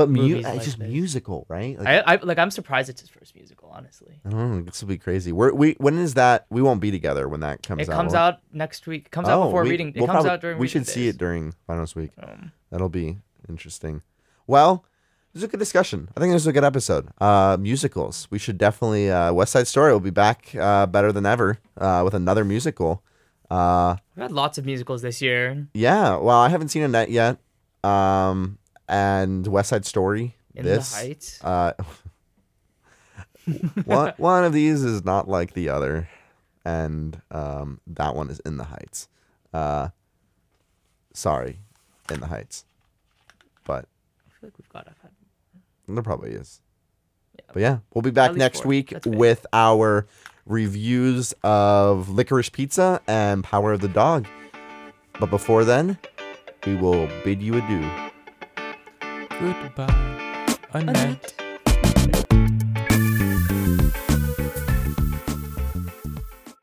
but 0.00 0.10
mu- 0.10 0.22
movies 0.22 0.36
it's 0.38 0.48
like 0.48 0.62
just 0.62 0.78
this. 0.78 0.88
musical, 0.88 1.46
right? 1.48 1.78
Like, 1.78 1.88
I, 1.88 2.14
I 2.14 2.16
like. 2.22 2.38
I'm 2.38 2.50
surprised 2.50 2.88
it's 2.88 3.00
his 3.00 3.10
first 3.10 3.34
musical. 3.34 3.70
Honestly, 3.72 4.20
I. 4.24 4.62
This 4.66 4.80
will 4.82 4.88
be 4.88 4.98
crazy. 4.98 5.32
We're, 5.32 5.52
we 5.52 5.72
when 5.78 5.98
is 5.98 6.14
that? 6.14 6.46
We 6.50 6.62
won't 6.62 6.80
be 6.80 6.90
together 6.90 7.28
when 7.28 7.40
that 7.40 7.62
comes 7.62 7.80
out. 7.80 7.82
it 7.88 7.90
out. 7.92 7.96
comes 7.96 8.14
out 8.14 8.38
next 8.52 8.86
week. 8.86 9.06
It 9.06 9.10
comes 9.10 9.28
out 9.28 9.40
Oh, 9.40 9.44
before 9.46 9.62
we- 9.64 9.70
reading. 9.70 9.88
It 9.88 9.96
we'll 9.96 10.06
comes 10.06 10.16
probably- 10.16 10.30
out 10.30 10.40
during. 10.40 10.58
We 10.58 10.68
should 10.68 10.86
see 10.86 11.04
days. 11.04 11.14
it 11.14 11.18
during 11.18 11.54
finals 11.66 11.94
week. 11.94 12.10
Um, 12.22 12.52
That'll 12.70 12.88
be 12.88 13.18
interesting. 13.48 14.02
Well, 14.46 14.84
this 15.32 15.42
is 15.42 15.48
a 15.48 15.48
good 15.48 15.60
discussion. 15.60 16.08
I 16.16 16.20
think 16.20 16.32
this 16.32 16.42
is 16.42 16.46
a 16.48 16.52
good 16.52 16.64
episode. 16.64 17.08
Uh, 17.20 17.56
musicals. 17.60 18.26
We 18.30 18.38
should 18.38 18.58
definitely. 18.58 19.10
Uh, 19.10 19.32
West 19.32 19.52
Side 19.52 19.66
Story 19.68 19.92
will 19.92 20.00
be 20.00 20.10
back 20.10 20.54
uh, 20.58 20.86
better 20.86 21.12
than 21.12 21.26
ever 21.26 21.58
uh, 21.78 22.02
with 22.04 22.14
another 22.14 22.44
musical. 22.44 23.02
Uh, 23.50 23.96
we've 24.14 24.22
had 24.22 24.32
lots 24.32 24.58
of 24.58 24.64
musicals 24.64 25.02
this 25.02 25.20
year. 25.20 25.66
yeah. 25.74 26.16
Well, 26.16 26.38
I 26.38 26.48
haven't 26.48 26.68
seen 26.68 26.82
Annette 26.82 27.10
yet. 27.10 27.38
Um, 27.82 28.58
and 28.90 29.46
West 29.46 29.70
Side 29.70 29.86
Story. 29.86 30.34
In 30.54 30.64
this. 30.64 30.90
the 30.90 30.96
Heights. 30.96 31.42
Uh, 31.42 31.72
one 33.84 34.12
one 34.18 34.44
of 34.44 34.52
these 34.52 34.82
is 34.82 35.04
not 35.04 35.28
like 35.28 35.54
the 35.54 35.68
other, 35.70 36.08
and 36.64 37.22
um, 37.30 37.80
that 37.86 38.14
one 38.14 38.28
is 38.28 38.40
in 38.40 38.56
the 38.58 38.64
Heights. 38.64 39.08
Uh, 39.54 39.88
sorry, 41.14 41.60
in 42.10 42.20
the 42.20 42.26
Heights, 42.26 42.64
but 43.64 43.86
I 44.26 44.30
feel 44.40 44.48
like 44.48 44.58
we've 44.58 44.68
got. 44.68 44.86
Had 44.86 45.10
there 45.88 46.02
probably 46.02 46.32
is. 46.32 46.60
Yeah. 47.36 47.44
But 47.52 47.62
yeah, 47.62 47.78
we'll 47.94 48.02
be 48.02 48.10
back 48.10 48.34
next 48.34 48.62
four. 48.62 48.68
week 48.68 48.90
That's 48.90 49.04
fair. 49.04 49.16
with 49.16 49.46
our 49.52 50.06
reviews 50.46 51.32
of 51.42 52.08
Licorice 52.08 52.50
Pizza 52.50 53.00
and 53.06 53.44
Power 53.44 53.72
of 53.72 53.80
the 53.80 53.88
Dog. 53.88 54.26
But 55.18 55.30
before 55.30 55.64
then, 55.64 55.98
we 56.66 56.76
will 56.76 57.08
bid 57.24 57.42
you 57.42 57.56
adieu. 57.56 58.09
Goodbye, 59.40 59.86
Annette. 60.74 61.39